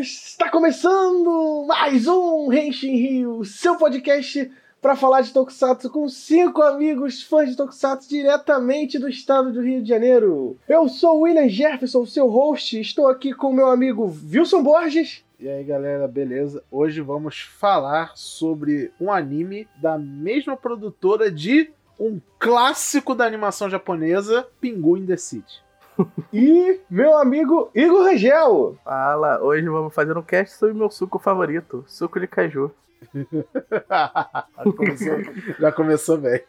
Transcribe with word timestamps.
Está 0.00 0.48
começando 0.48 1.64
mais 1.66 2.06
um 2.06 2.52
Henshin 2.52 2.94
Rio, 2.94 3.44
seu 3.44 3.76
podcast 3.76 4.48
para 4.80 4.94
falar 4.94 5.22
de 5.22 5.32
Tokusatsu 5.32 5.90
com 5.90 6.08
cinco 6.08 6.62
amigos 6.62 7.20
fãs 7.20 7.50
de 7.50 7.56
Tokusatsu 7.56 8.08
diretamente 8.08 8.96
do 8.96 9.08
estado 9.08 9.52
do 9.52 9.60
Rio 9.60 9.82
de 9.82 9.88
Janeiro. 9.88 10.56
Eu 10.68 10.88
sou 10.88 11.22
William 11.22 11.48
Jefferson, 11.48 12.06
seu 12.06 12.28
host, 12.28 12.80
estou 12.80 13.08
aqui 13.08 13.34
com 13.34 13.52
meu 13.52 13.66
amigo 13.66 14.16
Wilson 14.32 14.62
Borges. 14.62 15.24
E 15.40 15.48
aí 15.48 15.64
galera, 15.64 16.06
beleza? 16.06 16.62
Hoje 16.70 17.00
vamos 17.00 17.40
falar 17.40 18.12
sobre 18.14 18.92
um 19.00 19.10
anime 19.10 19.66
da 19.82 19.98
mesma 19.98 20.56
produtora 20.56 21.32
de 21.32 21.68
um 21.98 22.20
clássico 22.38 23.12
da 23.12 23.26
animação 23.26 23.68
japonesa, 23.68 24.46
Pingu 24.60 24.96
in 24.96 25.04
the 25.04 25.16
City. 25.16 25.64
e 26.32 26.80
meu 26.90 27.16
amigo 27.16 27.70
Igor 27.74 28.04
Rangel. 28.04 28.76
Fala, 28.84 29.42
hoje 29.42 29.68
vamos 29.68 29.94
fazer 29.94 30.16
um 30.16 30.22
cast 30.22 30.56
sobre 30.56 30.74
meu 30.74 30.90
suco 30.90 31.18
favorito, 31.18 31.84
suco 31.86 32.20
de 32.20 32.26
caju. 32.26 32.70
começou, 34.76 35.18
já 35.58 35.72
começou 35.72 36.18
bem. 36.18 36.40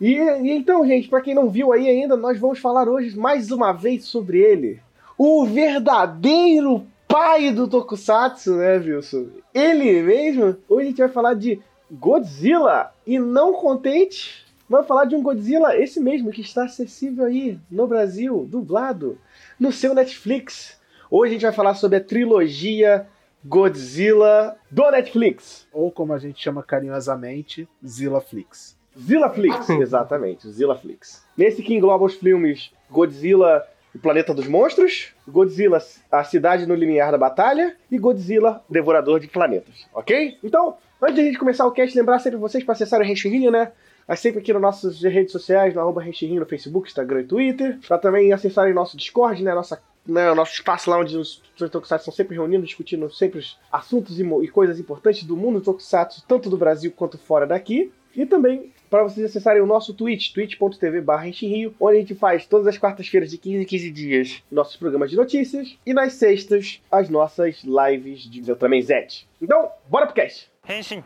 E, 0.00 0.14
e 0.14 0.50
então, 0.52 0.86
gente, 0.86 1.08
para 1.08 1.20
quem 1.20 1.34
não 1.34 1.50
viu 1.50 1.72
aí 1.72 1.88
ainda, 1.88 2.16
nós 2.16 2.38
vamos 2.38 2.58
falar 2.58 2.88
hoje 2.88 3.18
mais 3.18 3.50
uma 3.50 3.72
vez 3.72 4.04
sobre 4.04 4.38
ele. 4.38 4.80
O 5.18 5.44
verdadeiro 5.46 6.86
pai 7.08 7.50
do 7.50 7.66
Tokusatsu, 7.66 8.56
né, 8.56 8.76
Wilson? 8.76 9.26
Ele 9.52 10.02
mesmo. 10.02 10.56
Hoje 10.68 10.86
a 10.86 10.88
gente 10.90 10.98
vai 10.98 11.08
falar 11.08 11.34
de 11.34 11.60
Godzilla. 11.90 12.92
E 13.06 13.18
não 13.18 13.54
contente, 13.54 14.45
vamos 14.68 14.86
falar 14.86 15.04
de 15.04 15.14
um 15.14 15.22
Godzilla, 15.22 15.76
esse 15.76 16.00
mesmo, 16.00 16.30
que 16.30 16.40
está 16.40 16.64
acessível 16.64 17.24
aí 17.24 17.58
no 17.70 17.86
Brasil, 17.86 18.46
dublado, 18.48 19.18
no 19.58 19.72
seu 19.72 19.94
Netflix. 19.94 20.80
Hoje 21.10 21.30
a 21.30 21.32
gente 21.34 21.42
vai 21.42 21.52
falar 21.52 21.74
sobre 21.74 21.98
a 21.98 22.04
trilogia 22.04 23.06
Godzilla 23.44 24.56
do 24.70 24.90
Netflix. 24.90 25.66
Ou 25.72 25.90
como 25.90 26.12
a 26.12 26.18
gente 26.18 26.42
chama 26.42 26.62
carinhosamente, 26.62 27.68
Zillaflix. 27.86 28.76
Zillaflix, 28.98 29.70
exatamente, 29.80 30.50
Zillaflix. 30.50 31.24
Nesse 31.36 31.62
que 31.62 31.74
engloba 31.74 32.04
os 32.04 32.14
filmes 32.14 32.72
Godzilla 32.90 33.66
o 33.96 33.98
Planeta 33.98 34.34
dos 34.34 34.46
Monstros, 34.46 35.14
Godzilla, 35.26 35.82
A 36.12 36.22
Cidade 36.22 36.66
no 36.66 36.74
Limiar 36.74 37.10
da 37.10 37.16
Batalha 37.16 37.74
e 37.90 37.98
Godzilla, 37.98 38.62
Devorador 38.68 39.18
de 39.18 39.26
Planetas, 39.26 39.86
ok? 39.94 40.36
Então, 40.44 40.76
antes 41.00 41.14
de 41.14 41.20
a 41.22 41.24
gente 41.24 41.38
começar 41.38 41.66
o 41.66 41.72
cast, 41.72 41.96
lembrar 41.96 42.18
sempre 42.18 42.38
vocês 42.38 42.62
para 42.62 42.72
acessar 42.72 43.00
o 43.00 43.04
Renchirinho, 43.04 43.50
né? 43.50 43.72
Mas 44.06 44.20
sempre 44.20 44.40
aqui 44.40 44.52
nas 44.52 44.62
nossas 44.62 45.02
redes 45.02 45.32
sociais, 45.32 45.74
no 45.74 45.80
arroba 45.80 46.02
no 46.04 46.46
Facebook, 46.46 46.88
Instagram 46.88 47.22
e 47.22 47.24
Twitter. 47.24 47.78
Para 47.86 47.98
também 47.98 48.32
acessarem 48.32 48.72
nosso 48.72 48.96
Discord, 48.96 49.42
né? 49.42 49.54
Nossa 49.54 49.82
né, 50.06 50.30
o 50.30 50.34
nosso 50.34 50.52
espaço 50.52 50.88
lá 50.88 50.98
onde 50.98 51.16
os 51.16 51.42
Tokusatsu 51.56 52.02
estão 52.02 52.14
sempre 52.14 52.36
reunindo, 52.36 52.64
discutindo 52.64 53.12
sempre 53.12 53.44
assuntos 53.72 54.20
e, 54.20 54.22
e, 54.22 54.48
coisas 54.48 54.78
importantes 54.78 55.24
do 55.24 55.36
mundo 55.36 55.60
Tokusatsu, 55.60 56.24
tanto 56.28 56.48
do 56.48 56.56
Brasil 56.56 56.92
quanto 56.92 57.18
fora 57.18 57.44
daqui. 57.44 57.92
E 58.14 58.24
também 58.24 58.72
para 58.88 59.02
vocês 59.02 59.26
acessarem 59.26 59.60
o 59.60 59.66
nosso 59.66 59.92
Twitch, 59.92 60.32
twitch.tv 60.32 61.00
barra 61.00 61.26
onde 61.26 61.96
a 61.96 62.00
gente 62.00 62.14
faz 62.14 62.46
todas 62.46 62.66
as 62.66 62.78
quartas-feiras 62.78 63.30
de 63.30 63.36
15 63.36 63.62
em 63.62 63.64
15 63.64 63.90
dias 63.90 64.42
nossos 64.50 64.76
programas 64.76 65.10
de 65.10 65.16
notícias 65.16 65.76
e 65.84 65.92
nas 65.92 66.14
sextas 66.14 66.80
as 66.90 67.10
nossas 67.10 67.62
lives 67.64 68.22
de 68.22 68.48
Ultraman 68.50 68.80
Z. 68.80 69.24
Então, 69.42 69.70
bora 69.88 70.06
pro 70.06 70.14
cast! 70.14 70.48
Henshin. 70.68 71.02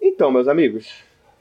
Então, 0.00 0.30
meus 0.30 0.48
amigos, 0.48 0.88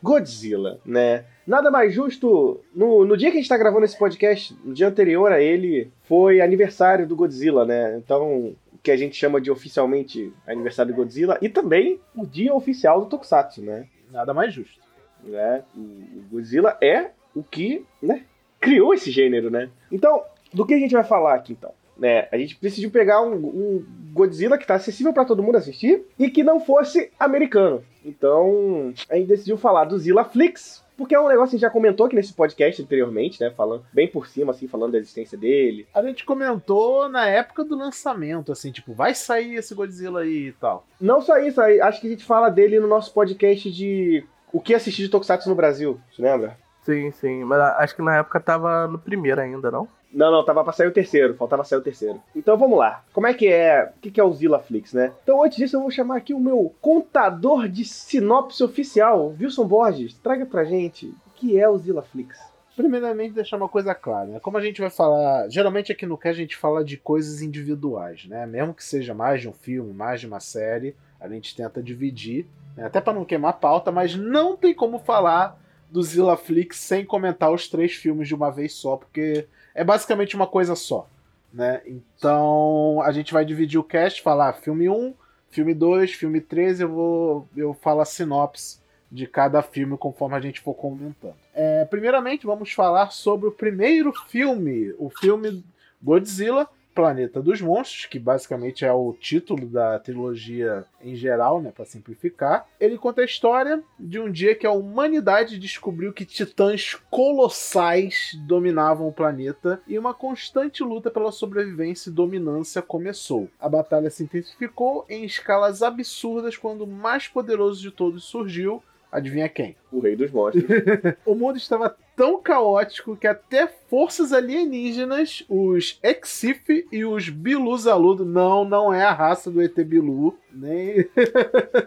Godzilla, 0.01 0.79
né? 0.85 1.25
Nada 1.45 1.71
mais 1.71 1.93
justo. 1.93 2.59
No, 2.75 3.05
no 3.05 3.17
dia 3.17 3.31
que 3.31 3.37
a 3.37 3.41
gente 3.41 3.49
tá 3.49 3.57
gravando 3.57 3.85
esse 3.85 3.97
podcast, 3.97 4.55
no 4.63 4.73
dia 4.73 4.87
anterior 4.87 5.31
a 5.31 5.41
ele, 5.41 5.91
foi 6.03 6.41
aniversário 6.41 7.07
do 7.07 7.15
Godzilla, 7.15 7.65
né? 7.65 7.97
Então, 7.97 8.55
o 8.73 8.77
que 8.81 8.91
a 8.91 8.97
gente 8.97 9.15
chama 9.15 9.41
de 9.41 9.49
oficialmente 9.49 10.31
aniversário 10.45 10.93
do 10.93 10.95
Godzilla, 10.95 11.37
e 11.41 11.49
também 11.49 11.99
o 12.15 12.25
dia 12.25 12.53
oficial 12.53 13.01
do 13.01 13.07
Tokusatsu, 13.07 13.61
né? 13.61 13.87
Nada 14.11 14.33
mais 14.33 14.53
justo. 14.53 14.79
Né? 15.23 15.63
O 15.75 16.21
Godzilla 16.31 16.77
é 16.81 17.11
o 17.35 17.43
que 17.43 17.85
né, 18.01 18.23
criou 18.59 18.93
esse 18.93 19.11
gênero, 19.11 19.49
né? 19.49 19.69
Então, 19.91 20.23
do 20.53 20.65
que 20.65 20.73
a 20.73 20.79
gente 20.79 20.93
vai 20.93 21.03
falar 21.03 21.35
aqui 21.35 21.53
então? 21.53 21.73
Né, 21.97 22.27
a 22.31 22.37
gente 22.37 22.57
decidiu 22.61 22.91
pegar 22.91 23.21
um, 23.21 23.33
um 23.33 23.85
Godzilla 24.13 24.57
que 24.57 24.63
está 24.63 24.75
acessível 24.75 25.11
para 25.11 25.25
todo 25.25 25.41
mundo 25.41 25.57
assistir 25.57 26.03
e 26.19 26.29
que 26.29 26.43
não 26.43 26.59
fosse 26.59 27.11
americano. 27.19 27.83
Então, 28.05 28.93
a 29.09 29.15
gente 29.15 29.27
decidiu 29.27 29.57
falar 29.57 29.85
do 29.85 29.97
Zilla 29.97 30.23
Flix, 30.23 30.83
porque 30.97 31.13
é 31.13 31.19
um 31.19 31.27
negócio 31.27 31.49
que 31.49 31.55
a 31.55 31.57
gente 31.57 31.61
já 31.61 31.69
comentou 31.69 32.05
aqui 32.05 32.15
nesse 32.15 32.33
podcast 32.33 32.81
anteriormente, 32.81 33.39
né? 33.41 33.51
Falando 33.51 33.85
bem 33.93 34.07
por 34.07 34.27
cima, 34.27 34.51
assim, 34.51 34.67
falando 34.67 34.93
da 34.93 34.97
existência 34.97 35.37
dele. 35.37 35.87
A 35.93 36.01
gente 36.01 36.25
comentou 36.25 37.07
na 37.07 37.27
época 37.27 37.63
do 37.63 37.77
lançamento, 37.77 38.51
assim, 38.51 38.71
tipo, 38.71 38.93
vai 38.93 39.13
sair 39.13 39.55
esse 39.55 39.75
Godzilla 39.75 40.21
aí 40.21 40.47
e 40.47 40.51
tal. 40.53 40.85
Não 40.99 41.21
só 41.21 41.37
isso, 41.37 41.61
acho 41.61 42.01
que 42.01 42.07
a 42.07 42.09
gente 42.09 42.23
fala 42.23 42.49
dele 42.49 42.79
no 42.79 42.87
nosso 42.87 43.13
podcast 43.13 43.71
de 43.71 44.23
o 44.51 44.59
que 44.59 44.73
assistir 44.73 45.03
de 45.03 45.09
Tokusatsu 45.09 45.49
no 45.49 45.55
Brasil, 45.55 45.99
você 46.11 46.21
lembra? 46.21 46.57
Sim, 46.81 47.11
sim. 47.11 47.43
Mas 47.43 47.59
acho 47.59 47.95
que 47.95 48.01
na 48.01 48.17
época 48.17 48.39
tava 48.39 48.87
no 48.87 48.97
primeiro 48.97 49.41
ainda, 49.41 49.69
não? 49.69 49.87
Não, 50.17 50.31
não, 50.31 50.43
tava 50.43 50.63
pra 50.63 50.73
sair 50.73 50.87
o 50.87 50.91
terceiro, 50.91 51.35
faltava 51.35 51.63
sair 51.63 51.77
o 51.77 51.83
terceiro. 51.83 52.19
Então 52.35 52.57
vamos 52.57 52.79
lá. 52.79 53.05
Como 53.13 53.27
é 53.27 53.35
que 53.35 53.47
é? 53.47 53.93
O 53.95 53.99
que 53.99 54.19
é 54.19 54.23
o 54.23 54.33
Zillaflix, 54.33 54.91
né? 54.91 55.13
Então 55.21 55.43
antes 55.43 55.59
disso 55.59 55.75
eu 55.75 55.81
vou 55.81 55.91
chamar 55.91 56.17
aqui 56.17 56.33
o 56.33 56.39
meu 56.39 56.73
contador 56.81 57.69
de 57.69 57.85
sinopse 57.85 58.63
oficial, 58.63 59.35
Wilson 59.39 59.67
Borges. 59.67 60.15
Traga 60.15 60.43
pra 60.43 60.63
gente 60.63 61.05
o 61.05 61.29
que 61.35 61.59
é 61.59 61.69
o 61.69 61.77
Zillaflix. 61.77 62.35
Primeiramente, 62.75 63.35
deixar 63.35 63.57
uma 63.57 63.69
coisa 63.69 63.93
clara, 63.93 64.25
né? 64.25 64.39
Como 64.39 64.57
a 64.57 64.61
gente 64.61 64.81
vai 64.81 64.89
falar, 64.89 65.49
geralmente 65.49 65.91
aqui 65.91 66.07
no 66.07 66.17
que 66.17 66.27
a 66.27 66.33
gente 66.33 66.57
fala 66.57 66.83
de 66.83 66.97
coisas 66.97 67.43
individuais, 67.43 68.25
né? 68.25 68.47
Mesmo 68.47 68.73
que 68.73 68.83
seja 68.83 69.13
mais 69.13 69.41
de 69.41 69.47
um 69.47 69.53
filme, 69.53 69.93
mais 69.93 70.19
de 70.19 70.25
uma 70.25 70.39
série, 70.39 70.95
a 71.19 71.29
gente 71.29 71.55
tenta 71.55 71.81
dividir, 71.81 72.47
né? 72.75 72.85
até 72.85 72.99
para 72.99 73.13
não 73.13 73.23
queimar 73.23 73.51
a 73.51 73.53
pauta, 73.53 73.91
mas 73.91 74.15
não 74.15 74.57
tem 74.57 74.73
como 74.73 74.97
falar 74.97 75.59
do 75.91 76.01
Zillaflix 76.01 76.77
sem 76.77 77.05
comentar 77.05 77.51
os 77.51 77.67
três 77.67 77.93
filmes 77.93 78.27
de 78.27 78.33
uma 78.33 78.49
vez 78.49 78.73
só, 78.73 78.97
porque 78.97 79.47
é 79.77 79.83
basicamente 79.83 80.35
uma 80.35 80.47
coisa 80.47 80.75
só. 80.75 81.07
Né? 81.53 81.81
Então 81.85 82.99
a 83.03 83.11
gente 83.11 83.31
vai 83.31 83.45
dividir 83.45 83.79
o 83.79 83.83
cast, 83.83 84.21
falar 84.21 84.53
filme 84.53 84.89
1, 84.89 85.13
filme 85.49 85.73
2, 85.73 86.11
filme 86.11 86.41
3, 86.41 86.81
eu 86.81 86.89
vou 86.89 87.47
eu 87.55 87.73
falo 87.73 88.01
a 88.01 88.05
sinopse 88.05 88.79
de 89.09 89.25
cada 89.25 89.61
filme 89.61 89.95
conforme 89.95 90.35
a 90.35 90.41
gente 90.41 90.59
for 90.59 90.73
comentando. 90.73 91.35
É, 91.53 91.85
primeiramente, 91.85 92.45
vamos 92.45 92.73
falar 92.73 93.11
sobre 93.11 93.47
o 93.47 93.51
primeiro 93.51 94.11
filme, 94.27 94.93
o 94.97 95.09
filme 95.09 95.63
Godzilla, 96.01 96.67
Planeta 96.97 97.43
dos 97.43 97.61
Monstros, 97.61 98.07
que 98.07 98.17
basicamente 98.17 98.83
é 98.83 98.91
o 98.91 99.13
título 99.13 99.67
da 99.67 99.99
trilogia 99.99 100.83
em 100.99 101.15
geral, 101.15 101.61
né, 101.61 101.71
para 101.71 101.85
simplificar. 101.85 102.67
Ele 102.79 102.97
conta 102.97 103.21
a 103.21 103.25
história 103.25 103.83
de 103.99 104.19
um 104.19 104.31
dia 104.31 104.55
que 104.55 104.65
a 104.65 104.71
humanidade 104.71 105.59
descobriu 105.59 106.11
que 106.11 106.25
titãs 106.25 106.95
colossais 107.11 108.35
dominavam 108.47 109.07
o 109.07 109.13
planeta 109.13 109.79
e 109.87 109.99
uma 109.99 110.11
constante 110.11 110.83
luta 110.83 111.11
pela 111.11 111.31
sobrevivência 111.31 112.09
e 112.09 112.13
dominância 112.13 112.81
começou. 112.81 113.47
A 113.59 113.69
batalha 113.69 114.09
se 114.09 114.23
intensificou 114.23 115.05
em 115.07 115.23
escalas 115.23 115.83
absurdas 115.83 116.57
quando 116.57 116.81
o 116.81 116.87
mais 116.87 117.27
poderoso 117.27 117.79
de 117.79 117.91
todos 117.91 118.23
surgiu, 118.23 118.81
Adivinha 119.09 119.47
quem? 119.47 119.75
O 119.91 119.99
Rei 119.99 120.15
dos 120.15 120.31
Monstros. 120.31 120.65
o 121.25 121.33
mundo 121.33 121.57
estava 121.57 121.95
tão 122.17 122.41
caótico 122.41 123.15
que 123.15 123.27
até 123.27 123.67
forças 123.67 124.33
alienígenas, 124.33 125.45
os 125.47 125.99
Exif 126.01 126.87
e 126.91 127.05
os 127.05 127.29
Bilu 127.29 127.77
Zaludo, 127.77 128.25
não, 128.25 128.65
não 128.65 128.91
é 128.91 129.03
a 129.03 129.13
raça 129.13 129.51
do 129.51 129.61
ET 129.61 129.75
Bilu, 129.75 130.35
nem. 130.51 131.07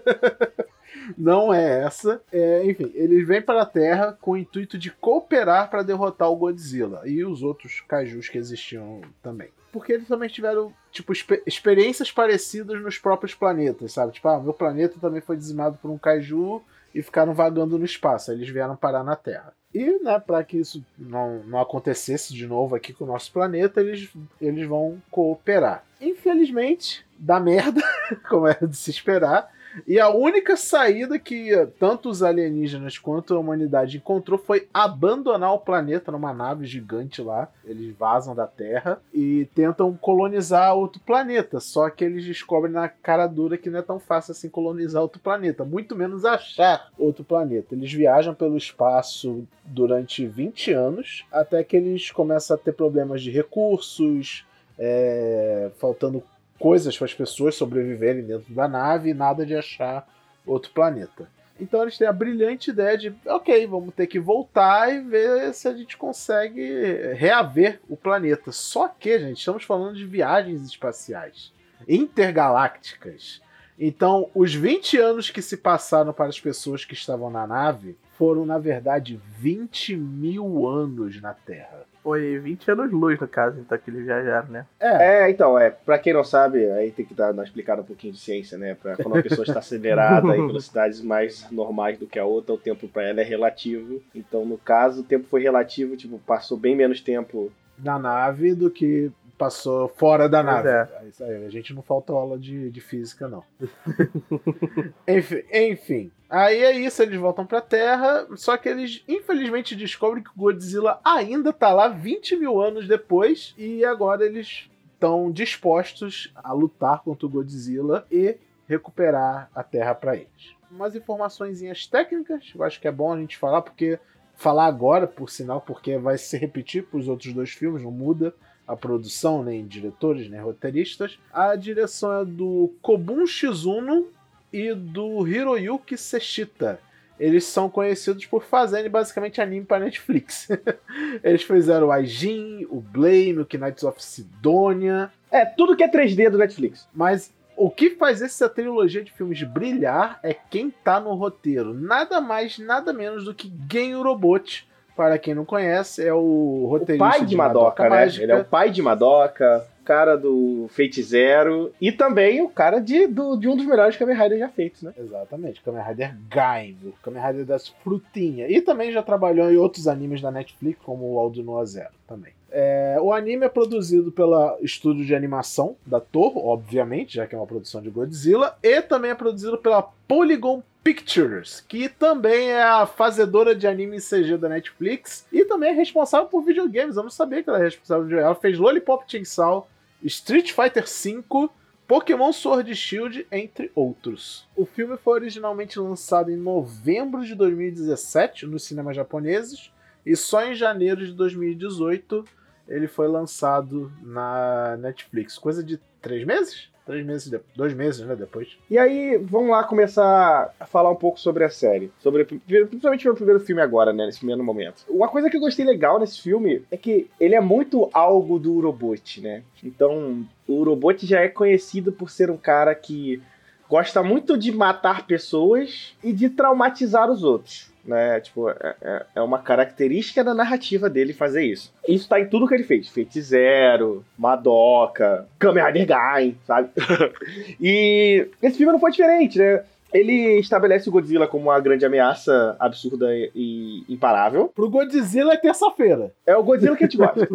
não 1.18 1.52
é 1.52 1.82
essa. 1.82 2.22
É, 2.32 2.64
enfim, 2.64 2.92
eles 2.94 3.26
vêm 3.26 3.42
para 3.42 3.62
a 3.62 3.66
Terra 3.66 4.16
com 4.20 4.30
o 4.30 4.36
intuito 4.36 4.78
de 4.78 4.92
cooperar 4.92 5.68
para 5.68 5.82
derrotar 5.82 6.30
o 6.30 6.36
Godzilla 6.36 7.02
e 7.04 7.24
os 7.24 7.42
outros 7.42 7.80
kaijus 7.80 8.28
que 8.28 8.38
existiam 8.38 9.00
também. 9.20 9.48
Porque 9.72 9.92
eles 9.92 10.06
também 10.06 10.28
tiveram, 10.28 10.72
tipo, 10.92 11.12
experiências 11.44 12.10
parecidas 12.10 12.80
nos 12.80 12.98
próprios 12.98 13.34
planetas, 13.34 13.92
sabe? 13.92 14.12
Tipo, 14.12 14.28
ah, 14.28 14.40
meu 14.40 14.54
planeta 14.54 14.98
também 15.00 15.20
foi 15.20 15.36
dizimado 15.36 15.76
por 15.82 15.90
um 15.90 15.98
kaiju 15.98 16.62
e 16.94 17.02
ficaram 17.02 17.34
vagando 17.34 17.78
no 17.78 17.84
espaço. 17.84 18.32
Eles 18.32 18.48
vieram 18.48 18.76
parar 18.76 19.04
na 19.04 19.16
Terra. 19.16 19.52
E, 19.72 20.02
né, 20.02 20.18
para 20.18 20.42
que 20.42 20.58
isso 20.58 20.84
não, 20.98 21.44
não 21.44 21.60
acontecesse 21.60 22.34
de 22.34 22.46
novo 22.46 22.74
aqui 22.74 22.92
com 22.92 23.04
o 23.04 23.06
nosso 23.06 23.32
planeta, 23.32 23.80
eles, 23.80 24.10
eles 24.40 24.66
vão 24.66 25.00
cooperar. 25.10 25.84
Infelizmente, 26.00 27.06
dá 27.16 27.38
merda, 27.38 27.80
como 28.28 28.48
era 28.48 28.66
de 28.66 28.76
se 28.76 28.90
esperar. 28.90 29.48
E 29.86 29.98
a 30.00 30.08
única 30.08 30.56
saída 30.56 31.18
que 31.18 31.50
tanto 31.78 32.08
os 32.08 32.22
alienígenas 32.22 32.98
quanto 32.98 33.34
a 33.34 33.38
humanidade 33.38 33.96
encontrou 33.96 34.38
foi 34.38 34.68
abandonar 34.72 35.52
o 35.52 35.58
planeta 35.58 36.10
numa 36.10 36.32
nave 36.32 36.66
gigante 36.66 37.22
lá. 37.22 37.48
Eles 37.64 37.94
vazam 37.96 38.34
da 38.34 38.46
Terra 38.46 39.00
e 39.12 39.48
tentam 39.54 39.96
colonizar 39.96 40.74
outro 40.74 41.00
planeta. 41.00 41.60
Só 41.60 41.88
que 41.90 42.04
eles 42.04 42.24
descobrem 42.24 42.72
na 42.72 42.88
cara 42.88 43.26
dura 43.26 43.56
que 43.56 43.70
não 43.70 43.78
é 43.78 43.82
tão 43.82 43.98
fácil 43.98 44.32
assim 44.32 44.48
colonizar 44.48 45.02
outro 45.02 45.20
planeta, 45.20 45.64
muito 45.64 45.94
menos 45.94 46.24
achar 46.24 46.90
outro 46.98 47.24
planeta. 47.24 47.74
Eles 47.74 47.92
viajam 47.92 48.34
pelo 48.34 48.56
espaço 48.56 49.46
durante 49.64 50.26
20 50.26 50.72
anos 50.72 51.24
até 51.30 51.62
que 51.62 51.76
eles 51.76 52.10
começam 52.10 52.56
a 52.56 52.58
ter 52.58 52.72
problemas 52.72 53.22
de 53.22 53.30
recursos 53.30 54.44
é, 54.78 55.70
faltando 55.78 56.22
coisas 56.60 56.96
para 56.96 57.06
as 57.06 57.14
pessoas 57.14 57.54
sobreviverem 57.54 58.22
dentro 58.22 58.52
da 58.52 58.68
nave 58.68 59.10
e 59.10 59.14
nada 59.14 59.46
de 59.46 59.56
achar 59.56 60.06
outro 60.46 60.70
planeta. 60.72 61.26
Então 61.58 61.82
eles 61.82 61.98
têm 61.98 62.06
a 62.06 62.12
brilhante 62.12 62.70
ideia 62.70 62.96
de, 62.96 63.14
ok, 63.26 63.66
vamos 63.66 63.94
ter 63.94 64.06
que 64.06 64.20
voltar 64.20 64.94
e 64.94 65.00
ver 65.00 65.52
se 65.54 65.66
a 65.66 65.74
gente 65.74 65.96
consegue 65.96 67.12
reaver 67.14 67.80
o 67.88 67.96
planeta. 67.96 68.52
Só 68.52 68.88
que, 68.88 69.18
gente, 69.18 69.38
estamos 69.38 69.64
falando 69.64 69.96
de 69.96 70.06
viagens 70.06 70.62
espaciais 70.62 71.52
intergalácticas. 71.88 73.42
Então, 73.78 74.30
os 74.34 74.54
20 74.54 74.98
anos 74.98 75.30
que 75.30 75.40
se 75.40 75.56
passaram 75.56 76.12
para 76.12 76.26
as 76.26 76.38
pessoas 76.38 76.84
que 76.84 76.92
estavam 76.92 77.30
na 77.30 77.46
nave 77.46 77.96
foram, 78.12 78.44
na 78.44 78.58
verdade, 78.58 79.18
20 79.38 79.96
mil 79.96 80.68
anos 80.68 81.20
na 81.22 81.32
Terra. 81.32 81.86
Foi 82.02 82.38
20 82.38 82.70
anos 82.70 82.92
luz, 82.92 83.20
no 83.20 83.28
caso, 83.28 83.60
então, 83.60 83.76
que 83.76 83.90
eles 83.90 84.04
viajaram, 84.04 84.48
né? 84.48 84.66
É. 84.78 85.24
é, 85.24 85.30
então, 85.30 85.58
é. 85.58 85.70
Pra 85.70 85.98
quem 85.98 86.12
não 86.12 86.24
sabe, 86.24 86.64
aí 86.70 86.90
tem 86.90 87.04
que 87.04 87.12
dar 87.12 87.32
uma 87.32 87.44
explicada 87.44 87.82
um 87.82 87.84
pouquinho 87.84 88.12
de 88.12 88.18
ciência, 88.18 88.56
né? 88.56 88.74
Pra 88.74 88.96
quando 88.96 89.14
uma 89.14 89.22
pessoa 89.22 89.44
está 89.44 89.58
acelerada 89.58 90.34
em 90.34 90.44
velocidades 90.46 91.02
mais 91.02 91.50
normais 91.50 91.98
do 91.98 92.06
que 92.06 92.18
a 92.18 92.24
outra, 92.24 92.54
o 92.54 92.58
tempo 92.58 92.88
para 92.88 93.02
ela 93.02 93.20
é 93.20 93.24
relativo. 93.24 94.02
Então, 94.14 94.46
no 94.46 94.56
caso, 94.56 95.02
o 95.02 95.04
tempo 95.04 95.26
foi 95.28 95.42
relativo, 95.42 95.96
tipo, 95.96 96.18
passou 96.20 96.56
bem 96.56 96.74
menos 96.74 97.00
tempo 97.00 97.52
na 97.78 97.98
nave 97.98 98.54
do 98.54 98.70
que 98.70 99.10
passou 99.40 99.88
fora 99.88 100.28
da 100.28 100.42
nave. 100.42 100.68
É. 100.68 100.88
Isso 101.08 101.24
aí, 101.24 101.46
a 101.46 101.50
gente 101.50 101.72
não 101.72 101.82
falta 101.82 102.12
aula 102.12 102.38
de, 102.38 102.70
de 102.70 102.80
física, 102.80 103.26
não. 103.26 103.42
enfim, 105.08 105.42
enfim, 105.50 106.10
aí 106.30 106.62
é 106.62 106.78
isso, 106.78 107.02
eles 107.02 107.18
voltam 107.18 107.44
pra 107.44 107.60
Terra, 107.60 108.26
só 108.36 108.56
que 108.56 108.68
eles 108.68 109.02
infelizmente 109.08 109.74
descobrem 109.74 110.22
que 110.22 110.30
o 110.30 110.38
Godzilla 110.38 111.00
ainda 111.04 111.52
tá 111.52 111.72
lá 111.72 111.88
20 111.88 112.36
mil 112.36 112.60
anos 112.60 112.86
depois, 112.86 113.54
e 113.58 113.84
agora 113.84 114.24
eles 114.24 114.70
estão 114.94 115.30
dispostos 115.30 116.32
a 116.34 116.52
lutar 116.52 117.02
contra 117.02 117.26
o 117.26 117.30
Godzilla 117.30 118.06
e 118.10 118.36
recuperar 118.66 119.50
a 119.54 119.62
Terra 119.64 119.94
para 119.94 120.14
eles. 120.14 120.54
Umas 120.70 120.94
informações 120.94 121.60
técnicas, 121.88 122.52
eu 122.54 122.62
acho 122.62 122.80
que 122.80 122.86
é 122.86 122.92
bom 122.92 123.12
a 123.12 123.18
gente 123.18 123.36
falar, 123.36 123.62
porque 123.62 123.98
falar 124.36 124.66
agora, 124.66 125.06
por 125.06 125.28
sinal, 125.28 125.60
porque 125.60 125.98
vai 125.98 126.16
se 126.16 126.38
repetir 126.38 126.84
para 126.84 126.98
os 126.98 127.08
outros 127.08 127.32
dois 127.32 127.50
filmes, 127.50 127.82
não 127.82 127.90
muda 127.90 128.32
a 128.66 128.76
produção, 128.76 129.42
nem 129.42 129.66
diretores, 129.66 130.30
nem 130.30 130.40
roteiristas. 130.40 131.18
A 131.32 131.56
direção 131.56 132.20
é 132.20 132.24
do 132.24 132.72
Kobun 132.80 133.26
Shizuno 133.26 134.06
e 134.52 134.74
do 134.74 135.26
Hiroyuki 135.26 135.96
Seshita. 135.96 136.80
Eles 137.18 137.44
são 137.44 137.68
conhecidos 137.68 138.24
por 138.24 138.42
fazerem 138.42 138.90
basicamente 138.90 139.42
anime 139.42 139.66
para 139.66 139.84
Netflix. 139.84 140.48
Eles 141.22 141.42
fizeram 141.42 141.88
o 141.88 141.92
Aijin, 141.92 142.66
o 142.70 142.80
Blame, 142.80 143.40
o 143.40 143.46
Knights 143.46 143.84
of 143.84 144.02
Sidonia. 144.02 145.10
É, 145.30 145.44
tudo 145.44 145.76
que 145.76 145.84
é 145.84 145.90
3D 145.90 146.30
do 146.30 146.38
Netflix. 146.38 146.88
Mas 146.94 147.30
o 147.54 147.68
que 147.68 147.90
faz 147.90 148.22
essa 148.22 148.48
trilogia 148.48 149.04
de 149.04 149.12
filmes 149.12 149.42
brilhar 149.42 150.18
é 150.22 150.32
quem 150.32 150.70
tá 150.70 150.98
no 150.98 151.12
roteiro. 151.12 151.74
Nada 151.74 152.18
mais, 152.18 152.58
nada 152.58 152.90
menos 152.90 153.26
do 153.26 153.34
que 153.34 153.52
Gen 153.70 153.96
Robot, 153.96 154.66
para 154.96 155.18
quem 155.18 155.34
não 155.34 155.44
conhece, 155.44 156.02
é 156.02 156.14
o 156.14 156.66
roteirista 156.70 157.06
o 157.06 157.10
pai 157.10 157.20
de, 157.20 157.26
de 157.26 157.36
Madoka, 157.36 157.82
Madoka 157.82 157.82
né? 157.82 157.90
Mágica. 157.90 158.22
Ele 158.24 158.32
é 158.32 158.36
o 158.36 158.44
pai 158.46 158.70
de 158.70 158.80
Madoka, 158.80 159.66
cara 159.90 160.16
do 160.16 160.68
Fate 160.68 161.02
Zero 161.02 161.72
e 161.80 161.90
também 161.90 162.40
o 162.40 162.48
cara 162.48 162.78
de, 162.78 163.08
do, 163.08 163.34
de 163.34 163.48
um 163.48 163.56
dos 163.56 163.66
melhores 163.66 163.96
Kamen 163.96 164.16
Rider 164.16 164.38
já 164.38 164.48
feitos, 164.48 164.82
né? 164.82 164.94
Exatamente, 164.96 165.60
Kamen 165.62 165.82
Rider 165.82 166.16
Gaim, 166.28 166.76
o 166.84 166.92
Kamen 167.02 167.20
Rider 167.20 167.44
das 167.44 167.66
frutinhas. 167.82 168.48
E 168.52 168.60
também 168.60 168.92
já 168.92 169.02
trabalhou 169.02 169.50
em 169.50 169.56
outros 169.56 169.88
animes 169.88 170.20
da 170.20 170.30
Netflix, 170.30 170.80
como 170.84 171.12
o 171.12 171.18
Aldo 171.18 171.42
Noah 171.42 171.64
Zero 171.64 171.90
também. 172.06 172.32
É, 172.52 172.98
o 173.00 173.12
anime 173.12 173.46
é 173.46 173.48
produzido 173.48 174.12
pela 174.12 174.56
estúdio 174.60 175.04
de 175.04 175.12
animação 175.12 175.74
da 175.84 175.98
Toho, 175.98 176.38
obviamente, 176.38 177.16
já 177.16 177.26
que 177.26 177.34
é 177.34 177.38
uma 177.38 177.46
produção 177.46 177.82
de 177.82 177.90
Godzilla, 177.90 178.56
e 178.62 178.80
também 178.82 179.10
é 179.10 179.14
produzido 179.16 179.58
pela 179.58 179.82
Polygon 180.06 180.62
Pictures, 180.84 181.60
que 181.60 181.88
também 181.88 182.50
é 182.50 182.62
a 182.62 182.86
fazedora 182.86 183.56
de 183.56 183.66
anime 183.66 183.98
CG 183.98 184.36
da 184.38 184.48
Netflix 184.48 185.26
e 185.32 185.44
também 185.44 185.70
é 185.70 185.74
responsável 185.74 186.28
por 186.28 186.42
videogames. 186.42 186.96
Eu 186.96 187.02
não 187.02 187.10
sabia 187.10 187.42
que 187.42 187.50
ela 187.50 187.58
é 187.58 187.64
responsável 187.64 188.06
por 188.06 188.16
Ela 188.16 188.34
fez 188.34 188.58
Lollipop 188.58 189.04
Chainsaw, 189.06 189.68
Street 190.02 190.52
Fighter 190.52 190.84
V, 190.84 191.50
Pokémon 191.86 192.32
Sword 192.32 192.74
Shield, 192.74 193.26
entre 193.30 193.70
outros. 193.74 194.48
O 194.56 194.64
filme 194.64 194.96
foi 194.96 195.14
originalmente 195.14 195.78
lançado 195.78 196.30
em 196.30 196.36
novembro 196.36 197.24
de 197.24 197.34
2017 197.34 198.46
nos 198.46 198.62
cinemas 198.64 198.96
japoneses 198.96 199.72
e 200.06 200.16
só 200.16 200.44
em 200.44 200.54
janeiro 200.54 201.04
de 201.04 201.12
2018 201.12 202.24
ele 202.70 202.86
foi 202.86 203.08
lançado 203.08 203.92
na 204.00 204.76
Netflix. 204.78 205.36
Coisa 205.36 205.62
de 205.62 205.78
três 206.00 206.24
meses? 206.24 206.70
Três 206.86 207.04
meses, 207.04 207.30
de... 207.30 207.38
dois 207.54 207.74
meses, 207.74 208.04
né, 208.04 208.16
depois. 208.16 208.58
E 208.68 208.78
aí, 208.78 209.16
vamos 209.18 209.50
lá 209.50 209.62
começar 209.62 210.52
a 210.58 210.66
falar 210.66 210.90
um 210.90 210.96
pouco 210.96 211.20
sobre 211.20 211.44
a 211.44 211.50
série. 211.50 211.92
Sobre, 212.00 212.24
principalmente 212.24 213.08
o 213.08 213.14
primeiro 213.14 213.40
filme 213.40 213.60
agora, 213.60 213.92
né, 213.92 214.06
nesse 214.06 214.18
primeiro 214.18 214.42
momento. 214.42 214.84
Uma 214.88 215.08
coisa 215.08 215.28
que 215.28 215.36
eu 215.36 215.40
gostei 215.40 215.64
legal 215.64 216.00
nesse 216.00 216.20
filme 216.20 216.64
é 216.70 216.76
que 216.76 217.08
ele 217.20 217.34
é 217.34 217.40
muito 217.40 217.90
algo 217.92 218.38
do 218.38 218.54
Urobot, 218.54 219.20
né? 219.20 219.42
Então, 219.62 220.26
o 220.48 220.54
Urobot 220.54 221.06
já 221.06 221.20
é 221.20 221.28
conhecido 221.28 221.92
por 221.92 222.10
ser 222.10 222.30
um 222.30 222.36
cara 222.36 222.74
que 222.74 223.22
gosta 223.70 224.02
muito 224.02 224.36
de 224.36 224.52
matar 224.52 225.06
pessoas 225.06 225.94
e 226.04 226.12
de 226.12 226.28
traumatizar 226.28 227.08
os 227.10 227.24
outros 227.24 227.70
né? 227.84 228.20
Tipo, 228.20 228.50
é, 228.50 228.74
é, 228.80 229.06
é 229.16 229.20
uma 229.20 229.38
característica 229.38 230.22
da 230.22 230.34
narrativa 230.34 230.88
dele 230.88 231.12
fazer 231.12 231.44
isso. 231.44 231.72
Isso 231.88 232.08
tá 232.08 232.20
em 232.20 232.28
tudo 232.28 232.46
que 232.46 232.54
ele 232.54 232.64
fez. 232.64 232.88
Fate 232.88 233.20
Zero, 233.20 234.04
Madoka, 234.18 235.26
Kamen 235.38 235.64
Rider 235.64 235.86
Gain, 235.86 236.36
sabe? 236.46 236.70
e 237.60 238.28
esse 238.42 238.58
filme 238.58 238.72
não 238.72 238.80
foi 238.80 238.90
diferente, 238.90 239.38
né? 239.38 239.62
Ele 239.92 240.38
estabelece 240.38 240.88
o 240.88 240.92
Godzilla 240.92 241.26
como 241.26 241.44
uma 241.44 241.60
grande 241.60 241.84
ameaça 241.84 242.56
absurda 242.58 243.06
e 243.34 243.84
imparável. 243.88 244.48
Pro 244.54 244.70
Godzilla 244.70 245.34
é 245.34 245.36
terça-feira. 245.36 246.12
É 246.26 246.36
o 246.36 246.42
Godzilla 246.42 246.76
que 246.76 246.84
a 246.84 246.86
gente 246.86 246.96
gosta. 246.96 247.28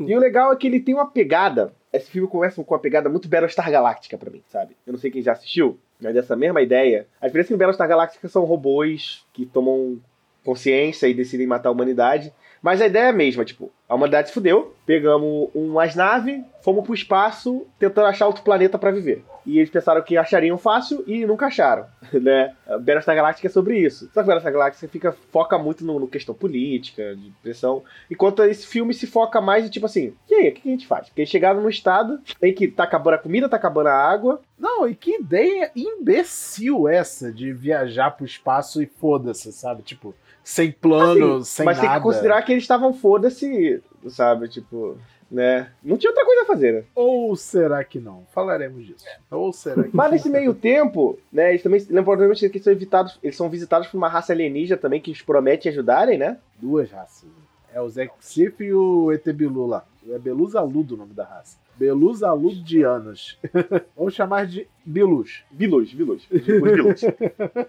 e 0.00 0.14
o 0.14 0.20
legal 0.20 0.52
é 0.52 0.56
que 0.56 0.66
ele 0.66 0.80
tem 0.80 0.94
uma 0.94 1.06
pegada. 1.10 1.72
Esse 1.92 2.10
filme 2.10 2.28
começa 2.28 2.62
com 2.62 2.74
uma 2.74 2.80
pegada 2.80 3.08
muito 3.08 3.28
Battlestar 3.28 3.70
Galáctica 3.70 4.18
para 4.18 4.30
mim, 4.30 4.42
sabe? 4.48 4.76
Eu 4.86 4.92
não 4.92 5.00
sei 5.00 5.10
quem 5.10 5.22
já 5.22 5.32
assistiu, 5.32 5.78
mas 6.00 6.14
dessa 6.14 6.36
mesma 6.36 6.60
ideia. 6.60 7.06
A 7.20 7.26
diferença 7.26 7.52
é 7.52 7.54
que 7.54 7.58
Battlestar 7.58 7.88
Galáctica 7.88 8.28
são 8.28 8.44
robôs 8.44 9.24
que 9.32 9.46
tomam 9.46 9.98
consciência 10.44 11.08
e 11.08 11.14
decidem 11.14 11.46
matar 11.46 11.70
a 11.70 11.72
humanidade. 11.72 12.32
Mas 12.66 12.82
a 12.82 12.86
ideia 12.88 13.04
é 13.04 13.08
a 13.10 13.12
mesma, 13.12 13.44
tipo, 13.44 13.70
a 13.88 13.94
humanidade 13.94 14.26
se 14.26 14.34
fudeu, 14.34 14.74
pegamos 14.84 15.50
umas 15.54 15.94
naves, 15.94 16.42
fomos 16.64 16.84
pro 16.84 16.94
espaço 16.94 17.64
tentando 17.78 18.08
achar 18.08 18.26
outro 18.26 18.42
planeta 18.42 18.76
para 18.76 18.90
viver. 18.90 19.24
E 19.46 19.58
eles 19.60 19.70
pensaram 19.70 20.02
que 20.02 20.16
achariam 20.16 20.58
fácil 20.58 21.04
e 21.06 21.24
nunca 21.24 21.46
acharam, 21.46 21.86
né? 22.12 22.56
Battlestar 22.66 23.14
Galactica 23.14 23.46
é 23.46 23.50
sobre 23.52 23.78
isso. 23.78 24.10
Só 24.12 24.20
que 24.20 24.26
Battlestar 24.26 24.52
Galactica 24.52 24.88
fica, 24.88 25.12
foca 25.12 25.56
muito 25.56 25.84
no, 25.84 26.00
no, 26.00 26.08
questão 26.08 26.34
política, 26.34 27.14
de 27.14 27.30
pressão, 27.40 27.84
enquanto 28.10 28.42
esse 28.42 28.66
filme 28.66 28.92
se 28.92 29.06
foca 29.06 29.40
mais 29.40 29.64
em 29.64 29.68
tipo 29.68 29.86
assim, 29.86 30.14
e 30.28 30.34
aí, 30.34 30.48
o 30.48 30.52
que 30.52 30.68
a 30.68 30.72
gente 30.72 30.88
faz? 30.88 31.06
Porque 31.06 31.20
eles 31.20 31.30
chegaram 31.30 31.62
num 31.62 31.68
estado 31.68 32.18
em 32.42 32.52
que 32.52 32.66
tá 32.66 32.82
acabando 32.82 33.14
a 33.14 33.18
comida, 33.18 33.48
tá 33.48 33.56
acabando 33.56 33.90
a 33.90 33.94
água. 33.94 34.40
Não, 34.58 34.88
e 34.88 34.96
que 34.96 35.20
ideia 35.20 35.70
imbecil 35.76 36.88
essa 36.88 37.30
de 37.30 37.52
viajar 37.52 38.10
pro 38.10 38.26
espaço 38.26 38.82
e 38.82 38.86
foda-se, 38.86 39.52
sabe? 39.52 39.82
Tipo, 39.82 40.12
sem 40.46 40.70
plano, 40.70 41.38
assim, 41.38 41.44
sem 41.44 41.66
mas 41.66 41.76
nada. 41.76 41.88
Mas 41.88 41.94
tem 41.96 42.00
que 42.00 42.02
considerar 42.04 42.42
que 42.42 42.52
eles 42.52 42.62
estavam 42.62 42.94
foda-se, 42.94 43.82
sabe? 44.08 44.48
Tipo, 44.48 44.96
né? 45.28 45.72
Não 45.82 45.96
tinha 45.96 46.10
outra 46.10 46.24
coisa 46.24 46.42
a 46.42 46.46
fazer, 46.46 46.72
né? 46.72 46.84
Ou 46.94 47.34
será 47.34 47.82
que 47.82 47.98
não? 47.98 48.24
Falaremos 48.32 48.86
disso. 48.86 49.04
Ou 49.28 49.52
será 49.52 49.82
que 49.82 49.90
Mas 49.92 50.12
nesse 50.12 50.30
meio 50.30 50.54
tempo, 50.54 51.18
né? 51.32 51.50
Eles 51.50 51.64
também 51.64 51.84
lembram 51.90 52.16
que 52.16 52.44
eles 52.46 52.62
são, 52.62 52.72
evitados, 52.72 53.18
eles 53.24 53.36
são 53.36 53.50
visitados 53.50 53.88
por 53.88 53.98
uma 53.98 54.08
raça 54.08 54.32
alienígena 54.32 54.80
também 54.80 55.00
que 55.00 55.10
os 55.10 55.20
promete 55.20 55.68
ajudarem, 55.68 56.16
né? 56.16 56.38
Duas 56.60 56.92
raças. 56.92 57.28
É 57.74 57.80
o 57.80 57.88
Zexif 57.88 58.62
e 58.62 58.72
o 58.72 59.10
Etebilu 59.12 59.66
lá. 59.66 59.84
É 60.08 60.16
Beluzaludo 60.16 60.94
o 60.94 60.98
nome 60.98 61.12
da 61.12 61.24
raça. 61.24 61.58
Beluzaludianos. 61.76 63.36
Vamos 63.96 64.14
chamar 64.14 64.46
de 64.46 64.68
Bilus. 64.84 65.42
Bilus, 65.50 65.92
Bilus. 65.92 66.24
Bilus. 66.30 67.02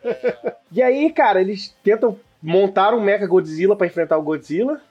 e 0.71 0.81
aí, 0.83 1.11
cara, 1.11 1.41
eles 1.41 1.75
tentam 1.83 2.17
montar 2.41 2.93
um 2.93 3.01
Mecha 3.01 3.25
Godzilla 3.25 3.75
para 3.75 3.87
enfrentar 3.87 4.17
o 4.17 4.23
Godzilla. 4.23 4.81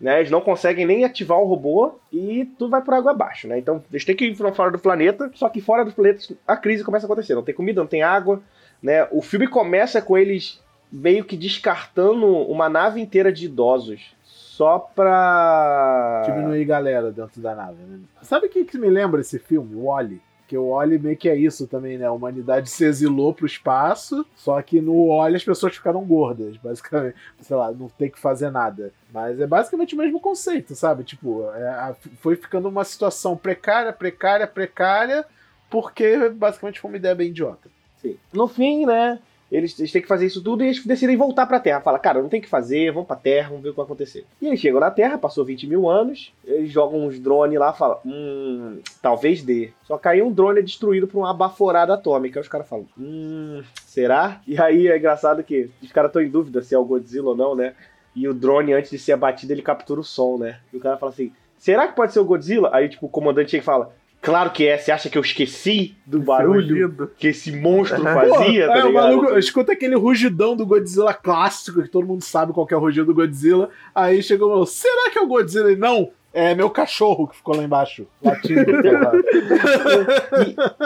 Né, 0.00 0.20
eles 0.20 0.30
não 0.30 0.40
conseguem 0.40 0.86
nem 0.86 1.04
ativar 1.04 1.38
o 1.38 1.44
robô 1.44 1.98
e 2.10 2.46
tudo 2.58 2.70
vai 2.70 2.80
por 2.80 2.94
água 2.94 3.10
abaixo, 3.10 3.46
né? 3.46 3.58
Então 3.58 3.84
eles 3.92 4.06
têm 4.06 4.16
que 4.16 4.24
ir 4.24 4.34
fora 4.54 4.70
do 4.70 4.78
planeta, 4.78 5.30
só 5.34 5.50
que 5.50 5.60
fora 5.60 5.84
do 5.84 5.92
planeta 5.92 6.34
a 6.48 6.56
crise 6.56 6.82
começa 6.82 7.04
a 7.04 7.06
acontecer. 7.06 7.34
Não 7.34 7.42
tem 7.42 7.54
comida, 7.54 7.82
não 7.82 7.86
tem 7.86 8.02
água, 8.02 8.40
né? 8.82 9.06
O 9.10 9.20
filme 9.20 9.46
começa 9.46 10.00
com 10.00 10.16
eles 10.16 10.58
meio 10.90 11.24
que 11.24 11.36
descartando 11.36 12.26
uma 12.26 12.70
nave 12.70 13.00
inteira 13.00 13.30
de 13.30 13.44
idosos 13.44 14.14
só 14.24 14.78
pra 14.78 16.22
diminuir 16.26 16.64
galera 16.64 17.10
dentro 17.12 17.40
da 17.40 17.54
nave. 17.54 17.82
Né? 17.82 18.00
Sabe 18.22 18.46
o 18.46 18.50
que, 18.50 18.64
que 18.64 18.78
me 18.78 18.88
lembra 18.88 19.20
esse 19.20 19.38
filme, 19.38 19.74
Wally? 19.74 20.20
Porque 20.50 20.58
o 20.58 20.70
Oli 20.70 20.98
meio 20.98 21.16
que 21.16 21.28
é 21.28 21.36
isso 21.36 21.68
também, 21.68 21.96
né? 21.96 22.06
A 22.06 22.12
humanidade 22.12 22.68
se 22.68 22.84
exilou 22.84 23.32
pro 23.32 23.46
espaço, 23.46 24.26
só 24.34 24.60
que 24.60 24.80
no 24.80 25.06
Oli 25.06 25.36
as 25.36 25.44
pessoas 25.44 25.76
ficaram 25.76 26.04
gordas, 26.04 26.56
basicamente. 26.56 27.14
Sei 27.40 27.56
lá, 27.56 27.70
não 27.70 27.88
tem 27.88 28.10
que 28.10 28.18
fazer 28.18 28.50
nada. 28.50 28.92
Mas 29.12 29.38
é 29.38 29.46
basicamente 29.46 29.94
o 29.94 29.98
mesmo 29.98 30.18
conceito, 30.18 30.74
sabe? 30.74 31.04
Tipo, 31.04 31.48
é, 31.54 31.94
foi 32.20 32.34
ficando 32.34 32.68
uma 32.68 32.82
situação 32.82 33.36
precária, 33.36 33.92
precária, 33.92 34.44
precária, 34.44 35.24
porque 35.70 36.28
basicamente 36.30 36.80
foi 36.80 36.90
uma 36.90 36.96
ideia 36.96 37.14
bem 37.14 37.28
idiota. 37.28 37.70
Sim. 38.02 38.16
No 38.32 38.48
fim, 38.48 38.86
né? 38.86 39.20
Eles, 39.50 39.78
eles, 39.78 39.90
têm 39.90 40.00
que 40.00 40.08
fazer 40.08 40.26
isso 40.26 40.42
tudo 40.42 40.62
e 40.62 40.68
eles 40.68 40.84
decidem 40.84 41.16
voltar 41.16 41.44
pra 41.44 41.58
Terra. 41.58 41.80
Fala, 41.80 41.98
cara, 41.98 42.22
não 42.22 42.28
tem 42.28 42.40
que 42.40 42.48
fazer, 42.48 42.92
vamos 42.92 43.08
pra 43.08 43.16
Terra, 43.16 43.48
vamos 43.48 43.62
ver 43.62 43.70
o 43.70 43.72
que 43.72 43.76
vai 43.76 43.84
acontecer. 43.84 44.24
E 44.40 44.46
eles 44.46 44.60
chegam 44.60 44.78
na 44.78 44.90
Terra, 44.90 45.18
passou 45.18 45.44
20 45.44 45.66
mil 45.66 45.88
anos, 45.88 46.32
eles 46.44 46.70
jogam 46.70 47.06
uns 47.06 47.18
drones 47.18 47.58
lá 47.58 47.72
falam, 47.72 47.98
hum, 48.06 48.78
talvez 49.02 49.42
dê. 49.42 49.70
Só 49.84 50.00
aí 50.04 50.22
um 50.22 50.32
drone 50.32 50.60
é 50.60 50.62
destruído 50.62 51.08
por 51.08 51.18
uma 51.18 51.34
baforada 51.34 51.94
atômica. 51.94 52.38
Aí 52.38 52.42
os 52.42 52.48
caras 52.48 52.68
falam, 52.68 52.86
hum, 52.96 53.62
será? 53.84 54.40
E 54.46 54.60
aí 54.60 54.86
é 54.86 54.96
engraçado 54.96 55.42
que 55.42 55.68
os 55.82 55.90
caras 55.90 56.10
estão 56.10 56.22
em 56.22 56.30
dúvida 56.30 56.62
se 56.62 56.74
é 56.74 56.78
o 56.78 56.84
Godzilla 56.84 57.30
ou 57.30 57.36
não, 57.36 57.56
né? 57.56 57.74
E 58.14 58.28
o 58.28 58.34
drone, 58.34 58.72
antes 58.72 58.90
de 58.90 58.98
ser 58.98 59.12
abatido, 59.12 59.52
ele 59.52 59.62
captura 59.62 60.00
o 60.00 60.04
som, 60.04 60.38
né? 60.38 60.60
E 60.72 60.76
o 60.76 60.80
cara 60.80 60.96
fala 60.96 61.12
assim, 61.12 61.32
será 61.58 61.88
que 61.88 61.96
pode 61.96 62.12
ser 62.12 62.20
o 62.20 62.24
Godzilla? 62.24 62.70
Aí, 62.72 62.88
tipo, 62.88 63.06
o 63.06 63.08
comandante 63.08 63.50
chega 63.50 63.62
e 63.62 63.64
fala, 63.64 63.94
Claro 64.22 64.50
que 64.50 64.66
é. 64.66 64.76
Você 64.76 64.92
acha 64.92 65.08
que 65.08 65.16
eu 65.16 65.22
esqueci 65.22 65.96
do 66.04 66.20
barulho 66.20 67.10
que 67.16 67.28
esse 67.28 67.50
monstro 67.52 68.02
fazia? 68.02 68.66
Pô, 68.66 68.72
tá 68.72 68.78
é, 68.78 68.84
o 68.84 68.92
maluco, 68.92 69.38
escuta 69.38 69.72
aquele 69.72 69.96
rugidão 69.96 70.54
do 70.54 70.66
Godzilla 70.66 71.14
clássico, 71.14 71.82
que 71.82 71.88
todo 71.88 72.06
mundo 72.06 72.22
sabe 72.22 72.52
qual 72.52 72.66
é 72.70 72.76
o 72.76 72.80
rugido 72.80 73.06
do 73.06 73.14
Godzilla. 73.14 73.70
Aí 73.94 74.22
chegou 74.22 74.48
e 74.48 74.52
falou: 74.52 74.66
será 74.66 75.10
que 75.10 75.18
é 75.18 75.22
o 75.22 75.26
Godzilla? 75.26 75.70
Ele, 75.70 75.80
não, 75.80 76.10
é 76.32 76.54
meu 76.54 76.70
cachorro 76.70 77.26
que 77.26 77.36
ficou 77.36 77.56
lá 77.56 77.62
embaixo, 77.62 78.06
latindo. 78.22 78.60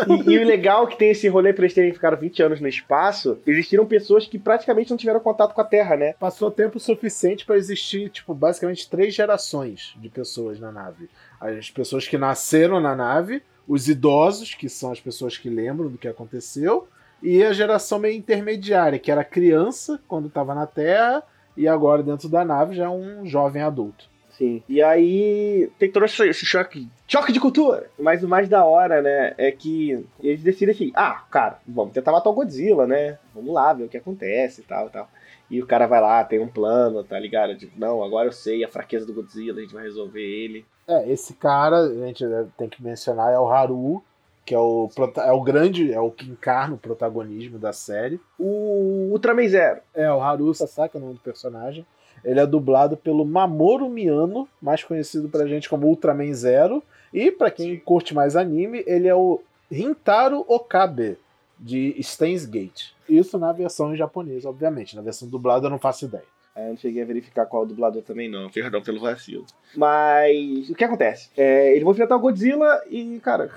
e, 0.08 0.30
e, 0.30 0.34
e, 0.34 0.38
o 0.38 0.46
legal 0.46 0.84
é 0.84 0.86
que 0.86 0.96
tem 0.96 1.10
esse 1.10 1.28
rolê 1.28 1.52
pra 1.52 1.64
eles 1.64 1.74
terem 1.74 1.92
ficado 1.92 2.16
20 2.16 2.42
anos 2.42 2.60
no 2.60 2.68
espaço, 2.68 3.38
existiram 3.46 3.84
pessoas 3.84 4.26
que 4.26 4.38
praticamente 4.38 4.90
não 4.90 4.96
tiveram 4.96 5.20
contato 5.20 5.52
com 5.54 5.60
a 5.60 5.64
Terra, 5.64 5.96
né? 5.96 6.14
Passou 6.18 6.50
tempo 6.50 6.80
suficiente 6.80 7.44
para 7.44 7.56
existir, 7.56 8.08
tipo, 8.08 8.32
basicamente 8.34 8.88
três 8.88 9.14
gerações 9.14 9.94
de 10.00 10.08
pessoas 10.08 10.58
na 10.58 10.72
nave 10.72 11.08
as 11.44 11.70
pessoas 11.70 12.08
que 12.08 12.16
nasceram 12.16 12.80
na 12.80 12.94
nave, 12.94 13.42
os 13.68 13.88
idosos, 13.88 14.54
que 14.54 14.68
são 14.68 14.92
as 14.92 15.00
pessoas 15.00 15.36
que 15.36 15.48
lembram 15.48 15.90
do 15.90 15.98
que 15.98 16.08
aconteceu, 16.08 16.88
e 17.22 17.42
a 17.42 17.52
geração 17.52 17.98
meio 17.98 18.16
intermediária, 18.16 18.98
que 18.98 19.10
era 19.10 19.24
criança 19.24 20.00
quando 20.08 20.28
estava 20.28 20.54
na 20.54 20.66
Terra 20.66 21.22
e 21.56 21.68
agora 21.68 22.02
dentro 22.02 22.28
da 22.28 22.44
nave 22.44 22.74
já 22.74 22.84
é 22.84 22.88
um 22.88 23.24
jovem 23.24 23.62
adulto. 23.62 24.08
Sim. 24.36 24.62
E 24.68 24.82
aí 24.82 25.70
tem 25.78 25.90
todo 25.90 26.04
esse 26.04 26.32
choque, 26.34 26.88
choque 27.06 27.32
de 27.32 27.40
cultura. 27.40 27.88
Mas 27.98 28.22
o 28.22 28.28
mais 28.28 28.48
da 28.48 28.64
hora, 28.64 29.00
né, 29.00 29.34
é 29.38 29.50
que 29.52 30.04
eles 30.20 30.42
decidem 30.42 30.74
assim: 30.74 30.92
ah, 30.94 31.24
cara, 31.30 31.60
vamos 31.66 31.92
tentar 31.92 32.12
matar 32.12 32.30
o 32.30 32.34
Godzilla, 32.34 32.86
né? 32.86 33.18
Vamos 33.34 33.54
lá 33.54 33.72
ver 33.72 33.84
o 33.84 33.88
que 33.88 33.96
acontece 33.96 34.60
e 34.60 34.64
tal 34.64 34.88
e 34.88 34.90
tal. 34.90 35.08
E 35.50 35.62
o 35.62 35.66
cara 35.66 35.86
vai 35.86 36.00
lá, 36.00 36.24
tem 36.24 36.40
um 36.40 36.48
plano, 36.48 37.04
tá 37.04 37.18
ligado? 37.18 37.56
Tipo, 37.56 37.78
não, 37.78 38.02
agora 38.02 38.28
eu 38.28 38.32
sei 38.32 38.64
a 38.64 38.68
fraqueza 38.68 39.06
do 39.06 39.14
Godzilla, 39.14 39.58
a 39.58 39.62
gente 39.62 39.74
vai 39.74 39.84
resolver 39.84 40.22
ele. 40.22 40.64
É, 40.88 41.10
esse 41.10 41.34
cara, 41.34 41.80
a 41.80 42.06
gente 42.06 42.24
tem 42.56 42.68
que 42.68 42.82
mencionar, 42.82 43.32
é 43.32 43.38
o 43.38 43.48
Haru, 43.48 44.02
que 44.44 44.54
é 44.54 44.58
o, 44.58 44.90
é 45.18 45.32
o 45.32 45.40
grande, 45.42 45.92
é 45.92 46.00
o 46.00 46.10
que 46.10 46.28
encarna 46.28 46.74
o 46.74 46.78
protagonismo 46.78 47.58
da 47.58 47.72
série. 47.72 48.20
O 48.38 49.10
Ultraman 49.12 49.48
Zero. 49.48 49.80
É, 49.94 50.10
o 50.10 50.20
Haru 50.20 50.52
Sasaki 50.52 50.96
é 50.96 51.00
o 51.00 51.02
nome 51.02 51.14
do 51.14 51.20
personagem. 51.20 51.86
Ele 52.24 52.40
é 52.40 52.46
dublado 52.46 52.96
pelo 52.96 53.24
Mamoru 53.24 53.88
Miyano, 53.88 54.48
mais 54.60 54.82
conhecido 54.82 55.28
pra 55.28 55.46
gente 55.46 55.68
como 55.68 55.86
Ultraman 55.86 56.32
Zero. 56.32 56.82
E 57.12 57.30
para 57.30 57.50
quem 57.50 57.78
curte 57.78 58.14
mais 58.14 58.34
anime, 58.34 58.82
ele 58.86 59.06
é 59.06 59.14
o 59.14 59.40
Rintaro 59.70 60.44
Okabe, 60.48 61.18
de 61.58 61.94
Steins 62.02 62.44
Gate. 62.44 62.90
Isso 63.08 63.38
na 63.38 63.52
versão 63.52 63.92
em 63.92 63.96
japonês, 63.96 64.44
obviamente. 64.44 64.96
Na 64.96 65.02
versão 65.02 65.28
dublada 65.28 65.66
eu 65.66 65.70
não 65.70 65.78
faço 65.78 66.06
ideia. 66.06 66.24
É, 66.56 66.66
eu 66.66 66.70
não 66.70 66.76
cheguei 66.76 67.02
a 67.02 67.06
verificar 67.06 67.46
qual 67.46 67.66
dublador 67.66 68.02
também, 68.02 68.28
não. 68.28 68.48
Perdão 68.48 68.80
pelo 68.80 69.00
vacilo. 69.00 69.44
Mas 69.76 70.70
o 70.70 70.74
que 70.74 70.84
acontece? 70.84 71.30
É, 71.36 71.72
eles 71.72 71.82
vão 71.82 71.92
enfrentar 71.92 72.16
o 72.16 72.20
Godzilla 72.20 72.82
e, 72.88 73.18
cara, 73.20 73.50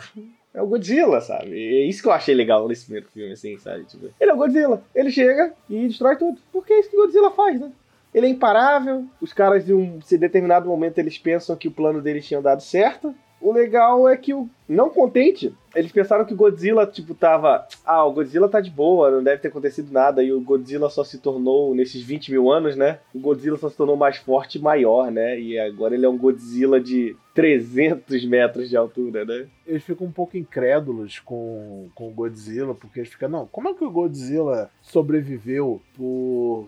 é 0.53 0.61
o 0.61 0.67
Godzilla, 0.67 1.21
sabe? 1.21 1.51
É 1.51 1.85
isso 1.85 2.01
que 2.01 2.07
eu 2.07 2.11
achei 2.13 2.33
legal 2.33 2.67
nesse 2.67 2.85
primeiro 2.85 3.07
filme, 3.09 3.33
assim, 3.33 3.57
sabe? 3.59 3.85
Tipo, 3.85 4.09
ele 4.19 4.31
é 4.31 4.33
o 4.33 4.37
Godzilla. 4.37 4.81
Ele 4.95 5.11
chega 5.11 5.53
e 5.69 5.87
destrói 5.87 6.15
tudo. 6.15 6.39
Porque 6.51 6.73
é 6.73 6.79
isso 6.79 6.89
que 6.89 6.97
o 6.97 7.01
Godzilla 7.01 7.29
faz, 7.31 7.59
né? 7.59 7.71
Ele 8.17 8.25
é 8.25 8.29
imparável. 8.29 9.05
Os 9.21 9.31
caras, 9.31 9.69
em 9.69 9.73
um 9.73 9.99
determinado 10.17 10.67
momento, 10.67 10.97
eles 10.97 11.19
pensam 11.19 11.55
que 11.55 11.67
o 11.67 11.71
plano 11.71 12.01
deles 12.01 12.25
tinha 12.25 12.41
dado 12.41 12.63
certo. 12.63 13.13
O 13.39 13.51
legal 13.51 14.09
é 14.09 14.17
que, 14.17 14.33
o, 14.33 14.49
não 14.67 14.89
contente, 14.89 15.53
eles 15.75 15.91
pensaram 15.91 16.25
que 16.25 16.33
o 16.33 16.35
Godzilla, 16.35 16.87
tipo, 16.87 17.13
tava. 17.13 17.67
Ah, 17.85 18.03
o 18.03 18.11
Godzilla 18.11 18.49
tá 18.49 18.59
de 18.59 18.71
boa, 18.71 19.11
não 19.11 19.21
deve 19.21 19.39
ter 19.39 19.49
acontecido 19.49 19.91
nada. 19.91 20.23
E 20.23 20.33
o 20.33 20.41
Godzilla 20.41 20.89
só 20.89 21.03
se 21.03 21.19
tornou, 21.19 21.75
nesses 21.75 22.01
20 22.01 22.31
mil 22.31 22.51
anos, 22.51 22.75
né? 22.75 22.97
O 23.13 23.19
Godzilla 23.19 23.55
só 23.55 23.69
se 23.69 23.77
tornou 23.77 23.95
mais 23.95 24.17
forte 24.17 24.57
e 24.57 24.61
maior, 24.61 25.11
né? 25.11 25.39
E 25.39 25.59
agora 25.59 25.93
ele 25.93 26.07
é 26.07 26.09
um 26.09 26.17
Godzilla 26.17 26.81
de 26.81 27.15
300 27.35 28.25
metros 28.25 28.67
de 28.67 28.75
altura, 28.75 29.25
né? 29.25 29.45
Eles 29.67 29.83
ficam 29.83 30.07
um 30.07 30.11
pouco 30.11 30.35
incrédulos 30.35 31.19
com, 31.19 31.87
com 31.93 32.07
o 32.07 32.11
Godzilla, 32.11 32.73
porque 32.73 33.01
eles 33.01 33.11
ficam, 33.11 33.29
não, 33.29 33.45
como 33.45 33.69
é 33.69 33.75
que 33.75 33.85
o 33.85 33.91
Godzilla 33.91 34.71
sobreviveu 34.81 35.79
por 35.95 36.67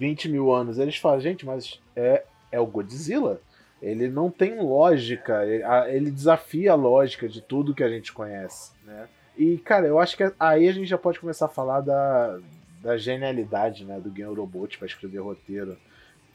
20 0.00 0.28
mil 0.28 0.52
anos? 0.52 0.78
Eles 0.78 0.96
falam, 0.96 1.20
gente, 1.20 1.46
mas 1.46 1.80
é, 1.94 2.24
é 2.50 2.58
o 2.58 2.66
Godzilla? 2.66 3.40
ele 3.82 4.08
não 4.08 4.30
tem 4.30 4.60
lógica, 4.60 5.42
ele 5.88 6.10
desafia 6.10 6.72
a 6.72 6.74
lógica 6.74 7.28
de 7.28 7.40
tudo 7.40 7.74
que 7.74 7.82
a 7.82 7.88
gente 7.88 8.12
conhece, 8.12 8.72
né? 8.84 9.08
E, 9.36 9.56
cara, 9.58 9.86
eu 9.86 9.98
acho 9.98 10.16
que 10.16 10.32
aí 10.38 10.68
a 10.68 10.72
gente 10.72 10.86
já 10.86 10.98
pode 10.98 11.18
começar 11.18 11.46
a 11.46 11.48
falar 11.48 11.80
da, 11.80 12.38
da 12.82 12.98
genialidade, 12.98 13.86
né, 13.86 13.98
do 13.98 14.10
Game 14.10 14.34
Robot 14.34 14.76
para 14.76 14.86
escrever 14.86 15.20
roteiro. 15.20 15.78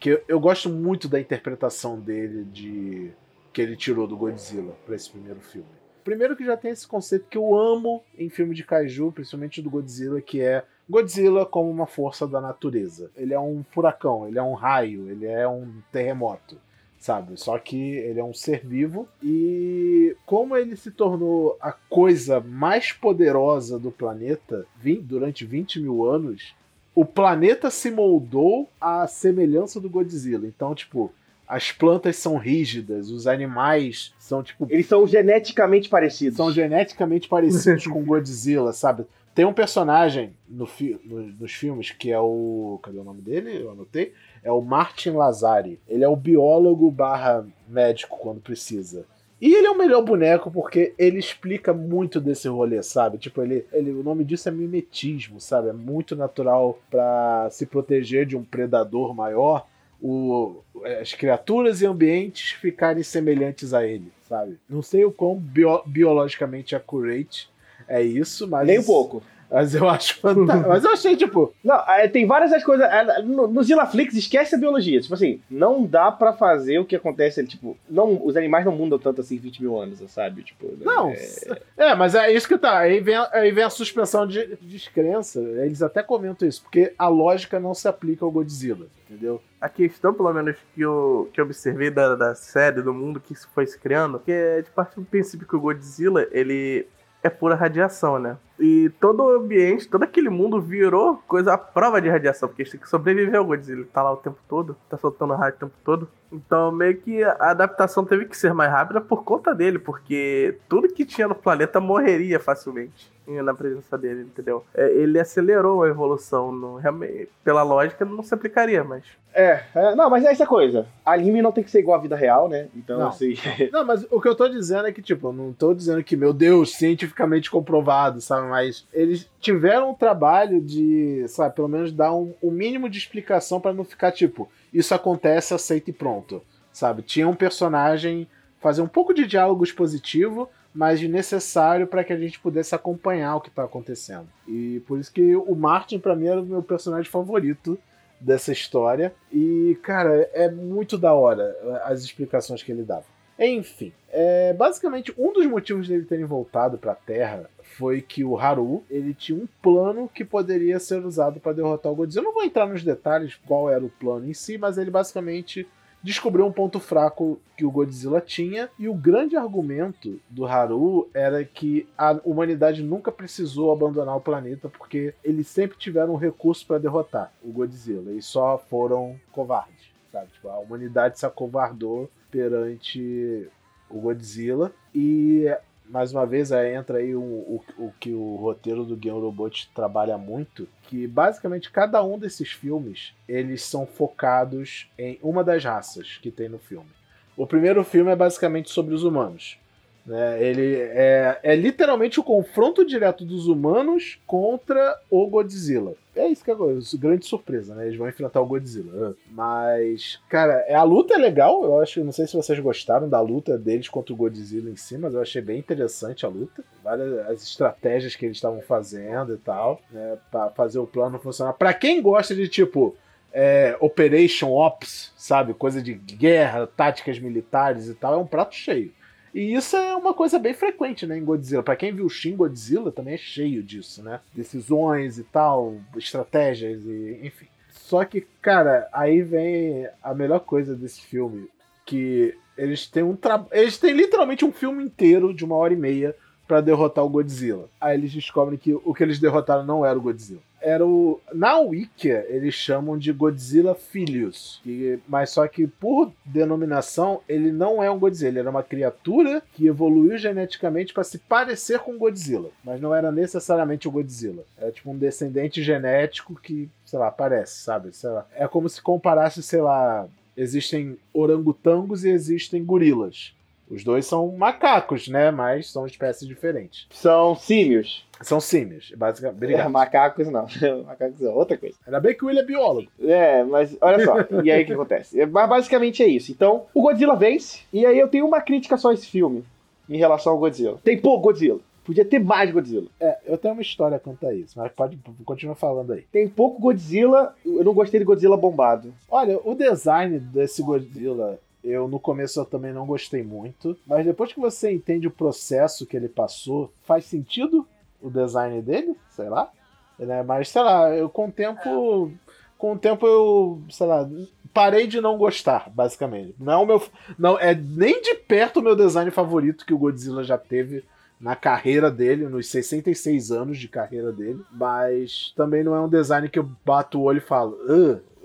Que 0.00 0.10
eu, 0.10 0.24
eu, 0.26 0.40
gosto 0.40 0.68
muito 0.68 1.08
da 1.08 1.20
interpretação 1.20 2.00
dele 2.00 2.44
de 2.44 3.12
que 3.52 3.62
ele 3.62 3.76
tirou 3.76 4.08
do 4.08 4.16
Godzilla 4.16 4.74
para 4.84 4.96
esse 4.96 5.08
primeiro 5.08 5.40
filme. 5.40 5.68
Primeiro 6.02 6.34
que 6.34 6.44
já 6.44 6.56
tem 6.56 6.72
esse 6.72 6.86
conceito 6.86 7.26
que 7.30 7.38
eu 7.38 7.56
amo 7.56 8.02
em 8.18 8.28
filme 8.28 8.54
de 8.54 8.64
kaiju, 8.64 9.12
principalmente 9.12 9.62
do 9.62 9.70
Godzilla, 9.70 10.20
que 10.20 10.40
é 10.40 10.64
Godzilla 10.88 11.44
como 11.44 11.70
uma 11.70 11.86
força 11.86 12.26
da 12.26 12.40
natureza. 12.40 13.10
Ele 13.16 13.34
é 13.34 13.40
um 13.40 13.64
furacão, 13.70 14.26
ele 14.28 14.38
é 14.38 14.42
um 14.42 14.54
raio, 14.54 15.10
ele 15.10 15.26
é 15.26 15.46
um 15.48 15.72
terremoto 15.90 16.58
sabe? 16.98 17.38
Só 17.38 17.56
que 17.58 17.76
ele 17.76 18.18
é 18.18 18.24
um 18.24 18.34
ser 18.34 18.66
vivo 18.66 19.08
e 19.22 20.16
como 20.26 20.56
ele 20.56 20.76
se 20.76 20.90
tornou 20.90 21.56
a 21.60 21.70
coisa 21.70 22.40
mais 22.40 22.90
poderosa 22.90 23.78
do 23.78 23.92
planeta 23.92 24.66
durante 25.02 25.44
20 25.44 25.80
mil 25.80 26.04
anos, 26.04 26.54
o 26.94 27.04
planeta 27.04 27.70
se 27.70 27.90
moldou 27.90 28.68
à 28.80 29.06
semelhança 29.06 29.80
do 29.80 29.88
Godzilla. 29.88 30.46
Então, 30.46 30.74
tipo, 30.74 31.12
as 31.46 31.70
plantas 31.70 32.16
são 32.16 32.36
rígidas, 32.36 33.10
os 33.10 33.26
animais 33.26 34.12
são 34.18 34.42
tipo. 34.42 34.66
Eles 34.68 34.86
são 34.86 35.06
geneticamente 35.06 35.88
parecidos. 35.88 36.36
São 36.36 36.50
geneticamente 36.50 37.28
parecidos 37.28 37.86
com 37.86 38.04
Godzilla, 38.04 38.72
sabe? 38.72 39.04
Tem 39.36 39.44
um 39.44 39.52
personagem 39.52 40.32
no 40.48 40.64
fi 40.64 40.98
no, 41.04 41.20
nos 41.20 41.52
filmes 41.52 41.90
que 41.90 42.10
é 42.10 42.18
o. 42.18 42.80
Cadê 42.82 42.98
o 42.98 43.04
nome 43.04 43.20
dele? 43.20 43.62
Eu 43.62 43.70
anotei 43.70 44.14
é 44.42 44.50
o 44.50 44.62
Martin 44.62 45.10
Lazari. 45.10 45.78
Ele 45.86 46.02
é 46.02 46.08
o 46.08 46.16
biólogo 46.16 46.90
barra 46.90 47.46
médico 47.68 48.16
quando 48.16 48.40
precisa. 48.40 49.04
E 49.38 49.54
ele 49.54 49.66
é 49.66 49.70
o 49.70 49.76
melhor 49.76 50.00
boneco 50.00 50.50
porque 50.50 50.94
ele 50.96 51.18
explica 51.18 51.74
muito 51.74 52.18
desse 52.18 52.48
rolê, 52.48 52.82
sabe? 52.82 53.18
Tipo, 53.18 53.42
ele, 53.42 53.66
ele 53.72 53.90
o 53.90 54.02
nome 54.02 54.24
disso 54.24 54.48
é 54.48 54.52
mimetismo, 54.52 55.38
sabe? 55.38 55.68
É 55.68 55.72
muito 55.74 56.16
natural 56.16 56.78
para 56.90 57.48
se 57.50 57.66
proteger 57.66 58.24
de 58.24 58.38
um 58.38 58.42
predador 58.42 59.14
maior, 59.14 59.66
o, 60.00 60.62
as 60.98 61.12
criaturas 61.12 61.82
e 61.82 61.86
ambientes 61.86 62.52
ficarem 62.52 63.02
semelhantes 63.02 63.74
a 63.74 63.86
ele, 63.86 64.10
sabe? 64.26 64.56
Não 64.66 64.80
sei 64.80 65.04
o 65.04 65.12
quão 65.12 65.36
bio, 65.36 65.82
biologicamente 65.84 66.74
accurate 66.74 67.50
é 67.88 68.02
isso, 68.02 68.48
mas. 68.48 68.66
Nem 68.66 68.78
um 68.78 68.84
pouco. 68.84 69.22
Mas 69.50 69.74
eu 69.74 69.88
acho 69.88 70.16
fantástico. 70.18 70.68
Mas 70.68 70.84
eu 70.84 70.90
achei, 70.90 71.16
tipo. 71.16 71.54
Não, 71.62 71.76
é, 71.88 72.08
tem 72.08 72.26
várias 72.26 72.50
das 72.50 72.64
coisas. 72.64 72.86
É, 72.86 73.22
no, 73.22 73.46
no 73.46 73.62
Zillaflix, 73.62 74.14
esquece 74.14 74.54
a 74.54 74.58
biologia. 74.58 75.00
Tipo 75.00 75.14
assim, 75.14 75.40
não 75.48 75.84
dá 75.84 76.10
pra 76.10 76.32
fazer 76.32 76.78
o 76.78 76.84
que 76.84 76.96
acontece. 76.96 77.46
Tipo, 77.46 77.76
não, 77.88 78.24
os 78.24 78.36
animais 78.36 78.64
não 78.64 78.72
mudam 78.72 78.98
tanto 78.98 79.20
assim 79.20 79.36
20 79.36 79.62
mil 79.62 79.78
anos, 79.80 80.02
sabe? 80.10 80.42
Tipo, 80.42 80.72
não. 80.80 81.10
É... 81.10 81.60
é, 81.76 81.94
mas 81.94 82.14
é 82.14 82.32
isso 82.32 82.48
que 82.48 82.58
tá. 82.58 82.78
Aí 82.78 83.00
vem, 83.00 83.16
aí 83.32 83.52
vem 83.52 83.64
a 83.64 83.70
suspensão 83.70 84.26
de 84.26 84.56
descrença. 84.60 85.40
Eles 85.40 85.82
até 85.82 86.02
comentam 86.02 86.46
isso, 86.46 86.62
porque 86.62 86.92
a 86.98 87.08
lógica 87.08 87.60
não 87.60 87.74
se 87.74 87.86
aplica 87.86 88.24
ao 88.24 88.30
Godzilla, 88.30 88.86
entendeu? 89.08 89.40
A 89.60 89.68
questão, 89.68 90.12
pelo 90.12 90.32
menos, 90.32 90.56
que 90.74 90.80
eu, 90.80 91.30
que 91.32 91.40
eu 91.40 91.44
observei 91.44 91.90
da, 91.90 92.14
da 92.14 92.34
série, 92.34 92.82
do 92.82 92.92
mundo 92.92 93.20
que 93.20 93.32
isso 93.32 93.48
foi 93.54 93.66
se 93.66 93.78
criando, 93.78 94.18
que 94.18 94.30
é 94.30 94.62
de 94.62 94.70
parte 94.70 94.96
do 94.96 95.04
princípio 95.04 95.46
que 95.46 95.56
o 95.56 95.60
Godzilla, 95.60 96.26
ele 96.30 96.86
é 97.26 97.30
pura 97.30 97.54
radiação, 97.54 98.18
né? 98.18 98.36
E 98.58 98.90
todo 99.00 99.22
o 99.22 99.36
ambiente, 99.36 99.88
todo 99.88 100.02
aquele 100.02 100.30
mundo 100.30 100.60
virou 100.60 101.22
coisa 101.26 101.54
à 101.54 101.58
prova 101.58 102.00
de 102.00 102.08
radiação, 102.08 102.48
porque 102.48 102.62
a 102.62 102.64
gente 102.64 102.72
tem 102.72 102.80
que 102.80 102.88
sobreviver 102.88 103.36
ao 103.36 103.44
Godzilla. 103.44 103.80
Ele 103.80 103.88
tá 103.88 104.02
lá 104.02 104.12
o 104.12 104.16
tempo 104.16 104.38
todo, 104.48 104.76
tá 104.88 104.96
soltando 104.96 105.34
raio 105.34 105.54
o 105.54 105.58
tempo 105.58 105.74
todo. 105.84 106.08
Então, 106.32 106.72
meio 106.72 106.96
que 106.96 107.22
a 107.22 107.50
adaptação 107.50 108.04
teve 108.04 108.24
que 108.24 108.36
ser 108.36 108.52
mais 108.52 108.70
rápida 108.70 109.00
por 109.00 109.24
conta 109.24 109.54
dele, 109.54 109.78
porque 109.78 110.58
tudo 110.68 110.88
que 110.88 111.04
tinha 111.04 111.28
no 111.28 111.34
planeta 111.34 111.80
morreria 111.80 112.40
facilmente 112.40 113.14
na 113.26 113.54
presença 113.54 113.98
dele, 113.98 114.22
entendeu? 114.22 114.64
É, 114.74 114.88
ele 114.92 115.18
acelerou 115.18 115.82
a 115.82 115.88
evolução, 115.88 116.52
no, 116.52 116.76
realmente, 116.76 117.28
pela 117.42 117.62
lógica 117.62 118.04
não 118.04 118.22
se 118.22 118.32
aplicaria, 118.32 118.84
mas... 118.84 119.04
É, 119.34 119.62
é, 119.74 119.94
não, 119.94 120.08
mas 120.08 120.24
é 120.24 120.30
essa 120.30 120.46
coisa. 120.46 120.86
Anime 121.04 121.42
não 121.42 121.52
tem 121.52 121.62
que 121.62 121.70
ser 121.70 121.80
igual 121.80 121.98
à 121.98 122.02
vida 122.02 122.16
real, 122.16 122.48
né? 122.48 122.68
Então, 122.74 122.98
Não. 122.98 123.08
assim... 123.08 123.34
Não, 123.70 123.84
mas 123.84 124.06
o 124.10 124.20
que 124.20 124.28
eu 124.28 124.34
tô 124.34 124.48
dizendo 124.48 124.86
é 124.86 124.92
que, 124.92 125.02
tipo, 125.02 125.28
eu 125.28 125.32
não 125.32 125.52
tô 125.52 125.74
dizendo 125.74 126.02
que, 126.02 126.16
meu 126.16 126.32
Deus, 126.32 126.74
cientificamente 126.74 127.50
comprovado, 127.50 128.20
sabe? 128.20 128.45
Mas 128.46 128.86
eles 128.92 129.28
tiveram 129.40 129.90
um 129.90 129.94
trabalho 129.94 130.60
de, 130.60 131.24
sabe, 131.28 131.54
pelo 131.54 131.68
menos 131.68 131.92
dar 131.92 132.14
um, 132.14 132.34
um 132.42 132.50
mínimo 132.50 132.88
de 132.88 132.98
explicação 132.98 133.60
pra 133.60 133.72
não 133.72 133.84
ficar, 133.84 134.12
tipo, 134.12 134.48
isso 134.72 134.94
acontece, 134.94 135.54
aceita 135.54 135.90
e 135.90 135.92
pronto, 135.92 136.42
sabe? 136.72 137.02
Tinha 137.02 137.28
um 137.28 137.34
personagem 137.34 138.28
fazer 138.60 138.82
um 138.82 138.88
pouco 138.88 139.14
de 139.14 139.26
diálogo 139.26 139.64
expositivo, 139.64 140.48
mas 140.74 141.00
necessário 141.00 141.86
para 141.86 142.04
que 142.04 142.12
a 142.12 142.18
gente 142.18 142.38
pudesse 142.38 142.74
acompanhar 142.74 143.36
o 143.36 143.40
que 143.40 143.50
tá 143.50 143.64
acontecendo. 143.64 144.28
E 144.46 144.82
por 144.86 144.98
isso 144.98 145.12
que 145.12 145.34
o 145.34 145.54
Martin, 145.54 145.98
pra 145.98 146.14
mim, 146.14 146.26
era 146.26 146.40
o 146.40 146.44
meu 146.44 146.62
personagem 146.62 147.10
favorito 147.10 147.78
dessa 148.20 148.52
história. 148.52 149.14
E, 149.32 149.78
cara, 149.82 150.28
é 150.34 150.50
muito 150.50 150.98
da 150.98 151.14
hora 151.14 151.56
as 151.84 152.02
explicações 152.02 152.62
que 152.62 152.70
ele 152.70 152.82
dava. 152.82 153.15
Enfim, 153.38 153.92
é, 154.10 154.54
basicamente 154.54 155.12
um 155.18 155.32
dos 155.32 155.46
motivos 155.46 155.86
dele 155.86 156.04
terem 156.04 156.24
voltado 156.24 156.78
para 156.78 156.92
a 156.92 156.96
Terra 156.96 157.50
foi 157.62 158.00
que 158.00 158.24
o 158.24 158.38
Haru 158.38 158.82
ele 158.88 159.12
tinha 159.12 159.38
um 159.38 159.46
plano 159.60 160.08
que 160.12 160.24
poderia 160.24 160.78
ser 160.78 161.04
usado 161.04 161.38
para 161.38 161.52
derrotar 161.52 161.92
o 161.92 161.94
Godzilla. 161.94 162.22
Eu 162.22 162.24
não 162.24 162.34
vou 162.34 162.44
entrar 162.44 162.66
nos 162.66 162.82
detalhes 162.82 163.34
qual 163.46 163.70
era 163.70 163.84
o 163.84 163.90
plano 163.90 164.28
em 164.28 164.32
si, 164.32 164.56
mas 164.56 164.78
ele 164.78 164.90
basicamente 164.90 165.68
descobriu 166.02 166.46
um 166.46 166.52
ponto 166.52 166.78
fraco 166.78 167.38
que 167.56 167.64
o 167.64 167.70
Godzilla 167.70 168.20
tinha 168.20 168.70
e 168.78 168.88
o 168.88 168.94
grande 168.94 169.36
argumento 169.36 170.20
do 170.30 170.46
Haru 170.46 171.10
era 171.12 171.44
que 171.44 171.86
a 171.98 172.18
humanidade 172.24 172.82
nunca 172.82 173.10
precisou 173.10 173.72
abandonar 173.72 174.16
o 174.16 174.20
planeta 174.20 174.68
porque 174.68 175.14
eles 175.24 175.48
sempre 175.48 175.76
tiveram 175.76 176.14
um 176.14 176.16
recurso 176.16 176.64
para 176.64 176.78
derrotar 176.78 177.32
o 177.42 177.50
Godzilla 177.50 178.12
e 178.12 178.22
só 178.22 178.56
foram 178.56 179.18
covardes, 179.32 179.90
sabe? 180.16 180.32
Tipo, 180.32 180.48
a 180.48 180.58
humanidade 180.58 181.18
se 181.18 181.26
acovardou 181.26 182.10
perante 182.30 183.48
o 183.90 184.00
Godzilla 184.00 184.72
e 184.94 185.46
mais 185.88 186.12
uma 186.12 186.26
vez 186.26 186.50
aí 186.50 186.74
entra 186.74 186.98
aí 186.98 187.14
o, 187.14 187.20
o, 187.20 187.64
o 187.78 187.92
que 188.00 188.12
o 188.12 188.34
roteiro 188.36 188.84
do 188.84 188.96
Game 188.96 189.20
Robot 189.20 189.70
trabalha 189.74 190.18
muito, 190.18 190.68
que 190.82 191.06
basicamente 191.06 191.70
cada 191.70 192.02
um 192.02 192.18
desses 192.18 192.50
filmes 192.50 193.14
eles 193.28 193.62
são 193.62 193.86
focados 193.86 194.90
em 194.98 195.18
uma 195.22 195.44
das 195.44 195.62
raças 195.64 196.18
que 196.20 196.30
tem 196.30 196.48
no 196.48 196.58
filme. 196.58 196.90
O 197.36 197.46
primeiro 197.46 197.84
filme 197.84 198.10
é 198.10 198.16
basicamente 198.16 198.70
sobre 198.70 198.94
os 198.94 199.04
humanos. 199.04 199.58
Né? 200.06 200.40
Ele 200.42 200.76
é, 200.76 201.40
é 201.42 201.56
literalmente 201.56 202.20
o 202.20 202.22
confronto 202.22 202.86
direto 202.86 203.24
dos 203.24 203.48
humanos 203.48 204.18
contra 204.24 204.96
o 205.10 205.26
Godzilla. 205.26 205.94
É 206.14 206.28
isso 206.28 206.44
que 206.44 206.50
é 206.50 206.56
grande 206.98 207.26
surpresa, 207.26 207.74
né? 207.74 207.86
Eles 207.86 207.98
vão 207.98 208.08
enfrentar 208.08 208.40
o 208.40 208.46
Godzilla. 208.46 209.14
Mas, 209.30 210.18
cara, 210.30 210.64
a 210.74 210.82
luta 210.82 211.14
é 211.14 211.18
legal. 211.18 211.62
Eu 211.64 211.80
acho, 211.80 212.02
não 212.04 212.12
sei 212.12 212.26
se 212.26 212.34
vocês 212.34 212.58
gostaram 212.60 213.08
da 213.08 213.20
luta 213.20 213.58
deles 213.58 213.88
contra 213.88 214.14
o 214.14 214.16
Godzilla 214.16 214.70
em 214.70 214.76
si, 214.76 214.96
mas 214.96 215.12
eu 215.12 215.20
achei 215.20 215.42
bem 215.42 215.58
interessante 215.58 216.24
a 216.24 216.28
luta. 216.28 216.64
Várias 216.82 217.18
as 217.28 217.42
estratégias 217.42 218.14
que 218.14 218.24
eles 218.24 218.36
estavam 218.38 218.62
fazendo 218.62 219.34
e 219.34 219.38
tal, 219.38 219.80
né? 219.90 220.16
Pra 220.30 220.48
fazer 220.50 220.78
o 220.78 220.86
plano 220.86 221.18
funcionar. 221.18 221.52
Pra 221.52 221.74
quem 221.74 222.00
gosta 222.00 222.34
de, 222.34 222.48
tipo, 222.48 222.96
é, 223.32 223.76
Operation 223.80 224.52
Ops, 224.52 225.12
sabe? 225.16 225.52
Coisa 225.52 225.82
de 225.82 225.92
guerra, 225.92 226.66
táticas 226.66 227.18
militares 227.18 227.88
e 227.88 227.94
tal, 227.94 228.14
é 228.14 228.16
um 228.16 228.26
prato 228.26 228.54
cheio. 228.54 228.90
E 229.36 229.52
isso 229.52 229.76
é 229.76 229.94
uma 229.94 230.14
coisa 230.14 230.38
bem 230.38 230.54
frequente, 230.54 231.06
né, 231.06 231.18
em 231.18 231.22
Godzilla. 231.22 231.62
Pra 231.62 231.76
quem 231.76 231.94
viu 231.94 232.08
Shin 232.08 232.34
Godzilla, 232.34 232.90
também 232.90 233.12
é 233.12 233.18
cheio 233.18 233.62
disso, 233.62 234.02
né? 234.02 234.18
Decisões 234.34 235.18
e 235.18 235.24
tal, 235.24 235.76
estratégias 235.94 236.82
e 236.86 237.20
enfim. 237.22 237.46
Só 237.68 238.02
que, 238.06 238.22
cara, 238.40 238.88
aí 238.90 239.20
vem 239.20 239.86
a 240.02 240.14
melhor 240.14 240.40
coisa 240.40 240.74
desse 240.74 241.02
filme, 241.02 241.50
que 241.84 242.34
eles 242.56 242.86
têm 242.86 243.02
um 243.02 243.14
tra... 243.14 243.46
eles 243.52 243.76
têm 243.76 243.92
literalmente 243.92 244.42
um 244.42 244.50
filme 244.50 244.82
inteiro 244.82 245.34
de 245.34 245.44
uma 245.44 245.56
hora 245.56 245.74
e 245.74 245.76
meia 245.76 246.16
pra 246.48 246.62
derrotar 246.62 247.04
o 247.04 247.10
Godzilla. 247.10 247.68
Aí 247.78 247.94
eles 247.94 248.14
descobrem 248.14 248.58
que 248.58 248.72
o 248.72 248.94
que 248.94 249.02
eles 249.02 249.18
derrotaram 249.18 249.66
não 249.66 249.84
era 249.84 249.98
o 249.98 250.02
Godzilla. 250.02 250.40
Era 250.66 250.84
o. 250.84 251.20
Na 251.32 251.60
Wikia, 251.60 252.26
eles 252.28 252.52
chamam 252.52 252.98
de 252.98 253.12
Godzilla 253.12 253.72
Filius. 253.72 254.58
Que... 254.64 254.98
Mas 255.06 255.30
só 255.30 255.46
que, 255.46 255.64
por 255.64 256.12
denominação, 256.24 257.20
ele 257.28 257.52
não 257.52 257.80
é 257.80 257.88
um 257.88 258.00
Godzilla. 258.00 258.30
Ele 258.30 258.38
era 258.40 258.50
uma 258.50 258.64
criatura 258.64 259.40
que 259.54 259.68
evoluiu 259.68 260.18
geneticamente 260.18 260.92
para 260.92 261.04
se 261.04 261.18
parecer 261.18 261.78
com 261.78 261.96
Godzilla. 261.96 262.50
Mas 262.64 262.80
não 262.80 262.92
era 262.92 263.12
necessariamente 263.12 263.86
o 263.86 263.92
Godzilla. 263.92 264.42
Era 264.58 264.72
tipo 264.72 264.90
um 264.90 264.98
descendente 264.98 265.62
genético 265.62 266.34
que, 266.34 266.68
sei 266.84 266.98
lá, 266.98 267.12
parece, 267.12 267.60
sabe? 267.60 267.94
Sei 267.94 268.10
lá. 268.10 268.26
É 268.34 268.48
como 268.48 268.68
se 268.68 268.82
comparasse, 268.82 269.44
sei 269.44 269.60
lá. 269.60 270.08
Existem 270.36 270.98
orangotangos 271.14 272.04
e 272.04 272.10
existem 272.10 272.64
gorilas. 272.64 273.36
Os 273.70 273.82
dois 273.82 274.06
são 274.06 274.30
macacos, 274.32 275.08
né? 275.08 275.30
Mas 275.30 275.70
são 275.70 275.86
espécies 275.86 276.26
diferentes. 276.26 276.86
São 276.90 277.34
símios. 277.34 278.06
São 278.22 278.40
símios, 278.40 278.92
basicamente. 278.96 279.34
É, 279.34 279.44
Obrigado. 279.44 279.70
macacos 279.70 280.28
não. 280.28 280.46
macacos 280.86 281.22
é 281.22 281.28
outra 281.28 281.56
coisa. 281.56 281.76
Ainda 281.86 282.00
bem 282.00 282.14
que 282.14 282.24
o 282.24 282.28
Will 282.28 282.38
é 282.38 282.44
biólogo. 282.44 282.88
É, 283.00 283.44
mas 283.44 283.76
olha 283.80 284.04
só. 284.04 284.16
e 284.42 284.50
aí 284.50 284.62
o 284.62 284.66
que 284.66 284.72
acontece? 284.72 285.20
É, 285.20 285.26
mas 285.26 285.48
basicamente 285.48 286.02
é 286.02 286.06
isso. 286.06 286.32
Então, 286.32 286.66
o 286.72 286.82
Godzilla 286.82 287.16
vence. 287.16 287.60
E 287.72 287.84
aí 287.84 287.98
eu 287.98 288.08
tenho 288.08 288.26
uma 288.26 288.40
crítica 288.40 288.76
só 288.76 288.90
a 288.90 288.94
esse 288.94 289.06
filme. 289.06 289.44
Em 289.88 289.98
relação 289.98 290.32
ao 290.32 290.38
Godzilla. 290.38 290.78
Tem 290.82 290.98
pouco 290.98 291.24
Godzilla. 291.24 291.60
Podia 291.84 292.04
ter 292.04 292.18
mais 292.18 292.50
Godzilla. 292.50 292.88
É, 292.98 293.16
eu 293.24 293.38
tenho 293.38 293.54
uma 293.54 293.62
história 293.62 294.00
quanto 294.00 294.26
a 294.26 294.34
isso, 294.34 294.58
mas 294.58 294.72
pode 294.72 294.98
continuar 295.24 295.54
falando 295.54 295.92
aí. 295.92 296.04
Tem 296.10 296.28
pouco 296.28 296.60
Godzilla. 296.60 297.32
Eu 297.44 297.62
não 297.62 297.72
gostei 297.72 298.00
de 298.00 298.04
Godzilla 298.04 298.36
bombado. 298.36 298.92
Olha, 299.08 299.38
o 299.44 299.54
design 299.54 300.18
desse 300.18 300.64
Godzilla, 300.64 301.38
eu 301.66 301.88
no 301.88 301.98
começo 301.98 302.40
eu 302.40 302.44
também 302.44 302.72
não 302.72 302.86
gostei 302.86 303.22
muito, 303.22 303.76
mas 303.86 304.04
depois 304.04 304.32
que 304.32 304.40
você 304.40 304.72
entende 304.72 305.06
o 305.06 305.10
processo 305.10 305.86
que 305.86 305.96
ele 305.96 306.08
passou, 306.08 306.72
faz 306.84 307.04
sentido 307.04 307.66
o 308.00 308.08
design 308.08 308.62
dele? 308.62 308.96
Sei 309.10 309.28
lá. 309.28 309.50
Né? 309.98 310.22
Mas 310.22 310.48
sei 310.48 310.62
lá, 310.62 310.94
eu 310.94 311.08
com 311.08 311.26
o 311.26 311.32
tempo. 311.32 312.12
Com 312.56 312.72
o 312.72 312.78
tempo 312.78 313.06
eu, 313.06 313.60
sei 313.68 313.86
lá, 313.86 314.08
parei 314.54 314.86
de 314.86 314.98
não 314.98 315.18
gostar, 315.18 315.68
basicamente. 315.68 316.34
Não 316.38 316.52
é 316.52 316.56
o 316.56 316.66
meu. 316.66 316.82
Não, 317.18 317.38
é 317.38 317.54
nem 317.54 318.00
de 318.00 318.14
perto 318.14 318.60
o 318.60 318.62
meu 318.62 318.74
design 318.74 319.10
favorito 319.10 319.66
que 319.66 319.74
o 319.74 319.78
Godzilla 319.78 320.24
já 320.24 320.38
teve 320.38 320.82
na 321.20 321.36
carreira 321.36 321.90
dele, 321.90 322.28
nos 322.28 322.48
66 322.48 323.30
anos 323.30 323.58
de 323.58 323.68
carreira 323.68 324.12
dele, 324.12 324.42
mas 324.52 325.32
também 325.36 325.64
não 325.64 325.74
é 325.74 325.80
um 325.80 325.88
design 325.88 326.28
que 326.28 326.38
eu 326.38 326.50
bato 326.64 326.98
o 326.98 327.02
olho 327.02 327.18
e 327.18 327.20
falo, 327.20 327.58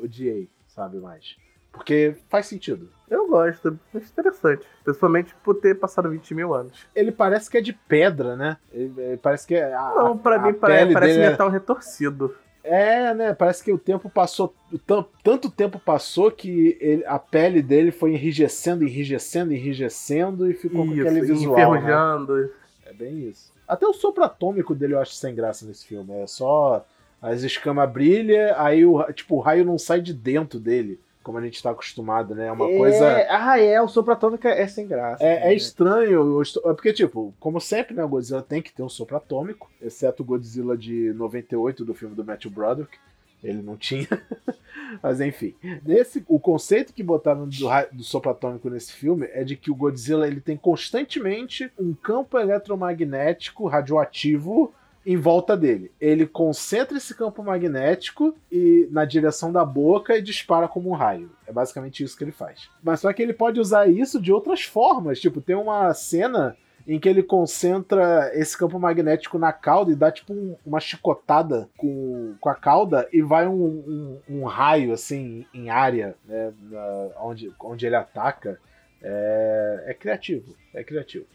odiei, 0.01 0.49
sabe 0.67 0.97
mais. 0.97 1.35
Porque 1.71 2.15
faz 2.29 2.45
sentido. 2.47 2.89
Eu 3.09 3.27
gosto, 3.27 3.77
acho 3.95 4.05
interessante. 4.07 4.65
Principalmente 4.83 5.35
por 5.43 5.55
ter 5.55 5.75
passado 5.75 6.09
20 6.09 6.33
mil 6.33 6.53
anos. 6.53 6.85
Ele 6.95 7.11
parece 7.11 7.49
que 7.49 7.57
é 7.57 7.61
de 7.61 7.73
pedra, 7.73 8.35
né? 8.35 8.57
Ele, 8.71 8.93
ele 8.97 9.17
parece 9.17 9.45
que 9.47 9.55
é. 9.55 9.73
A, 9.73 9.93
Não, 9.95 10.17
pra 10.17 10.35
a 10.35 10.39
mim 10.39 10.53
pele 10.53 10.59
parece, 10.59 10.93
parece 10.93 11.13
dele 11.15 11.25
é- 11.25 11.29
metal 11.31 11.49
retorcido. 11.49 12.35
É, 12.63 13.13
né? 13.13 13.33
Parece 13.33 13.63
que 13.63 13.71
o 13.73 13.77
tempo 13.77 14.09
passou. 14.09 14.53
tan- 14.85 15.03
Tanto 15.23 15.49
tempo 15.49 15.79
passou 15.79 16.29
que 16.31 16.77
ele- 16.79 17.03
a 17.05 17.17
pele 17.17 17.61
dele 17.61 17.91
foi 17.91 18.11
enrijecendo, 18.13 18.83
enrijecendo, 18.83 19.51
enrijecendo 19.51 20.49
e 20.49 20.53
ficou 20.53 20.85
com 20.85 20.91
aquele 20.91 21.19
Isso, 21.21 21.33
visual. 21.33 21.55
Né? 21.57 21.79
enferrujando. 21.79 22.49
É 22.85 22.93
bem 22.93 23.27
isso. 23.27 23.51
Até 23.67 23.87
o 23.87 23.93
sopro 23.93 24.23
atômico 24.23 24.75
dele 24.75 24.93
eu 24.93 24.99
acho 24.99 25.13
sem 25.15 25.33
graça 25.33 25.65
nesse 25.65 25.85
filme. 25.87 26.13
É 26.13 26.27
só 26.27 26.85
as 27.21 27.41
escamas 27.41 27.89
brilham, 27.89 28.53
aí 28.57 28.85
o, 28.85 29.01
tipo, 29.11 29.35
o 29.37 29.39
raio 29.39 29.65
não 29.65 29.77
sai 29.77 29.99
de 30.01 30.13
dentro 30.13 30.59
dele, 30.59 30.99
como 31.23 31.37
a 31.37 31.41
gente 31.41 31.61
tá 31.61 31.71
acostumado, 31.71 32.33
né? 32.35 32.47
É 32.47 32.51
uma 32.51 32.69
É, 32.69 32.77
coisa. 32.77 33.27
Ah, 33.29 33.59
é. 33.59 33.81
O 33.81 33.87
sopro 33.87 34.13
atômico 34.13 34.47
é 34.47 34.67
sem 34.67 34.87
graça. 34.87 35.23
É, 35.23 35.37
é 35.37 35.45
né? 35.49 35.53
estranho, 35.55 36.11
eu 36.11 36.41
estou- 36.41 36.69
é 36.69 36.73
porque, 36.73 36.93
tipo, 36.93 37.33
como 37.39 37.59
sempre, 37.61 37.93
né, 37.95 38.03
o 38.03 38.09
Godzilla 38.09 38.41
tem 38.41 38.61
que 38.61 38.71
ter 38.73 38.83
um 38.83 38.89
sopro 38.89 39.15
atômico, 39.17 39.69
exceto 39.81 40.23
o 40.23 40.25
Godzilla 40.25 40.77
de 40.77 41.13
98 41.13 41.85
do 41.85 41.93
filme 41.93 42.15
do 42.15 42.23
Matthew 42.25 42.51
Broderick. 42.51 42.97
Ele 43.43 43.61
não 43.63 43.75
tinha. 43.75 44.07
Mas 45.01 45.19
enfim. 45.19 45.55
Nesse, 45.83 46.23
o 46.27 46.39
conceito 46.39 46.93
que 46.93 47.01
botaram 47.01 47.47
do, 47.47 47.67
do 47.91 48.03
sopro 48.03 48.29
atômico 48.29 48.69
nesse 48.69 48.93
filme 48.93 49.27
é 49.33 49.43
de 49.43 49.55
que 49.55 49.71
o 49.71 49.75
Godzilla 49.75 50.27
ele 50.27 50.39
tem 50.39 50.55
constantemente 50.55 51.71
um 51.79 51.91
campo 51.93 52.37
eletromagnético 52.37 53.67
radioativo 53.67 54.73
em 55.05 55.17
volta 55.17 55.57
dele. 55.57 55.91
Ele 55.99 56.27
concentra 56.27 56.97
esse 56.97 57.15
campo 57.15 57.43
magnético 57.43 58.35
e 58.51 58.87
na 58.91 59.05
direção 59.05 59.51
da 59.51 59.65
boca 59.65 60.17
e 60.17 60.21
dispara 60.21 60.67
como 60.67 60.89
um 60.89 60.93
raio. 60.93 61.31
É 61.47 61.51
basicamente 61.51 62.03
isso 62.03 62.17
que 62.17 62.23
ele 62.23 62.31
faz. 62.31 62.69
Mas 62.83 62.99
só 62.99 63.11
que 63.11 63.21
ele 63.21 63.33
pode 63.33 63.59
usar 63.59 63.87
isso 63.89 64.21
de 64.21 64.31
outras 64.31 64.63
formas. 64.63 65.19
Tipo, 65.19 65.41
tem 65.41 65.55
uma 65.55 65.93
cena 65.93 66.55
em 66.87 66.99
que 66.99 67.07
ele 67.07 67.23
concentra 67.23 68.31
esse 68.33 68.57
campo 68.57 68.79
magnético 68.79 69.37
na 69.37 69.53
cauda 69.53 69.91
e 69.91 69.95
dá 69.95 70.11
tipo 70.11 70.33
um, 70.33 70.55
uma 70.65 70.79
chicotada 70.79 71.69
com, 71.77 72.35
com 72.39 72.49
a 72.49 72.55
cauda 72.55 73.07
e 73.13 73.21
vai 73.21 73.47
um, 73.47 73.63
um, 73.63 74.19
um 74.29 74.43
raio 74.45 74.91
assim 74.91 75.45
em 75.53 75.69
área, 75.69 76.15
né, 76.25 76.51
na, 76.69 77.11
onde, 77.19 77.51
onde 77.59 77.85
ele 77.85 77.95
ataca. 77.95 78.59
É, 79.03 79.83
é 79.87 79.93
criativo, 79.93 80.55
é 80.73 80.83
criativo. 80.83 81.25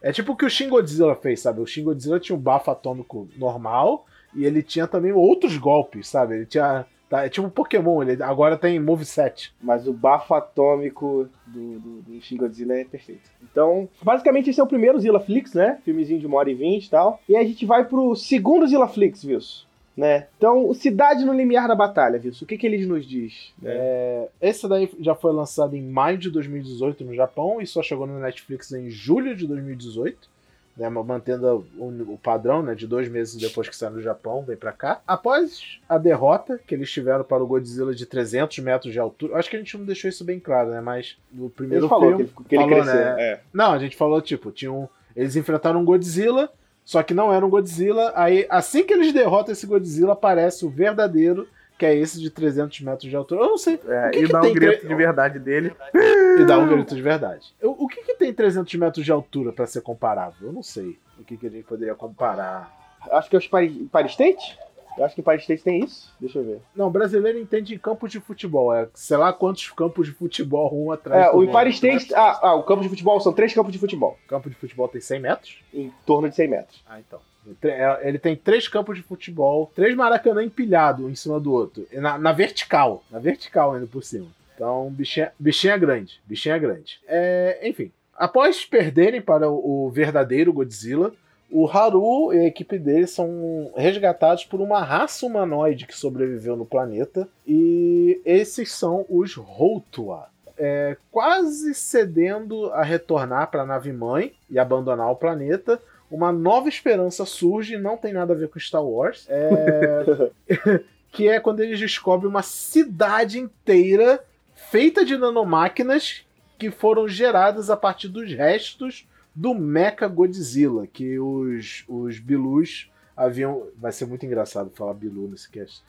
É 0.00 0.12
tipo 0.12 0.32
o 0.32 0.36
que 0.36 0.44
o 0.44 0.50
Shin 0.50 0.68
Godzilla 0.68 1.16
fez, 1.16 1.40
sabe? 1.40 1.60
O 1.60 1.66
Shin 1.66 1.84
Godzilla 1.84 2.20
tinha 2.20 2.36
um 2.36 2.40
bafo 2.40 2.70
atômico 2.70 3.28
normal 3.36 4.06
e 4.34 4.44
ele 4.44 4.62
tinha 4.62 4.86
também 4.86 5.12
outros 5.12 5.56
golpes, 5.56 6.08
sabe? 6.08 6.36
Ele 6.36 6.46
tinha 6.46 6.86
Tá, 7.08 7.24
é 7.24 7.28
tipo 7.30 7.46
um 7.46 7.50
Pokémon, 7.50 8.02
ele 8.02 8.22
agora 8.22 8.56
tem 8.56 8.78
Moveset. 8.78 9.54
Mas 9.62 9.88
o 9.88 9.94
bafo 9.94 10.34
atômico 10.34 11.26
do, 11.46 11.78
do, 11.78 12.02
do 12.02 12.20
Shin 12.20 12.36
Godzilla 12.36 12.74
é 12.74 12.84
perfeito. 12.84 13.30
Então, 13.42 13.88
basicamente 14.02 14.50
esse 14.50 14.60
é 14.60 14.62
o 14.62 14.66
primeiro 14.66 15.00
Zilla 15.00 15.18
Flix, 15.18 15.54
né? 15.54 15.78
Filmezinho 15.84 16.20
de 16.20 16.26
uma 16.26 16.36
hora 16.36 16.50
e 16.50 16.54
vinte 16.54 16.84
e 16.84 16.90
tal. 16.90 17.18
E 17.26 17.34
aí 17.34 17.44
a 17.44 17.48
gente 17.48 17.64
vai 17.64 17.84
pro 17.84 18.14
segundo 18.14 18.66
Zilla 18.66 18.86
Flix, 18.86 19.24
Wilson. 19.24 19.66
Né? 19.98 20.28
Então, 20.36 20.72
Cidade 20.74 21.24
no 21.24 21.32
Limiar 21.32 21.66
da 21.66 21.74
Batalha, 21.74 22.20
Wilson, 22.22 22.44
o 22.44 22.48
que, 22.48 22.56
que 22.56 22.64
eles 22.64 22.86
nos 22.86 23.04
diz? 23.04 23.52
Né? 23.60 23.72
É, 23.74 24.28
esse 24.40 24.68
daí 24.68 24.88
já 25.00 25.12
foi 25.12 25.32
lançado 25.32 25.74
em 25.74 25.82
maio 25.82 26.16
de 26.16 26.30
2018 26.30 27.04
no 27.04 27.14
Japão 27.14 27.60
e 27.60 27.66
só 27.66 27.82
chegou 27.82 28.06
no 28.06 28.20
Netflix 28.20 28.70
em 28.70 28.88
julho 28.88 29.34
de 29.34 29.44
2018 29.46 30.38
né, 30.78 30.88
mantendo 30.88 31.66
o, 31.76 32.12
o, 32.12 32.18
padrão 32.22 32.62
né, 32.62 32.72
de 32.72 32.86
dois 32.86 33.08
meses 33.08 33.34
depois 33.34 33.68
que 33.68 33.74
saiu 33.74 33.94
do 33.94 34.00
Japão, 34.00 34.44
vem 34.44 34.56
para 34.56 34.70
cá. 34.70 35.00
Após 35.04 35.80
a 35.88 35.98
derrota 35.98 36.60
que 36.64 36.72
eles 36.72 36.88
tiveram 36.90 37.24
para 37.24 37.42
o 37.42 37.46
Godzilla 37.46 37.92
de 37.92 38.06
300 38.06 38.56
metros 38.60 38.92
de 38.92 39.00
altura, 39.00 39.36
acho 39.36 39.50
que 39.50 39.56
a 39.56 39.58
gente 39.58 39.76
não 39.76 39.84
deixou 39.84 40.08
isso 40.08 40.24
bem 40.24 40.38
claro, 40.38 40.70
né? 40.70 40.80
Mas 40.80 41.16
no 41.32 41.50
primeiro 41.50 41.86
ele 41.86 41.88
falou 41.88 42.10
filme, 42.10 42.24
que 42.28 42.30
ele, 42.30 42.48
que 42.48 42.54
ele 42.54 42.66
cresceu, 42.66 42.94
né, 42.94 43.16
é. 43.18 43.40
Não, 43.52 43.72
a 43.72 43.78
gente 43.80 43.96
falou 43.96 44.22
tipo, 44.22 44.52
tinha 44.52 44.72
um, 44.72 44.86
eles 45.16 45.34
enfrentaram 45.34 45.80
um 45.80 45.84
Godzilla, 45.84 46.48
só 46.88 47.02
que 47.02 47.12
não 47.12 47.30
era 47.30 47.44
um 47.44 47.50
Godzilla. 47.50 48.14
Aí 48.16 48.46
assim 48.48 48.82
que 48.82 48.94
eles 48.94 49.12
derrotam 49.12 49.52
esse 49.52 49.66
Godzilla, 49.66 50.14
aparece 50.14 50.64
o 50.64 50.70
verdadeiro 50.70 51.46
que 51.76 51.84
é 51.84 51.94
esse 51.94 52.18
de 52.18 52.30
300 52.30 52.80
metros 52.80 53.10
de 53.10 53.14
altura. 53.14 53.42
Eu 53.42 53.48
não 53.48 53.58
sei. 53.58 53.78
É, 53.86 54.08
que 54.08 54.20
e 54.20 54.26
que 54.26 54.32
dá 54.32 54.40
um 54.40 54.54
grito 54.54 54.88
de 54.88 54.94
verdade 54.94 55.38
dele. 55.38 55.76
E 55.94 56.46
dá 56.46 56.58
um 56.58 56.66
grito 56.66 56.94
de 56.94 57.02
verdade. 57.02 57.54
O, 57.62 57.84
o 57.84 57.88
que, 57.88 58.02
que 58.02 58.14
tem 58.14 58.32
300 58.32 58.74
metros 58.76 59.04
de 59.04 59.12
altura 59.12 59.52
para 59.52 59.66
ser 59.66 59.82
comparável? 59.82 60.48
Eu 60.48 60.52
não 60.52 60.62
sei 60.62 60.98
o 61.20 61.24
que, 61.24 61.36
que 61.36 61.46
a 61.46 61.50
gente 61.50 61.64
poderia 61.64 61.94
comparar. 61.94 62.74
Acho 63.12 63.28
que 63.28 63.36
é 63.36 63.38
os 63.38 63.46
Paris 63.46 64.10
State? 64.12 64.58
Eu 64.98 65.04
acho 65.04 65.14
que 65.14 65.22
Paris 65.22 65.42
State 65.42 65.62
tem 65.62 65.84
isso. 65.84 66.12
Deixa 66.20 66.38
eu 66.38 66.44
ver. 66.44 66.60
Não, 66.74 66.90
brasileiro 66.90 67.38
entende 67.38 67.74
em 67.74 67.78
campos 67.78 68.10
de 68.10 68.18
futebol. 68.18 68.74
É 68.74 68.88
sei 68.94 69.16
lá 69.16 69.32
quantos 69.32 69.70
campos 69.70 70.08
de 70.08 70.12
futebol 70.12 70.70
um 70.74 70.90
atrás. 70.90 71.26
É, 71.26 71.30
o 71.30 71.50
Paris 71.50 71.76
State. 71.76 72.12
Ah, 72.14 72.38
ah, 72.42 72.54
o 72.54 72.64
campo 72.64 72.82
de 72.82 72.88
futebol 72.88 73.20
são 73.20 73.32
três 73.32 73.54
campos 73.54 73.72
de 73.72 73.78
futebol. 73.78 74.18
O 74.24 74.28
campo 74.28 74.50
de 74.50 74.56
futebol 74.56 74.88
tem 74.88 75.00
100 75.00 75.20
metros? 75.20 75.58
Em 75.72 75.92
torno 76.04 76.28
de 76.28 76.34
100 76.34 76.48
metros. 76.48 76.84
Ah, 76.88 76.98
então. 76.98 77.20
É, 77.62 78.08
ele 78.08 78.18
tem 78.18 78.36
três 78.36 78.68
campos 78.68 78.96
de 78.96 79.02
futebol, 79.02 79.70
três 79.74 79.94
Maracanã 79.94 80.44
empilhado 80.44 81.06
um 81.06 81.10
em 81.10 81.14
cima 81.14 81.40
do 81.40 81.52
outro. 81.52 81.86
Na, 81.92 82.18
na 82.18 82.32
vertical. 82.32 83.02
Na 83.10 83.18
vertical 83.18 83.72
ainda 83.72 83.86
por 83.86 84.02
cima. 84.02 84.26
Então, 84.54 84.90
bichinho, 84.90 85.28
bichinho 85.38 85.72
é 85.72 85.78
grande. 85.78 86.20
Bichinho 86.26 86.54
é 86.54 86.58
grande. 86.58 87.00
É, 87.06 87.60
enfim. 87.62 87.92
Após 88.14 88.64
perderem 88.64 89.22
para 89.22 89.48
o 89.48 89.88
verdadeiro 89.90 90.52
Godzilla, 90.52 91.12
o 91.50 91.66
Haru 91.66 92.32
e 92.32 92.38
a 92.38 92.46
equipe 92.46 92.78
dele 92.78 93.06
são 93.06 93.72
resgatados 93.74 94.44
por 94.44 94.60
uma 94.60 94.82
raça 94.82 95.24
humanoide 95.24 95.86
que 95.86 95.96
sobreviveu 95.96 96.56
no 96.56 96.66
planeta. 96.66 97.26
E 97.46 98.20
esses 98.24 98.72
são 98.72 99.06
os 99.08 99.34
Routua. 99.34 100.26
É, 100.58 100.96
quase 101.10 101.72
cedendo 101.74 102.70
a 102.72 102.82
retornar 102.82 103.50
para 103.50 103.62
a 103.62 103.66
nave 103.66 103.92
mãe 103.92 104.32
e 104.50 104.58
abandonar 104.58 105.10
o 105.10 105.16
planeta, 105.16 105.80
uma 106.10 106.32
nova 106.32 106.68
esperança 106.68 107.24
surge, 107.24 107.78
não 107.78 107.96
tem 107.96 108.12
nada 108.12 108.32
a 108.32 108.36
ver 108.36 108.48
com 108.48 108.58
Star 108.58 108.84
Wars, 108.84 109.26
é... 109.28 110.30
que 111.12 111.28
é 111.28 111.38
quando 111.38 111.60
eles 111.60 111.78
descobrem 111.78 112.28
uma 112.28 112.42
cidade 112.42 113.38
inteira 113.38 114.22
feita 114.54 115.04
de 115.04 115.16
nanomáquinas 115.16 116.26
que 116.58 116.70
foram 116.70 117.06
geradas 117.06 117.70
a 117.70 117.76
partir 117.76 118.08
dos 118.08 118.32
restos 118.32 119.06
do 119.38 119.54
Mecha 119.54 120.08
Godzilla, 120.08 120.84
que 120.84 121.16
os, 121.20 121.84
os 121.86 122.18
Bilus 122.18 122.90
haviam. 123.16 123.68
Vai 123.76 123.92
ser 123.92 124.04
muito 124.04 124.26
engraçado 124.26 124.68
falar 124.70 124.94
Bilu 124.94 125.28
nesse 125.28 125.48
cast. 125.48 125.84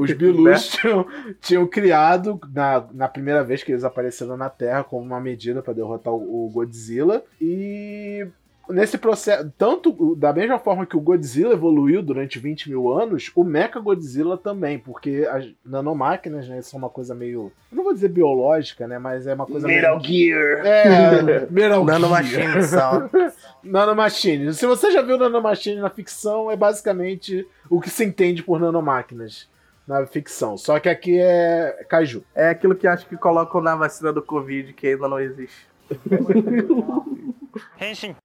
Os 0.00 0.10
Bilus 0.16 0.44
né? 0.44 0.56
tinham, 0.80 1.06
tinham 1.38 1.66
criado 1.66 2.40
na, 2.50 2.88
na 2.94 3.06
primeira 3.06 3.44
vez 3.44 3.62
que 3.62 3.72
eles 3.72 3.84
apareceram 3.84 4.38
na 4.38 4.48
Terra 4.48 4.82
como 4.82 5.04
uma 5.04 5.20
medida 5.20 5.62
para 5.62 5.74
derrotar 5.74 6.14
o, 6.14 6.46
o 6.46 6.50
Godzilla. 6.50 7.22
E 7.38 8.26
nesse 8.68 8.96
processo, 8.98 9.52
tanto 9.58 10.14
da 10.14 10.32
mesma 10.32 10.58
forma 10.58 10.86
que 10.86 10.96
o 10.96 11.00
Godzilla 11.00 11.52
evoluiu 11.52 12.02
durante 12.02 12.38
20 12.38 12.70
mil 12.70 12.92
anos, 12.92 13.30
o 13.34 13.44
Mecha 13.44 13.80
Godzilla 13.80 14.36
também, 14.36 14.78
porque 14.78 15.26
as 15.30 15.46
nanomáquinas 15.64 16.48
né, 16.48 16.62
são 16.62 16.78
uma 16.78 16.88
coisa 16.88 17.14
meio. 17.14 17.52
Não 17.70 17.84
vou 17.84 17.92
dizer 17.92 18.08
biológica, 18.08 18.86
né? 18.86 18.98
Mas 18.98 19.26
é 19.26 19.34
uma 19.34 19.46
coisa 19.46 19.66
Metal 19.66 20.00
meio. 20.00 20.06
Gear! 20.06 20.66
É, 20.66 21.46
Metal 21.50 21.84
Nanomachine 21.84 22.62
só. 22.62 23.08
Nanomachine. 23.62 24.52
Se 24.52 24.66
você 24.66 24.90
já 24.90 25.02
viu 25.02 25.18
Nanomachine 25.18 25.80
na 25.80 25.90
ficção, 25.90 26.50
é 26.50 26.56
basicamente 26.56 27.46
o 27.68 27.80
que 27.80 27.90
se 27.90 28.04
entende 28.04 28.42
por 28.42 28.60
nanomáquinas 28.60 29.48
na 29.86 30.06
ficção. 30.06 30.56
Só 30.56 30.80
que 30.80 30.88
aqui 30.88 31.18
é 31.18 31.84
Kaiju. 31.88 32.24
É 32.34 32.48
aquilo 32.48 32.74
que 32.74 32.86
acho 32.86 33.06
que 33.06 33.16
colocam 33.16 33.60
na 33.60 33.76
vacina 33.76 34.12
do 34.12 34.22
Covid, 34.22 34.72
que 34.72 34.88
ainda 34.88 35.08
não 35.08 35.20
existe. 35.20 35.66
Henshin. 37.80 38.16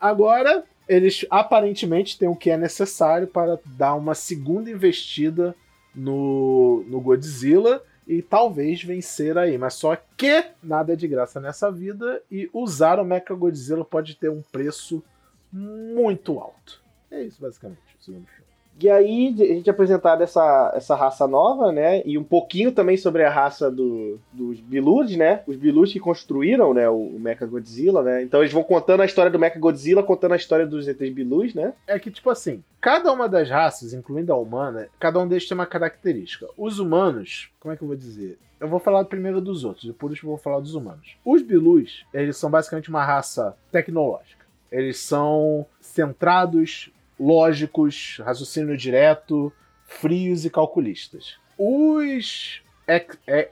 Agora, 0.00 0.64
eles 0.88 1.26
aparentemente 1.30 2.18
têm 2.18 2.28
o 2.28 2.36
que 2.36 2.50
é 2.50 2.56
necessário 2.56 3.26
para 3.26 3.60
dar 3.64 3.94
uma 3.94 4.14
segunda 4.14 4.70
investida 4.70 5.54
no, 5.94 6.84
no 6.88 7.00
Godzilla 7.00 7.82
e 8.06 8.22
talvez 8.22 8.82
vencer 8.82 9.36
aí. 9.38 9.56
Mas 9.58 9.74
só 9.74 9.96
que 10.16 10.44
nada 10.62 10.94
é 10.94 10.96
de 10.96 11.06
graça 11.06 11.40
nessa 11.40 11.70
vida 11.70 12.22
e 12.30 12.48
usar 12.52 12.98
o 12.98 13.04
Mecha 13.04 13.34
Godzilla 13.34 13.84
pode 13.84 14.16
ter 14.16 14.30
um 14.30 14.42
preço 14.42 15.02
muito 15.52 16.38
alto. 16.38 16.82
É 17.10 17.22
isso, 17.22 17.40
basicamente, 17.40 17.80
o 17.98 18.02
segundo 18.02 18.26
filme. 18.26 18.39
E 18.80 18.88
aí 18.88 19.34
a 19.38 19.54
gente 19.54 19.68
é 19.68 19.70
apresentado 19.70 20.22
essa, 20.22 20.72
essa 20.74 20.94
raça 20.94 21.26
nova, 21.26 21.70
né? 21.70 22.02
E 22.04 22.16
um 22.16 22.24
pouquinho 22.24 22.72
também 22.72 22.96
sobre 22.96 23.24
a 23.24 23.30
raça 23.30 23.70
do, 23.70 24.18
dos 24.32 24.58
Bilus, 24.60 25.14
né? 25.16 25.42
Os 25.46 25.56
Bilus 25.56 25.92
que 25.92 26.00
construíram, 26.00 26.72
né? 26.72 26.88
O, 26.88 26.96
o 26.96 27.20
Mecha 27.20 27.46
Godzilla, 27.46 28.02
né? 28.02 28.22
Então 28.22 28.40
eles 28.40 28.52
vão 28.52 28.62
contando 28.62 29.02
a 29.02 29.04
história 29.04 29.30
do 29.30 29.38
Mecha 29.38 29.58
Godzilla, 29.58 30.02
contando 30.02 30.32
a 30.32 30.36
história 30.36 30.66
dos 30.66 30.88
ETs 30.88 31.12
Bilus, 31.12 31.54
né? 31.54 31.74
É 31.86 31.98
que, 31.98 32.10
tipo 32.10 32.30
assim, 32.30 32.64
cada 32.80 33.12
uma 33.12 33.28
das 33.28 33.50
raças, 33.50 33.92
incluindo 33.92 34.32
a 34.32 34.36
humana, 34.36 34.88
cada 34.98 35.18
um 35.18 35.28
deles 35.28 35.46
tem 35.46 35.54
uma 35.54 35.66
característica. 35.66 36.46
Os 36.56 36.78
humanos, 36.78 37.50
como 37.60 37.74
é 37.74 37.76
que 37.76 37.82
eu 37.82 37.88
vou 37.88 37.96
dizer? 37.96 38.38
Eu 38.58 38.68
vou 38.68 38.78
falar 38.78 39.04
primeiro 39.04 39.40
dos 39.40 39.64
outros, 39.64 39.86
depois 39.86 40.18
eu 40.22 40.28
vou 40.28 40.36
falar 40.36 40.60
dos 40.60 40.74
humanos. 40.74 41.16
Os 41.24 41.42
Bilus, 41.42 42.04
eles 42.12 42.36
são 42.36 42.50
basicamente 42.50 42.90
uma 42.90 43.04
raça 43.04 43.56
tecnológica. 43.72 44.44
Eles 44.70 44.98
são 44.98 45.66
centrados 45.80 46.90
lógicos, 47.20 48.20
raciocínio 48.24 48.76
direto, 48.76 49.52
frios 49.84 50.46
e 50.46 50.50
calculistas. 50.50 51.38
Os. 51.58 52.62
É, 52.88 53.04
é, 53.26 53.50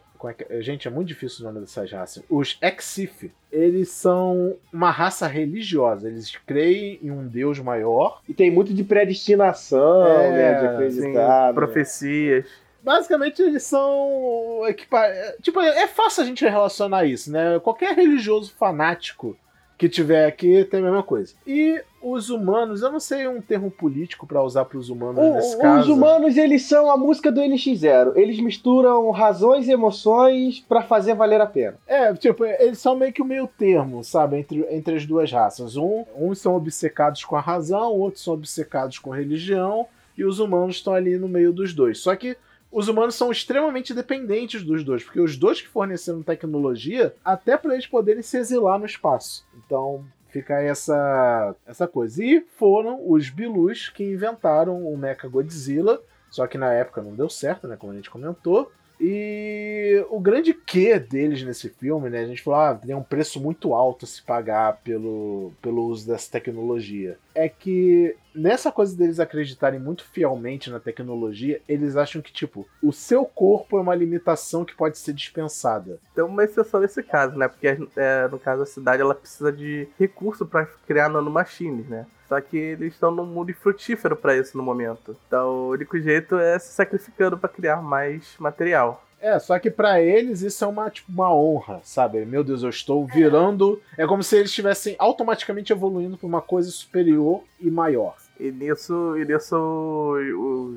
é, 0.49 0.63
gente, 0.63 0.89
é 0.89 0.91
muito 0.91 1.09
difícil 1.09 1.45
o 1.45 1.49
nome 1.49 1.61
dessas 1.61 1.93
raças. 1.93 2.25
Os 2.29 2.59
Exif, 2.63 3.31
eles 3.53 3.91
são 3.91 4.57
uma 4.73 4.91
raça 4.91 5.27
religiosa. 5.27 6.09
Eles 6.09 6.35
creem 6.47 6.99
em 7.03 7.11
um 7.11 7.29
Deus 7.29 7.59
maior. 7.61 8.23
E 8.27 8.33
tem 8.33 8.51
muito 8.51 8.73
de 8.73 8.83
predestinação, 8.83 10.07
é, 10.07 10.31
né? 10.31 10.61
De 10.61 10.67
acreditar. 10.67 11.03
Sim, 11.03 11.13
né? 11.13 11.53
profecias. 11.53 12.47
Basicamente, 12.83 13.43
eles 13.43 13.65
são. 13.65 14.63
Equipa... 14.67 15.05
Tipo, 15.43 15.61
é 15.61 15.87
fácil 15.87 16.23
a 16.23 16.27
gente 16.27 16.45
relacionar 16.45 17.05
isso, 17.05 17.31
né? 17.31 17.61
Qualquer 17.61 17.95
religioso 17.95 18.55
fanático 18.59 19.37
que 19.79 19.89
tiver 19.89 20.27
aqui 20.27 20.65
tem 20.65 20.81
a 20.81 20.83
mesma 20.83 21.03
coisa. 21.05 21.33
E 21.47 21.81
os 22.03 22.31
humanos, 22.31 22.83
eu 22.83 22.91
não 22.91 22.99
sei 22.99 23.29
um 23.29 23.41
termo 23.41 23.71
político 23.71 24.27
para 24.27 24.43
usar 24.43 24.65
para 24.65 24.77
os 24.77 24.91
humanos 24.91 25.23
o, 25.23 25.35
nesse 25.35 25.57
caso. 25.57 25.83
Os 25.83 25.89
humanos, 25.89 26.37
eles 26.37 26.65
são 26.65 26.91
a 26.91 26.97
música 26.97 27.31
do 27.31 27.41
NX0. 27.41 28.17
Eles 28.17 28.41
misturam 28.41 29.09
razões 29.11 29.69
e 29.69 29.73
emoções 29.73 30.61
para 30.69 30.83
fazer 30.83 31.15
valer 31.15 31.41
a 31.41 31.47
pena. 31.47 31.77
É, 31.87 32.13
tipo, 32.15 32.45
eles 32.45 32.79
são 32.79 32.97
meio 32.97 33.13
que 33.13 33.23
o 33.23 33.25
meio 33.25 33.47
termo, 33.47 34.03
sabe, 34.03 34.39
entre, 34.39 34.67
entre 34.69 34.97
as 34.97 35.07
duas 35.07 35.31
raças. 35.31 35.77
Um, 35.77 36.05
uns 36.17 36.41
são 36.41 36.57
obcecados 36.57 37.25
com 37.25 37.37
a 37.37 37.41
razão, 37.41 37.93
outros 37.93 38.25
são 38.25 38.35
obcecados 38.35 38.99
com 38.99 39.13
a 39.13 39.17
religião, 39.17 39.87
e 40.17 40.25
os 40.25 40.41
humanos 40.41 40.77
estão 40.77 40.93
ali 40.93 41.17
no 41.17 41.29
meio 41.29 41.53
dos 41.53 41.73
dois. 41.73 41.99
Só 42.01 42.17
que 42.17 42.37
os 42.71 42.89
humanos 42.89 43.15
são 43.15 43.31
extremamente 43.31 43.95
dependentes 43.95 44.63
dos 44.63 44.85
dois, 44.85 45.03
porque 45.03 45.21
os 45.21 45.37
dois 45.37 45.61
que 45.61 45.69
forneceram 45.69 46.23
tecnologia, 46.23 47.15
até 47.25 47.57
para 47.57 47.73
eles 47.73 47.87
poderem 47.87 48.23
se 48.23 48.37
exilar 48.37 48.79
no 48.79 48.87
espaço. 48.87 49.47
Então, 49.57 50.05
fica 50.29 50.61
essa 50.61 51.55
essa 51.67 51.87
coisa. 51.87 52.23
E 52.23 52.41
foram 52.57 53.01
os 53.11 53.31
Bilus 53.31 53.89
que 53.89 54.05
inventaram 54.05 54.87
o 54.87 54.97
Mecha 54.97 55.29
Godzilla, 55.29 56.01
só 56.31 56.47
que 56.47 56.59
na 56.59 56.73
época 56.73 57.03
não 57.03 57.15
deu 57.15 57.29
certo, 57.29 57.67
né, 57.67 57.77
como 57.77 57.93
a 57.93 57.97
gente 57.97 58.11
comentou. 58.11 58.71
E 59.01 60.05
o 60.11 60.19
grande 60.19 60.53
quê 60.53 60.99
deles 60.99 61.43
nesse 61.43 61.69
filme, 61.69 62.11
né? 62.11 62.21
A 62.21 62.27
gente 62.27 62.43
falou, 62.43 62.61
ah, 62.61 62.75
tem 62.75 62.95
um 62.95 63.03
preço 63.03 63.41
muito 63.41 63.73
alto 63.73 64.05
a 64.05 64.09
se 64.09 64.23
pagar 64.23 64.79
pelo, 64.83 65.53
pelo 65.63 65.85
uso 65.85 66.07
dessa 66.07 66.31
tecnologia. 66.31 67.17
É 67.35 67.49
que 67.49 68.17
nessa 68.35 68.73
coisa 68.73 68.97
deles 68.97 69.21
acreditarem 69.21 69.79
muito 69.79 70.05
fielmente 70.05 70.71
na 70.71 70.81
tecnologia, 70.81 71.61
eles 71.69 71.97
acham 71.97 72.21
que, 72.21 72.33
tipo, 72.33 72.67
o 72.83 72.93
seu 72.93 73.25
corpo 73.25 73.79
é 73.79 73.81
uma 73.81 73.95
limitação 73.95 74.65
que 74.65 74.75
pode 74.75 74.99
ser 74.99 75.13
dispensada. 75.13 76.01
Tem 76.15 76.25
uma 76.25 76.45
exceção 76.45 76.81
nesse 76.81 77.03
caso, 77.03 77.37
né? 77.37 77.47
Porque 77.47 77.79
é, 77.97 78.29
no 78.29 78.39
caso 78.39 78.63
a 78.63 78.67
cidade 78.67 79.01
ela 79.01 79.15
precisa 79.15 79.53
de 79.53 79.89
recurso 79.99 80.45
para 80.45 80.67
criar 80.87 81.09
nanomachines, 81.09 81.87
né? 81.89 82.07
Só 82.29 82.41
que 82.41 82.57
eles 82.57 82.93
estão 82.93 83.11
num 83.11 83.25
mundo 83.25 83.53
frutífero 83.55 84.15
para 84.15 84.37
isso 84.37 84.57
no 84.57 84.63
momento. 84.63 85.17
Então 85.27 85.49
o 85.49 85.71
único 85.71 85.99
jeito 85.99 86.39
é 86.39 86.59
se 86.59 86.73
sacrificando 86.73 87.39
para 87.39 87.49
criar 87.49 87.83
mais 87.83 88.37
material. 88.39 89.03
É, 89.21 89.37
só 89.39 89.59
que 89.59 89.71
para 89.71 90.01
eles 90.01 90.43
isso 90.43 90.65
é 90.65 90.67
uma, 90.67 90.89
tipo, 90.91 91.11
uma 91.11 91.35
honra, 91.35 91.81
sabe? 91.83 92.25
Meu 92.25 92.45
Deus, 92.45 92.63
eu 92.63 92.69
estou 92.69 93.05
virando. 93.05 93.81
É 93.97 94.07
como 94.07 94.23
se 94.23 94.37
eles 94.37 94.51
estivessem 94.51 94.95
automaticamente 94.99 95.73
evoluindo 95.73 96.17
para 96.17 96.27
uma 96.27 96.41
coisa 96.41 96.71
superior 96.71 97.43
e 97.61 97.71
maior. 97.71 98.17
E 98.39 98.53
nisso, 98.53 99.17
e 99.19 99.25
nisso 99.25 99.57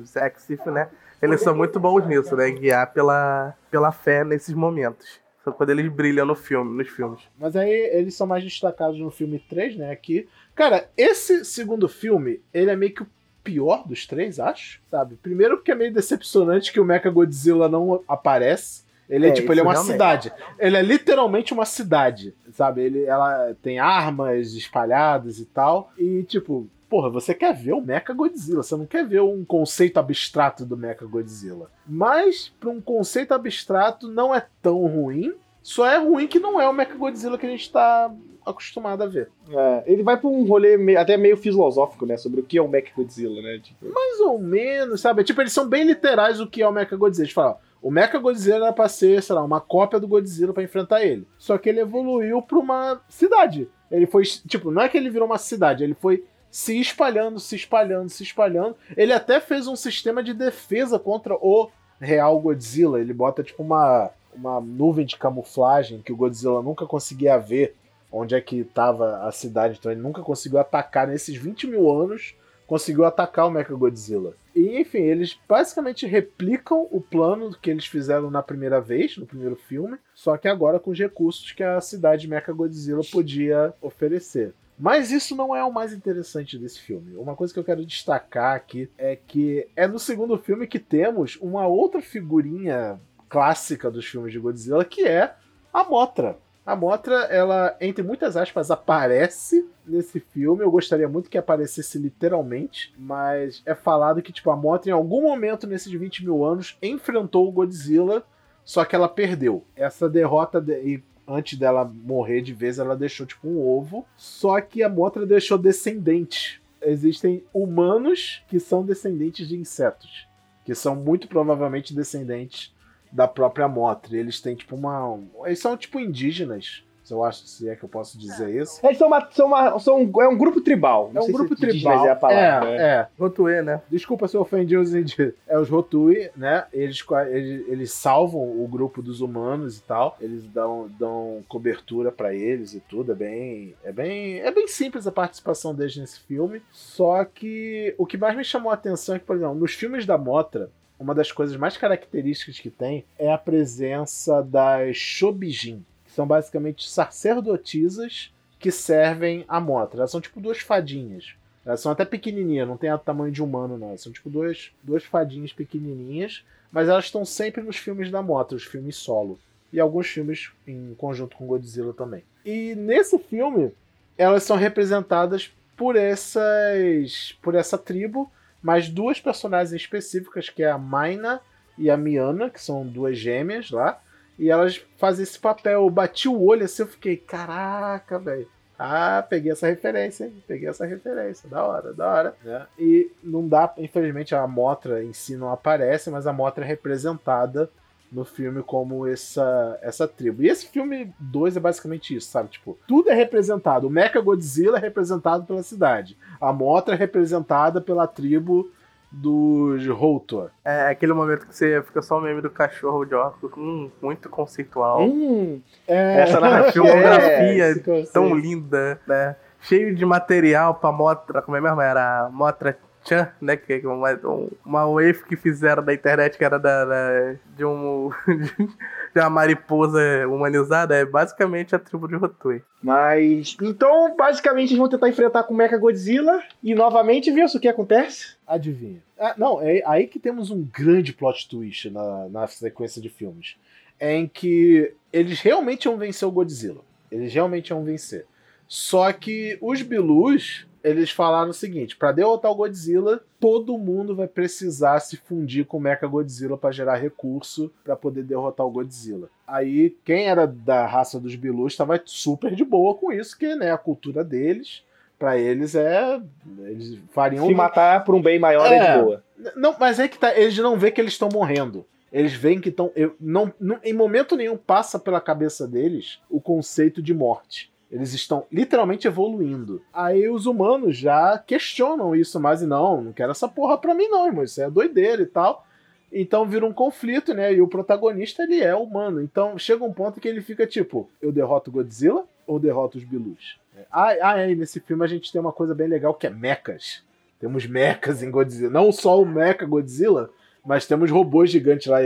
os 0.00 0.16
Exif, 0.16 0.68
né? 0.70 0.88
Eles 1.20 1.40
são 1.40 1.54
muito 1.54 1.78
bons 1.78 2.04
nisso, 2.04 2.34
né? 2.34 2.50
Guiar 2.50 2.92
pela, 2.92 3.54
pela 3.70 3.92
fé 3.92 4.24
nesses 4.24 4.52
momentos. 4.52 5.20
Só 5.44 5.52
quando 5.52 5.70
eles 5.70 5.88
brilham 5.88 6.26
no 6.26 6.34
filme, 6.34 6.76
nos 6.76 6.88
filmes. 6.88 7.20
Mas 7.38 7.54
aí 7.54 7.70
eles 7.70 8.14
são 8.14 8.26
mais 8.26 8.42
destacados 8.42 8.98
no 8.98 9.10
filme 9.10 9.38
3, 9.38 9.76
né? 9.76 9.90
Aqui. 9.92 10.28
Cara, 10.54 10.88
esse 10.96 11.44
segundo 11.44 11.88
filme, 11.88 12.40
ele 12.52 12.70
é 12.70 12.76
meio 12.76 12.94
que 12.94 13.02
o 13.02 13.06
pior 13.42 13.86
dos 13.86 14.06
três, 14.06 14.38
acho. 14.38 14.80
Sabe? 14.90 15.16
Primeiro 15.16 15.56
porque 15.56 15.72
é 15.72 15.74
meio 15.74 15.92
decepcionante 15.92 16.72
que 16.72 16.80
o 16.80 16.84
Mecha 16.84 17.10
Godzilla 17.10 17.68
não 17.68 18.02
aparece. 18.06 18.84
Ele 19.08 19.26
é, 19.26 19.28
é 19.30 19.32
tipo, 19.32 19.52
ele 19.52 19.60
é 19.60 19.62
uma 19.62 19.72
realmente. 19.72 19.92
cidade. 19.92 20.32
Ele 20.58 20.76
é 20.76 20.82
literalmente 20.82 21.52
uma 21.52 21.66
cidade, 21.66 22.34
sabe? 22.52 22.82
Ele, 22.82 23.04
ela 23.04 23.54
tem 23.60 23.78
armas 23.78 24.54
espalhadas 24.54 25.38
e 25.38 25.44
tal. 25.44 25.92
E, 25.98 26.22
tipo, 26.22 26.66
porra, 26.88 27.10
você 27.10 27.34
quer 27.34 27.54
ver 27.54 27.72
o 27.72 27.80
Mecha 27.80 28.12
Godzilla, 28.12 28.62
você 28.62 28.76
não 28.76 28.86
quer 28.86 29.06
ver 29.06 29.20
um 29.20 29.44
conceito 29.44 29.98
abstrato 29.98 30.64
do 30.64 30.76
Mecha 30.76 31.04
Godzilla. 31.04 31.70
Mas, 31.86 32.52
para 32.60 32.70
um 32.70 32.80
conceito 32.80 33.32
abstrato, 33.32 34.08
não 34.08 34.34
é 34.34 34.46
tão 34.62 34.86
ruim. 34.86 35.34
Só 35.62 35.86
é 35.86 35.98
ruim 35.98 36.26
que 36.26 36.38
não 36.38 36.60
é 36.60 36.68
o 36.68 36.72
Mecha 36.72 36.94
Godzilla 36.94 37.36
que 37.36 37.46
a 37.46 37.50
gente 37.50 37.70
tá 37.70 38.10
acostumado 38.44 39.02
a 39.02 39.06
ver. 39.06 39.30
É, 39.50 39.82
ele 39.86 40.02
vai 40.02 40.16
pra 40.16 40.28
um 40.28 40.44
rolê 40.44 40.76
meio, 40.76 41.00
até 41.00 41.16
meio 41.16 41.36
filosófico, 41.36 42.06
né? 42.06 42.16
Sobre 42.16 42.40
o 42.40 42.44
que 42.44 42.58
é 42.58 42.62
o 42.62 42.68
Mecha 42.68 42.92
Godzilla, 42.94 43.40
né? 43.42 43.58
Tipo... 43.62 43.86
Mais 43.86 44.20
ou 44.20 44.38
menos, 44.38 45.00
sabe? 45.00 45.24
Tipo, 45.24 45.40
eles 45.40 45.52
são 45.52 45.68
bem 45.68 45.84
literais 45.84 46.40
o 46.40 46.46
que 46.46 46.62
é 46.62 46.68
o 46.68 46.72
Mecha 46.72 46.96
Godzilla. 46.96 47.24
Eles 47.24 47.34
falam, 47.34 47.56
o 47.80 47.90
Mecha 47.90 48.18
Godzilla 48.18 48.66
era 48.66 48.72
pra 48.72 48.88
ser, 48.88 49.22
sei 49.22 49.34
lá, 49.34 49.42
uma 49.42 49.60
cópia 49.60 49.98
do 49.98 50.08
Godzilla 50.08 50.52
para 50.52 50.62
enfrentar 50.62 51.02
ele. 51.02 51.26
Só 51.38 51.58
que 51.58 51.68
ele 51.68 51.80
evoluiu 51.80 52.40
pra 52.40 52.58
uma 52.58 53.00
cidade. 53.08 53.68
Ele 53.90 54.06
foi, 54.06 54.22
tipo, 54.24 54.70
não 54.70 54.82
é 54.82 54.88
que 54.88 54.96
ele 54.96 55.10
virou 55.10 55.26
uma 55.26 55.38
cidade, 55.38 55.84
ele 55.84 55.94
foi 55.94 56.24
se 56.50 56.78
espalhando, 56.78 57.40
se 57.40 57.56
espalhando, 57.56 58.08
se 58.08 58.22
espalhando. 58.22 58.76
Ele 58.96 59.12
até 59.12 59.40
fez 59.40 59.66
um 59.66 59.74
sistema 59.74 60.22
de 60.22 60.32
defesa 60.32 60.98
contra 60.98 61.34
o 61.34 61.70
real 61.98 62.38
Godzilla. 62.40 63.00
Ele 63.00 63.12
bota, 63.12 63.42
tipo, 63.42 63.62
uma, 63.62 64.10
uma 64.34 64.60
nuvem 64.60 65.04
de 65.04 65.16
camuflagem 65.16 66.02
que 66.02 66.12
o 66.12 66.16
Godzilla 66.16 66.62
nunca 66.62 66.86
conseguia 66.86 67.38
ver 67.38 67.74
onde 68.12 68.34
é 68.34 68.40
que 68.40 68.56
estava 68.60 69.26
a 69.26 69.32
cidade, 69.32 69.78
então 69.78 69.90
ele 69.90 70.00
nunca 70.00 70.22
conseguiu 70.22 70.58
atacar 70.58 71.08
nesses 71.08 71.34
20 71.34 71.66
mil 71.66 71.90
anos, 71.90 72.36
conseguiu 72.66 73.04
atacar 73.04 73.46
o 73.46 73.50
Mecha 73.50 73.74
Godzilla. 73.74 74.34
E 74.54 74.78
enfim, 74.78 74.98
eles 74.98 75.38
basicamente 75.48 76.06
replicam 76.06 76.86
o 76.90 77.00
plano 77.00 77.56
que 77.60 77.70
eles 77.70 77.86
fizeram 77.86 78.30
na 78.30 78.42
primeira 78.42 78.80
vez, 78.80 79.16
no 79.16 79.26
primeiro 79.26 79.56
filme, 79.56 79.96
só 80.14 80.36
que 80.36 80.46
agora 80.46 80.78
com 80.78 80.90
os 80.90 80.98
recursos 80.98 81.52
que 81.52 81.62
a 81.62 81.80
cidade 81.80 82.28
Mecha 82.28 82.52
Godzilla 82.52 83.02
podia 83.10 83.72
oferecer. 83.80 84.54
Mas 84.78 85.10
isso 85.10 85.36
não 85.36 85.54
é 85.54 85.62
o 85.62 85.72
mais 85.72 85.92
interessante 85.92 86.58
desse 86.58 86.80
filme. 86.80 87.14
Uma 87.16 87.36
coisa 87.36 87.52
que 87.52 87.58
eu 87.60 87.64
quero 87.64 87.86
destacar 87.86 88.56
aqui 88.56 88.90
é 88.98 89.16
que 89.16 89.68
é 89.76 89.86
no 89.86 89.98
segundo 89.98 90.36
filme 90.36 90.66
que 90.66 90.78
temos 90.78 91.38
uma 91.40 91.66
outra 91.66 92.02
figurinha 92.02 92.98
clássica 93.28 93.90
dos 93.90 94.04
filmes 94.04 94.32
de 94.32 94.38
Godzilla, 94.38 94.84
que 94.84 95.06
é 95.06 95.34
a 95.72 95.84
Motra. 95.84 96.36
A 96.64 96.76
Motra, 96.76 97.24
ela, 97.24 97.76
entre 97.80 98.04
muitas 98.04 98.36
aspas, 98.36 98.70
aparece 98.70 99.68
nesse 99.84 100.20
filme. 100.20 100.62
Eu 100.62 100.70
gostaria 100.70 101.08
muito 101.08 101.28
que 101.28 101.36
aparecesse 101.36 101.98
literalmente, 101.98 102.94
mas 102.96 103.62
é 103.66 103.74
falado 103.74 104.22
que, 104.22 104.32
tipo, 104.32 104.48
a 104.48 104.56
Motra, 104.56 104.90
em 104.90 104.92
algum 104.92 105.22
momento 105.22 105.66
nesses 105.66 105.92
20 105.92 106.24
mil 106.24 106.44
anos, 106.44 106.78
enfrentou 106.80 107.48
o 107.48 107.52
Godzilla, 107.52 108.24
só 108.64 108.84
que 108.84 108.94
ela 108.94 109.08
perdeu. 109.08 109.64
Essa 109.74 110.08
derrota, 110.08 110.60
de... 110.60 110.72
e 110.74 111.02
antes 111.26 111.58
dela 111.58 111.84
morrer 111.84 112.42
de 112.42 112.54
vez, 112.54 112.78
ela 112.78 112.96
deixou, 112.96 113.26
tipo, 113.26 113.48
um 113.48 113.58
ovo. 113.58 114.06
Só 114.16 114.60
que 114.60 114.84
a 114.84 114.88
Motra 114.88 115.26
deixou 115.26 115.58
descendente. 115.58 116.62
Existem 116.80 117.44
humanos 117.52 118.44
que 118.46 118.60
são 118.60 118.84
descendentes 118.84 119.48
de 119.48 119.56
insetos, 119.56 120.28
que 120.64 120.76
são 120.76 120.94
muito 120.94 121.26
provavelmente 121.26 121.92
descendentes 121.92 122.72
da 123.12 123.28
própria 123.28 123.68
Motre. 123.68 124.16
Eles 124.16 124.40
têm 124.40 124.56
tipo 124.56 124.74
uma. 124.74 125.18
Eles 125.44 125.60
são 125.60 125.76
tipo 125.76 126.00
indígenas. 126.00 126.82
Se 127.04 127.12
eu 127.12 127.24
acho, 127.24 127.44
se 127.46 127.68
é 127.68 127.74
que 127.74 127.82
eu 127.82 127.88
posso 127.88 128.16
dizer 128.16 128.48
isso. 128.62 128.80
Eles 128.84 128.96
são 128.96 129.08
uma. 129.08 129.28
São 129.32 129.46
uma 129.48 129.78
são, 129.80 129.98
é 130.20 130.28
um 130.28 130.38
grupo 130.38 130.60
tribal. 130.60 131.10
Não 131.12 131.22
é 131.22 131.24
um 131.24 131.32
grupo 131.32 131.56
tribal. 131.56 132.06
É, 132.06 132.10
a 132.10 132.16
palavra, 132.16 132.70
é, 132.70 132.80
é. 132.80 133.08
Rotue, 133.18 133.60
né? 133.62 133.82
Desculpa 133.90 134.28
se 134.28 134.36
eu 134.36 134.40
ofendi 134.40 134.76
os 134.76 134.94
indígenas. 134.94 135.34
É 135.48 135.58
os 135.58 135.68
Rotue, 135.68 136.30
né? 136.36 136.64
Eles, 136.72 137.04
eles, 137.28 137.68
eles 137.68 137.92
salvam 137.92 138.40
o 138.40 138.68
grupo 138.68 139.02
dos 139.02 139.20
humanos 139.20 139.78
e 139.78 139.82
tal. 139.82 140.16
Eles 140.20 140.44
dão, 140.44 140.88
dão 140.96 141.42
cobertura 141.48 142.12
para 142.12 142.32
eles 142.32 142.72
e 142.72 142.80
tudo. 142.80 143.12
É 143.12 143.14
bem, 143.16 143.74
é 143.82 143.92
bem. 143.92 144.38
É 144.38 144.50
bem 144.52 144.68
simples 144.68 145.06
a 145.06 145.12
participação 145.12 145.74
deles 145.74 145.96
nesse 145.96 146.20
filme. 146.20 146.62
Só 146.70 147.24
que 147.24 147.94
o 147.98 148.06
que 148.06 148.16
mais 148.16 148.36
me 148.36 148.44
chamou 148.44 148.70
a 148.70 148.74
atenção 148.74 149.16
é 149.16 149.18
que, 149.18 149.24
por 149.24 149.36
exemplo, 149.36 149.56
nos 149.56 149.74
filmes 149.74 150.06
da 150.06 150.16
Motra, 150.16 150.70
uma 151.02 151.14
das 151.14 151.32
coisas 151.32 151.56
mais 151.56 151.76
características 151.76 152.60
que 152.60 152.70
tem 152.70 153.04
é 153.18 153.32
a 153.32 153.36
presença 153.36 154.40
das 154.40 154.96
Shobijin, 154.96 155.84
que 156.04 156.12
são 156.12 156.26
basicamente 156.26 156.88
sacerdotisas 156.88 158.32
que 158.58 158.70
servem 158.70 159.44
a 159.48 159.60
Motra. 159.60 160.00
Elas 160.00 160.12
são 160.12 160.20
tipo 160.20 160.40
duas 160.40 160.58
fadinhas. 160.58 161.34
Elas 161.66 161.80
são 161.80 161.90
até 161.90 162.04
pequenininhas, 162.04 162.68
não 162.68 162.76
tem 162.76 162.92
o 162.92 162.98
tamanho 162.98 163.32
de 163.32 163.42
humano, 163.42 163.76
não. 163.76 163.96
São 163.98 164.12
tipo 164.12 164.30
duas, 164.30 164.70
duas 164.82 165.02
fadinhas 165.02 165.52
pequenininhas, 165.52 166.44
mas 166.70 166.88
elas 166.88 167.06
estão 167.06 167.24
sempre 167.24 167.62
nos 167.62 167.76
filmes 167.76 168.10
da 168.10 168.22
Motra, 168.22 168.56
os 168.56 168.64
filmes 168.64 168.96
solo. 168.96 169.38
E 169.72 169.80
alguns 169.80 170.06
filmes 170.06 170.50
em 170.66 170.94
conjunto 170.96 171.36
com 171.36 171.46
Godzilla 171.46 171.92
também. 171.92 172.22
E 172.44 172.74
nesse 172.76 173.18
filme, 173.18 173.72
elas 174.16 174.44
são 174.44 174.56
representadas 174.56 175.52
por 175.76 175.96
essas 175.96 177.36
por 177.42 177.54
essa 177.54 177.76
tribo 177.76 178.30
mas 178.62 178.88
duas 178.88 179.20
personagens 179.20 179.72
específicas, 179.72 180.48
que 180.48 180.62
é 180.62 180.70
a 180.70 180.78
Maina 180.78 181.40
e 181.76 181.90
a 181.90 181.96
Miana, 181.96 182.48
que 182.48 182.60
são 182.60 182.86
duas 182.86 183.18
gêmeas 183.18 183.70
lá. 183.70 184.00
E 184.38 184.50
elas 184.50 184.80
fazem 184.96 185.24
esse 185.24 185.38
papel. 185.38 185.82
Eu 185.82 185.90
bati 185.90 186.28
o 186.28 186.42
olho 186.42 186.64
assim, 186.64 186.82
eu 186.82 186.88
fiquei, 186.88 187.16
caraca, 187.16 188.18
velho. 188.18 188.48
Ah, 188.78 189.24
peguei 189.28 189.52
essa 189.52 189.68
referência, 189.68 190.24
hein? 190.24 190.42
Peguei 190.46 190.68
essa 190.68 190.84
referência. 190.84 191.48
Da 191.48 191.64
hora, 191.64 191.92
da 191.92 192.08
hora. 192.08 192.36
É. 192.44 192.62
E 192.78 193.12
não 193.22 193.46
dá, 193.46 193.72
infelizmente, 193.76 194.34
a 194.34 194.46
Motra 194.46 195.04
em 195.04 195.12
si 195.12 195.36
não 195.36 195.52
aparece, 195.52 196.10
mas 196.10 196.26
a 196.26 196.32
Motra 196.32 196.64
é 196.64 196.66
representada 196.66 197.70
no 198.12 198.24
filme 198.24 198.62
como 198.62 199.06
essa, 199.06 199.78
essa 199.82 200.06
tribo. 200.06 200.42
E 200.42 200.48
esse 200.48 200.66
filme 200.66 201.12
2 201.18 201.56
é 201.56 201.60
basicamente 201.60 202.14
isso, 202.14 202.30
sabe? 202.30 202.50
Tipo, 202.50 202.78
tudo 202.86 203.10
é 203.10 203.14
representado. 203.14 203.86
O 203.86 203.90
Mecha 203.90 204.20
Godzilla 204.20 204.76
é 204.76 204.80
representado 204.80 205.44
pela 205.44 205.62
cidade. 205.62 206.16
A 206.40 206.52
Motra 206.52 206.94
é 206.94 206.98
representada 206.98 207.80
pela 207.80 208.06
tribo 208.06 208.70
dos 209.10 209.86
Rotor. 209.88 210.50
É 210.64 210.88
aquele 210.88 211.12
momento 211.12 211.46
que 211.46 211.54
você 211.54 211.82
fica 211.82 212.00
só 212.00 212.18
o 212.18 212.20
meme 212.20 212.40
do 212.40 212.50
cachorro 212.50 213.04
de 213.04 213.14
óculos, 213.14 213.56
hum, 213.56 213.90
muito 214.00 214.28
conceitual. 214.28 215.02
Hum, 215.02 215.60
é... 215.86 216.20
Essa 216.22 216.40
na 216.40 216.64
filmografia 216.72 217.70
é, 217.70 218.02
tão 218.12 218.34
linda, 218.34 218.98
né? 219.06 219.36
Cheio 219.60 219.94
de 219.94 220.04
material 220.04 220.74
pra 220.74 220.90
Motra, 220.90 221.42
como 221.42 221.56
é 221.56 221.60
mesmo? 221.60 221.80
Era 221.80 222.28
Motra 222.32 222.76
Chan, 223.04 223.32
né? 223.40 223.56
Que 223.56 223.74
é 223.74 223.88
uma, 223.88 224.18
uma 224.64 224.86
wave 224.86 225.24
que 225.24 225.36
fizeram 225.36 225.82
da 225.84 225.92
internet 225.92 226.36
que 226.38 226.44
era 226.44 226.58
da, 226.58 226.84
da 226.84 227.34
de, 227.56 227.64
um, 227.64 228.10
de 229.14 229.20
uma 229.20 229.30
mariposa 229.30 230.00
humanizada. 230.28 230.94
É 230.94 231.04
basicamente 231.04 231.74
a 231.74 231.78
tribo 231.78 232.08
de 232.08 232.16
Rotui. 232.16 232.62
Mas. 232.82 233.56
Então, 233.60 234.16
basicamente, 234.16 234.70
eles 234.70 234.78
vão 234.78 234.88
tentar 234.88 235.08
enfrentar 235.08 235.44
com 235.44 235.54
o 235.54 235.56
Mecha 235.56 235.76
Godzilla. 235.76 236.42
E 236.62 236.74
novamente, 236.74 237.30
viu 237.30 237.46
o 237.46 237.60
que 237.60 237.68
acontece? 237.68 238.36
Adivinha. 238.46 239.02
Ah, 239.18 239.34
não, 239.36 239.60
é 239.60 239.82
aí 239.86 240.06
que 240.06 240.18
temos 240.18 240.50
um 240.50 240.62
grande 240.62 241.12
plot 241.12 241.48
twist 241.48 241.90
na, 241.90 242.28
na 242.28 242.46
sequência 242.46 243.00
de 243.00 243.08
filmes. 243.08 243.56
É 243.98 244.16
em 244.16 244.26
que 244.26 244.94
eles 245.12 245.40
realmente 245.40 245.86
vão 245.86 245.96
vencer 245.96 246.26
o 246.26 246.32
Godzilla. 246.32 246.80
Eles 247.10 247.32
realmente 247.32 247.72
vão 247.72 247.84
vencer. 247.84 248.26
Só 248.66 249.12
que 249.12 249.58
os 249.60 249.82
Bilus 249.82 250.66
eles 250.82 251.10
falaram 251.10 251.50
o 251.50 251.54
seguinte: 251.54 251.96
para 251.96 252.12
derrotar 252.12 252.50
o 252.50 252.54
Godzilla, 252.54 253.22
todo 253.38 253.78
mundo 253.78 254.14
vai 254.14 254.26
precisar 254.26 255.00
se 255.00 255.16
fundir 255.16 255.66
com 255.66 255.76
o 255.76 255.80
Mecha 255.80 256.06
Godzilla 256.06 256.56
para 256.56 256.72
gerar 256.72 256.96
recurso 256.96 257.72
para 257.84 257.96
poder 257.96 258.24
derrotar 258.24 258.66
o 258.66 258.70
Godzilla. 258.70 259.28
Aí, 259.46 259.96
quem 260.04 260.26
era 260.26 260.46
da 260.46 260.86
raça 260.86 261.20
dos 261.20 261.34
Bilus 261.34 261.72
estava 261.72 262.00
super 262.04 262.54
de 262.54 262.64
boa 262.64 262.94
com 262.94 263.12
isso, 263.12 263.38
que 263.38 263.54
né, 263.54 263.70
a 263.70 263.78
cultura 263.78 264.24
deles, 264.24 264.82
para 265.18 265.38
eles 265.38 265.74
é. 265.74 266.20
Eles 266.58 266.98
fariam. 267.12 267.46
Se 267.46 267.54
matar 267.54 268.04
por 268.04 268.14
um 268.14 268.22
bem 268.22 268.38
maior 268.38 268.66
é, 268.66 268.76
é 268.76 268.96
de 268.96 269.02
boa. 269.02 269.24
Não, 269.56 269.76
mas 269.78 269.98
é 269.98 270.08
que 270.08 270.18
tá, 270.18 270.36
eles 270.36 270.56
não 270.58 270.78
vê 270.78 270.90
que 270.90 271.00
eles 271.00 271.12
estão 271.12 271.28
morrendo. 271.32 271.86
Eles 272.12 272.34
veem 272.34 272.60
que 272.60 272.68
estão. 272.68 272.92
Não, 273.18 273.52
não, 273.58 273.78
em 273.82 273.94
momento 273.94 274.36
nenhum 274.36 274.56
passa 274.56 274.98
pela 274.98 275.20
cabeça 275.20 275.66
deles 275.66 276.20
o 276.28 276.40
conceito 276.40 277.00
de 277.00 277.14
morte. 277.14 277.71
Eles 277.92 278.14
estão 278.14 278.46
literalmente 278.50 279.06
evoluindo. 279.06 279.82
Aí 279.92 280.26
os 280.26 280.46
humanos 280.46 280.96
já 280.96 281.36
questionam 281.36 282.16
isso, 282.16 282.40
mas 282.40 282.62
não, 282.62 283.02
não 283.02 283.12
quero 283.12 283.32
essa 283.32 283.46
porra 283.46 283.76
pra 283.76 283.94
mim, 283.94 284.08
não, 284.08 284.26
irmão. 284.26 284.42
Isso 284.42 284.62
é 284.62 284.70
doideira 284.70 285.20
e 285.22 285.26
tal. 285.26 285.66
Então 286.10 286.48
vira 286.48 286.64
um 286.64 286.72
conflito, 286.72 287.34
né? 287.34 287.52
E 287.52 287.60
o 287.60 287.68
protagonista 287.68 288.44
ele 288.44 288.60
é 288.60 288.74
humano. 288.74 289.20
Então 289.20 289.58
chega 289.58 289.84
um 289.84 289.92
ponto 289.92 290.20
que 290.20 290.26
ele 290.26 290.40
fica 290.40 290.66
tipo: 290.66 291.08
eu 291.20 291.30
derroto 291.30 291.70
Godzilla 291.70 292.24
ou 292.46 292.58
derroto 292.58 292.96
os 292.96 293.04
Bilus? 293.04 293.58
Ah, 293.90 294.14
ah, 294.22 294.32
aí 294.32 294.54
nesse 294.54 294.80
filme 294.80 295.04
a 295.04 295.08
gente 295.08 295.30
tem 295.30 295.40
uma 295.40 295.52
coisa 295.52 295.74
bem 295.74 295.86
legal 295.86 296.14
que 296.14 296.26
é 296.26 296.30
mechas. 296.30 297.02
Temos 297.38 297.66
mechas 297.66 298.22
em 298.22 298.30
Godzilla. 298.30 298.70
Não 298.70 298.90
só 298.90 299.20
o 299.20 299.26
Mecha 299.26 299.66
Godzilla, 299.66 300.30
mas 300.64 300.86
temos 300.86 301.10
robôs 301.10 301.50
gigantes 301.50 301.88
lá. 301.88 301.98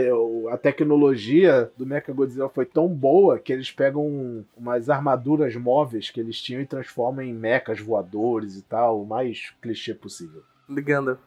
A 0.51 0.57
tecnologia 0.57 1.71
do 1.77 1.85
Mechagodzilla 1.85 2.49
foi 2.49 2.65
tão 2.65 2.87
boa 2.87 3.37
que 3.37 3.53
eles 3.53 3.71
pegam 3.71 4.43
umas 4.55 4.89
armaduras 4.89 5.55
móveis 5.55 6.09
que 6.09 6.19
eles 6.19 6.41
tinham 6.41 6.61
e 6.61 6.65
transformam 6.65 7.23
em 7.23 7.33
mechas 7.33 7.79
voadores 7.79 8.55
e 8.55 8.63
tal, 8.63 9.01
o 9.01 9.05
mais 9.05 9.53
clichê 9.61 9.93
possível. 9.93 10.41
Ligando. 10.67 11.19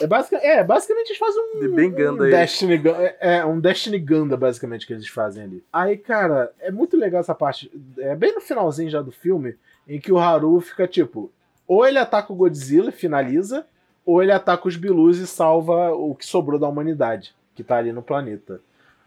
é, 0.00 0.06
basic, 0.06 0.34
é, 0.36 0.64
basicamente 0.64 1.08
eles 1.08 1.18
fazem 1.18 1.42
um, 1.56 1.74
bem 1.74 1.90
Ganda 1.90 2.24
um 2.24 2.30
Destiny 2.30 2.80
é, 2.88 3.16
é, 3.20 3.44
um 3.44 3.60
Destiny 3.60 3.98
Ganda, 3.98 4.36
basicamente, 4.36 4.86
que 4.86 4.92
eles 4.92 5.08
fazem 5.08 5.42
ali. 5.42 5.64
Aí, 5.72 5.96
cara, 5.96 6.52
é 6.60 6.70
muito 6.70 6.96
legal 6.96 7.20
essa 7.20 7.34
parte. 7.34 7.70
É 7.98 8.14
bem 8.14 8.34
no 8.34 8.40
finalzinho 8.40 8.90
já 8.90 9.02
do 9.02 9.12
filme, 9.12 9.56
em 9.88 10.00
que 10.00 10.12
o 10.12 10.18
Haru 10.18 10.60
fica 10.60 10.86
tipo. 10.86 11.30
Ou 11.66 11.86
ele 11.86 11.98
ataca 11.98 12.32
o 12.32 12.36
Godzilla 12.36 12.90
e 12.90 12.92
finaliza, 12.92 13.66
ou 14.04 14.22
ele 14.22 14.32
ataca 14.32 14.68
os 14.68 14.76
Bilus 14.76 15.18
e 15.18 15.26
salva 15.26 15.92
o 15.92 16.14
que 16.14 16.26
sobrou 16.26 16.58
da 16.58 16.68
humanidade, 16.68 17.34
que 17.54 17.62
tá 17.62 17.76
ali 17.76 17.92
no 17.92 18.02
planeta. 18.02 18.60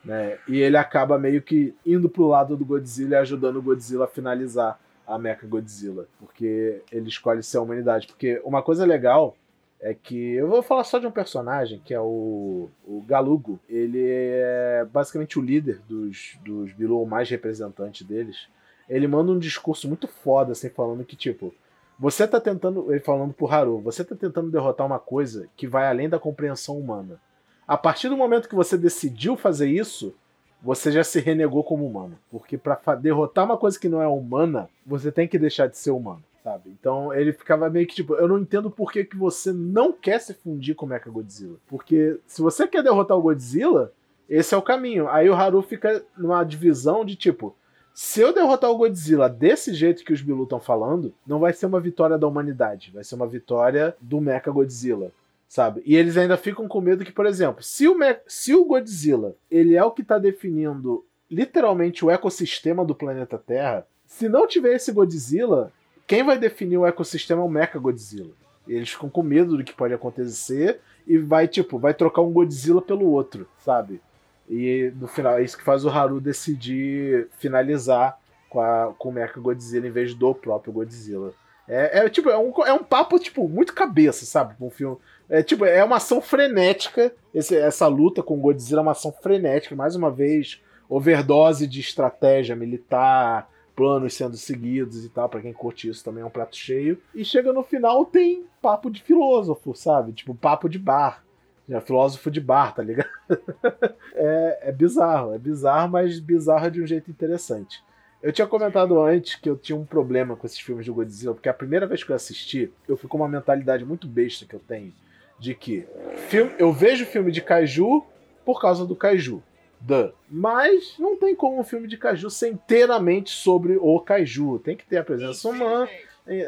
Né? 0.04 0.38
E 0.48 0.60
ele 0.60 0.78
acaba 0.78 1.18
meio 1.18 1.42
que 1.42 1.74
indo 1.86 2.08
pro 2.08 2.28
lado 2.28 2.56
do 2.56 2.64
Godzilla 2.64 3.16
e 3.16 3.20
ajudando 3.20 3.58
o 3.58 3.62
Godzilla 3.62 4.06
a 4.06 4.08
finalizar 4.08 4.80
a 5.06 5.18
Mecha 5.18 5.46
Godzilla, 5.46 6.08
porque 6.20 6.82
ele 6.92 7.10
escolhe 7.10 7.44
ser 7.44 7.58
a 7.58 7.62
humanidade. 7.62 8.08
Porque 8.08 8.42
uma 8.44 8.62
coisa 8.62 8.86
legal 8.86 9.36
é 9.80 9.94
que 9.94 10.34
eu 10.34 10.48
vou 10.48 10.64
falar 10.64 10.84
só 10.84 10.98
de 10.98 11.06
um 11.06 11.12
personagem 11.12 11.82
que 11.84 11.94
é 11.94 12.00
o, 12.00 12.70
o 12.86 13.04
Galugo. 13.08 13.60
Ele 13.70 14.04
é 14.04 14.86
basicamente 14.92 15.38
o 15.38 15.42
líder 15.42 15.80
dos, 15.88 16.38
dos 16.44 16.72
Bilu, 16.72 17.02
o 17.02 17.08
mais 17.08 17.30
representante 17.30 18.04
deles. 18.04 18.48
Ele 18.90 19.08
manda 19.08 19.32
um 19.32 19.40
discurso 19.40 19.88
muito 19.88 20.08
foda, 20.08 20.52
assim, 20.52 20.70
falando 20.70 21.04
que, 21.04 21.16
tipo, 21.16 21.54
você 21.98 22.28
tá 22.28 22.40
tentando, 22.40 22.92
ele 22.92 23.00
falando 23.00 23.34
pro 23.34 23.48
Haru, 23.48 23.80
você 23.80 24.04
tá 24.04 24.16
tentando 24.16 24.52
derrotar 24.52 24.86
uma 24.86 25.00
coisa 25.00 25.48
que 25.56 25.68
vai 25.68 25.88
além 25.88 26.10
da 26.10 26.20
compreensão 26.20 26.78
humana. 26.78 27.20
A 27.68 27.78
partir 27.78 28.10
do 28.10 28.18
momento 28.18 28.50
que 28.50 28.56
você 28.56 28.78
decidiu 28.78 29.36
fazer 29.36 29.70
isso, 29.70 30.14
você 30.62 30.92
já 30.92 31.04
se 31.04 31.20
renegou 31.20 31.64
como 31.64 31.86
humano. 31.86 32.18
Porque 32.30 32.58
para 32.58 32.96
derrotar 32.96 33.46
uma 33.46 33.58
coisa 33.58 33.80
que 33.80 33.90
não 33.90 34.02
é 34.02 34.08
humana, 34.08 34.70
você 34.86 35.12
tem 35.12 35.28
que 35.28 35.40
deixar 35.40 35.68
de 35.68 35.78
ser 35.78 35.92
humano, 35.92 36.24
sabe? 36.44 36.70
Então 36.70 37.14
ele 37.14 37.32
ficava 37.32 37.70
meio 37.70 37.88
que 37.88 37.96
tipo, 37.96 38.16
eu 38.16 38.28
não 38.28 38.40
entendo 38.40 38.70
por 38.70 38.92
que, 38.92 39.04
que 39.06 39.16
você 39.16 39.54
não 39.54 39.92
quer 39.94 40.20
se 40.20 40.34
fundir 40.34 40.76
com 40.76 40.86
o 40.86 40.90
Mecha 40.90 41.10
Godzilla. 41.10 41.58
Porque 41.68 42.20
se 42.28 42.42
você 42.42 42.68
quer 42.68 42.84
derrotar 42.84 43.18
o 43.18 43.22
Godzilla, 43.22 43.92
esse 44.30 44.54
é 44.54 44.58
o 44.58 44.62
caminho. 44.62 45.08
Aí 45.08 45.30
o 45.30 45.36
Haru 45.36 45.62
fica 45.62 46.04
numa 46.18 46.44
divisão 46.44 47.06
de 47.06 47.16
tipo, 47.16 47.56
se 47.98 48.20
eu 48.20 48.34
derrotar 48.34 48.70
o 48.70 48.78
Godzilla 48.78 49.30
desse 49.30 49.74
jeito 49.74 50.04
que 50.04 50.12
os 50.12 50.22
Bilu 50.22 50.44
estão 50.44 50.60
falando, 50.60 51.14
não 51.26 51.40
vai 51.40 51.54
ser 51.54 51.66
uma 51.66 51.80
vitória 51.80 52.18
da 52.18 52.28
humanidade, 52.28 52.92
vai 52.94 53.06
ser 53.06 53.16
uma 53.16 53.26
vitória 53.26 53.96
do 54.02 54.20
Mecha 54.20 54.52
Godzilla, 54.52 55.14
sabe? 55.48 55.82
E 55.86 55.96
eles 55.96 56.18
ainda 56.18 56.36
ficam 56.36 56.68
com 56.68 56.82
medo 56.82 57.06
que, 57.06 57.12
por 57.14 57.26
exemplo, 57.26 57.64
se 57.64 57.88
o, 57.88 57.98
Me 57.98 58.18
se 58.28 58.54
o 58.54 58.66
Godzilla 58.66 59.34
ele 59.50 59.78
é 59.78 59.84
o 59.84 59.92
que 59.92 60.02
está 60.02 60.18
definindo 60.18 61.06
literalmente 61.32 62.04
o 62.04 62.12
ecossistema 62.12 62.84
do 62.84 62.94
planeta 62.94 63.38
Terra, 63.38 63.88
se 64.06 64.28
não 64.28 64.46
tiver 64.46 64.76
esse 64.76 64.92
Godzilla, 64.92 65.72
quem 66.06 66.22
vai 66.22 66.38
definir 66.38 66.78
o 66.78 66.86
ecossistema 66.86 67.44
é 67.44 67.46
o 67.46 67.50
Mecha 67.50 67.80
Godzilla. 67.80 68.34
Eles 68.68 68.90
ficam 68.90 69.10
com 69.10 69.24
medo 69.24 69.56
do 69.56 69.64
que 69.64 69.74
pode 69.74 69.94
acontecer 69.94 70.82
e 71.08 71.18
vai, 71.18 71.48
tipo, 71.48 71.80
vai 71.80 71.94
trocar 71.94 72.24
um 72.24 72.34
Godzilla 72.34 72.82
pelo 72.82 73.06
outro, 73.06 73.48
sabe? 73.64 74.02
E 74.50 74.92
no 74.96 75.08
final 75.08 75.38
é 75.38 75.44
isso 75.44 75.58
que 75.58 75.64
faz 75.64 75.84
o 75.86 75.90
Haru 75.90 76.22
decidir 76.22 77.28
finalizar 77.40 78.20
com, 78.50 78.62
a, 78.62 78.94
com 78.98 79.10
o 79.10 79.12
Mecha 79.12 79.40
Godzilla 79.40 79.88
em 79.88 79.92
vez 79.92 80.14
do 80.14 80.34
próprio 80.36 80.74
Godzilla. 80.74 81.34
É, 81.68 82.00
é, 82.00 82.10
tipo, 82.10 82.30
é 82.30 82.38
um, 82.38 82.52
é 82.64 82.74
um 82.74 82.84
papo, 82.84 83.18
tipo, 83.18 83.48
muito 83.50 83.74
cabeça, 83.74 84.26
sabe? 84.26 84.56
Um 84.62 84.70
filme. 84.70 84.98
É 85.28 85.42
tipo, 85.42 85.66
é 85.66 85.84
uma 85.84 85.98
ação 85.98 86.22
frenética. 86.22 87.12
Esse, 87.34 87.56
essa 87.56 87.88
luta 87.88 88.22
com 88.22 88.36
o 88.36 88.42
Godzilla 88.42 88.82
é 88.82 88.84
uma 88.84 88.92
ação 88.92 89.12
frenética, 89.12 89.76
mais 89.76 89.96
uma 89.96 90.12
vez, 90.12 90.62
overdose 90.88 91.66
de 91.66 91.80
estratégia 91.80 92.56
militar, 92.56 93.50
planos 93.76 94.14
sendo 94.14 94.38
seguidos 94.38 95.04
e 95.04 95.10
tal. 95.10 95.28
para 95.28 95.42
quem 95.42 95.52
curte 95.52 95.90
isso 95.90 96.04
também 96.04 96.24
é 96.24 96.26
um 96.26 96.30
prato 96.30 96.56
cheio. 96.56 97.02
E 97.14 97.26
chega 97.26 97.52
no 97.52 97.64
final, 97.64 98.06
tem 98.06 98.46
papo 98.62 98.90
de 98.90 99.02
filósofo, 99.02 99.74
sabe? 99.76 100.14
Tipo, 100.14 100.36
papo 100.36 100.70
de 100.70 100.78
bar. 100.78 101.25
Já 101.68 101.82
filósofo 101.82 102.30
de 102.30 102.40
bar, 102.40 102.76
tá 102.76 102.84
ligado? 102.84 103.10
é, 104.14 104.70
é 104.70 104.72
bizarro, 104.72 105.34
é 105.34 105.38
bizarro, 105.40 105.92
mas 105.92 106.20
bizarro 106.20 106.70
de 106.70 106.82
um 106.82 106.86
jeito 106.86 107.10
interessante. 107.10 107.84
Eu 108.22 108.32
tinha 108.32 108.48
comentado 108.48 109.00
antes 109.02 109.36
que 109.36 109.50
eu 109.50 109.56
tinha 109.56 109.78
um 109.78 109.86
problema 109.86 110.36
com 110.36 110.46
esses 110.46 110.60
filmes 110.60 110.86
do 110.86 110.94
Godzilla, 110.94 111.34
porque 111.34 111.50
a 111.50 111.54
primeira 111.54 111.86
vez 111.86 112.04
que 112.04 112.12
eu 112.12 112.16
assisti, 112.16 112.72
eu 112.88 112.98
fui 112.98 113.10
com 113.10 113.18
uma 113.18 113.28
mentalidade 113.28 113.86
muito 113.86 114.08
besta 114.08 114.46
que 114.46 114.56
eu 114.56 114.60
tenho, 114.60 114.94
de 115.40 115.54
que 115.54 115.86
filme, 116.30 116.52
eu 116.58 116.72
vejo 116.72 117.06
filme 117.06 117.32
de 117.32 117.42
kaiju 117.42 118.04
por 118.44 118.62
causa 118.62 118.86
do 118.86 118.96
kaiju. 118.96 119.44
Duh. 119.80 120.12
Mas 120.30 120.96
não 120.98 121.18
tem 121.18 121.36
como 121.36 121.60
um 121.60 121.64
filme 121.64 121.88
de 121.88 121.98
kaiju 121.98 122.30
ser 122.30 122.50
inteiramente 122.50 123.30
sobre 123.30 123.78
o 123.80 124.00
kaiju. 124.00 124.60
Tem 124.60 124.76
que 124.76 124.86
ter 124.86 124.98
a 124.98 125.04
presença 125.04 125.48
humana, 125.48 125.88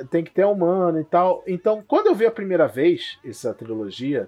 tem 0.10 0.24
que 0.24 0.32
ter 0.32 0.44
a 0.44 0.48
humana 0.48 1.00
e 1.02 1.04
tal. 1.04 1.44
Então, 1.46 1.84
quando 1.88 2.08
eu 2.08 2.16
vi 2.16 2.26
a 2.26 2.32
primeira 2.32 2.68
vez 2.68 3.20
essa 3.24 3.54
trilogia, 3.54 4.28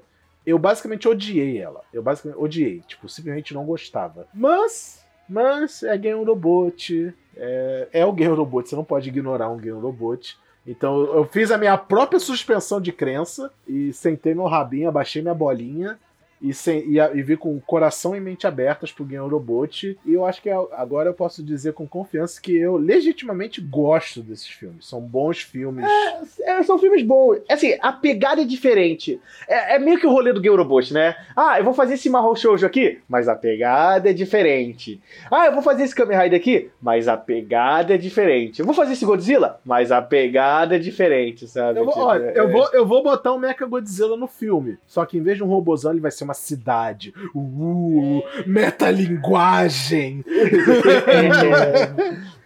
eu 0.50 0.60
basicamente 0.60 1.08
odiei 1.08 1.58
ela. 1.58 1.82
Eu 1.94 2.02
basicamente 2.02 2.40
odiei. 2.40 2.82
Tipo, 2.88 3.08
simplesmente 3.10 3.54
não 3.54 3.66
gostava. 3.66 4.28
Mas, 4.34 5.06
mas 5.28 5.84
é 5.84 5.98
Game 5.98 6.24
Robot. 6.24 7.14
É, 7.36 7.88
é 7.94 8.06
o 8.06 8.14
Game 8.14 8.36
Robot. 8.36 8.70
Você 8.70 8.76
não 8.76 8.84
pode 8.84 9.10
ignorar 9.10 9.50
um 9.50 9.58
Game 9.58 9.80
Robot. 9.80 10.38
Então 10.68 11.02
eu 11.14 11.26
fiz 11.26 11.52
a 11.52 11.58
minha 11.58 11.78
própria 11.78 12.20
suspensão 12.20 12.80
de 12.80 12.92
crença 12.92 13.52
e 13.68 13.92
sentei 13.94 14.36
meu 14.36 14.46
rabinho, 14.46 14.90
abaixei 14.90 15.22
minha 15.22 15.34
bolinha 15.34 15.98
e, 16.42 16.54
sem, 16.54 16.80
e, 16.90 16.98
e 17.00 17.22
vi 17.22 17.36
com 17.36 17.60
coração 17.60 18.16
e 18.16 18.20
mente 18.20 18.48
abertas 18.48 18.92
pro 18.92 19.06
Game 19.06 19.28
Robot. 19.28 19.98
E 20.06 20.14
eu 20.14 20.26
acho 20.26 20.42
que 20.42 20.50
agora 20.50 21.10
eu 21.10 21.14
posso 21.14 21.44
dizer 21.44 21.74
com 21.74 21.88
confiança 21.88 22.42
que 22.42 22.56
eu 22.56 22.78
legitimamente 22.78 23.62
gosto 23.62 24.22
desses 24.22 24.48
filmes. 24.48 24.88
São 24.88 25.02
bons 25.02 25.42
filmes. 25.42 25.86
É, 25.86 26.52
é, 26.52 26.64
são 26.64 26.80
filmes 26.80 27.04
bons. 27.04 27.40
Assim, 27.50 27.76
a 27.82 27.92
pegada 27.92 28.42
é 28.42 28.46
diferente. 28.46 29.20
É, 29.48 29.76
é, 29.76 29.80
meio 29.80 30.00
que 30.00 30.08
o 30.08 30.12
rolê 30.12 30.32
do 30.32 30.42
Game 30.42 30.56
Robot, 30.56 30.94
né? 30.94 31.16
Ah, 31.36 31.60
eu 31.60 31.64
vou 31.64 31.74
fazer 31.74 31.96
esse 31.96 32.10
Mahou 32.10 32.36
Shoujo 32.36 32.66
aqui, 32.66 33.00
mas 33.08 33.28
a 33.28 33.36
pegada 33.36 34.10
é 34.10 34.14
diferente. 34.14 35.02
Ah, 35.30 35.48
eu 35.48 35.54
vou 35.54 35.62
fazer 35.62 35.84
esse 35.84 35.96
Kamen 35.96 36.18
Rider 36.18 36.40
aqui, 36.40 36.70
mas 36.82 37.08
a 37.08 37.18
pegada 37.18 37.94
é 37.94 37.98
diferente. 37.98 38.60
Eu 38.60 38.66
vou 38.66 38.76
fazer 38.76 38.94
esse 38.94 39.06
Godzilla, 39.06 39.60
mas 39.66 39.92
a 39.92 40.02
pegada 40.02 40.76
é 40.76 40.80
diferente, 40.80 41.48
sabe? 41.48 41.80
Eu 41.80 41.86
vou, 41.86 41.94
tipo, 41.94 42.06
olha, 42.06 42.32
eu, 42.36 42.48
é. 42.48 42.52
vou, 42.52 42.70
eu 42.74 42.86
vou 42.86 43.04
botar 43.04 43.34
um 43.34 43.40
Mecha 43.40 43.66
Godzilla 43.66 44.16
no 44.16 44.28
filme. 44.28 44.78
Só 44.86 45.06
que 45.06 45.18
em 45.18 45.22
vez 45.22 45.38
de 45.38 45.44
um 45.44 45.48
robôzão, 45.48 45.92
ele 45.92 46.00
vai 46.00 46.12
ser 46.12 46.26
uma 46.30 46.34
cidade. 46.34 47.14
Uh, 47.36 48.22
metalinguagem. 48.46 50.24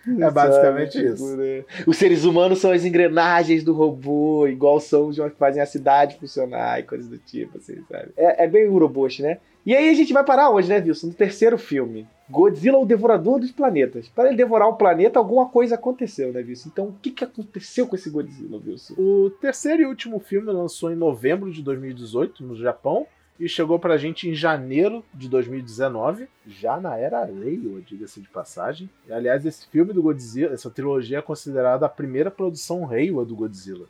É 0.06 0.30
basicamente 0.30 0.94
Sabe, 0.94 1.14
isso. 1.14 1.38
Né? 1.38 1.64
Os 1.88 1.96
seres 1.96 2.26
humanos 2.26 2.60
são 2.60 2.72
as 2.72 2.84
engrenagens 2.84 3.64
do 3.64 3.74
robô, 3.74 4.46
igual 4.48 4.78
são 4.80 5.08
os 5.08 5.16
que 5.16 5.30
fazem 5.38 5.62
a 5.62 5.66
cidade 5.66 6.18
funcionar 6.20 6.78
e 6.80 6.84
coisas 6.84 7.08
do 7.08 7.18
tipo, 7.18 7.58
assim, 7.58 7.82
sabe? 7.90 8.12
É, 8.18 8.44
é 8.44 8.48
bem 8.48 8.68
Uroboshi, 8.68 9.22
né? 9.22 9.38
E 9.66 9.74
aí 9.74 9.90
a 9.90 9.94
gente 9.94 10.12
vai 10.12 10.26
parar 10.26 10.50
hoje, 10.50 10.68
né, 10.68 10.84
Wilson? 10.86 11.08
No 11.08 11.14
terceiro 11.14 11.58
filme. 11.58 12.06
Godzilla, 12.30 12.78
o 12.78 12.86
devorador 12.86 13.40
dos 13.40 13.52
planetas. 13.52 14.10
Para 14.10 14.28
ele 14.28 14.36
devorar 14.36 14.68
um 14.68 14.76
planeta, 14.76 15.20
alguma 15.20 15.48
coisa 15.48 15.76
aconteceu, 15.76 16.34
né, 16.34 16.42
Wilson? 16.42 16.70
Então, 16.74 16.86
o 16.88 16.96
que, 17.02 17.12
que 17.12 17.24
aconteceu 17.24 17.88
com 17.88 17.96
esse 17.96 18.10
Godzilla, 18.10 18.60
Wilson? 18.66 18.96
O 18.98 19.30
terceiro 19.30 19.84
e 19.84 19.86
último 19.86 20.20
filme 20.20 20.52
lançou 20.52 20.92
em 20.92 20.96
novembro 20.96 21.50
de 21.50 21.62
2018, 21.62 22.44
no 22.44 22.58
Japão 22.58 23.08
e 23.40 23.50
chegou 23.50 23.80
pra 23.80 23.98
gente 23.98 24.30
em 24.30 24.36
janeiro 24.36 25.04
de 25.14 25.28
2019, 25.28 26.28
já 26.46 26.80
na 26.80 26.98
era 26.98 27.26
Reiwa, 27.26 27.82
diga-se 27.82 28.22
de 28.22 28.30
passagem. 28.30 28.90
E, 29.08 29.14
aliás, 29.14 29.46
esse 29.46 29.68
filme 29.68 29.94
do 29.94 30.02
Godzilla, 30.02 30.54
essa 30.54 30.70
trilogia 30.70 31.20
é 31.20 31.22
considerada 31.22 31.86
a 31.86 31.90
primeira 31.90 32.30
produção 32.30 32.86
Reiwa 32.86 33.26
do 33.26 33.36
Godzilla. 33.36 33.88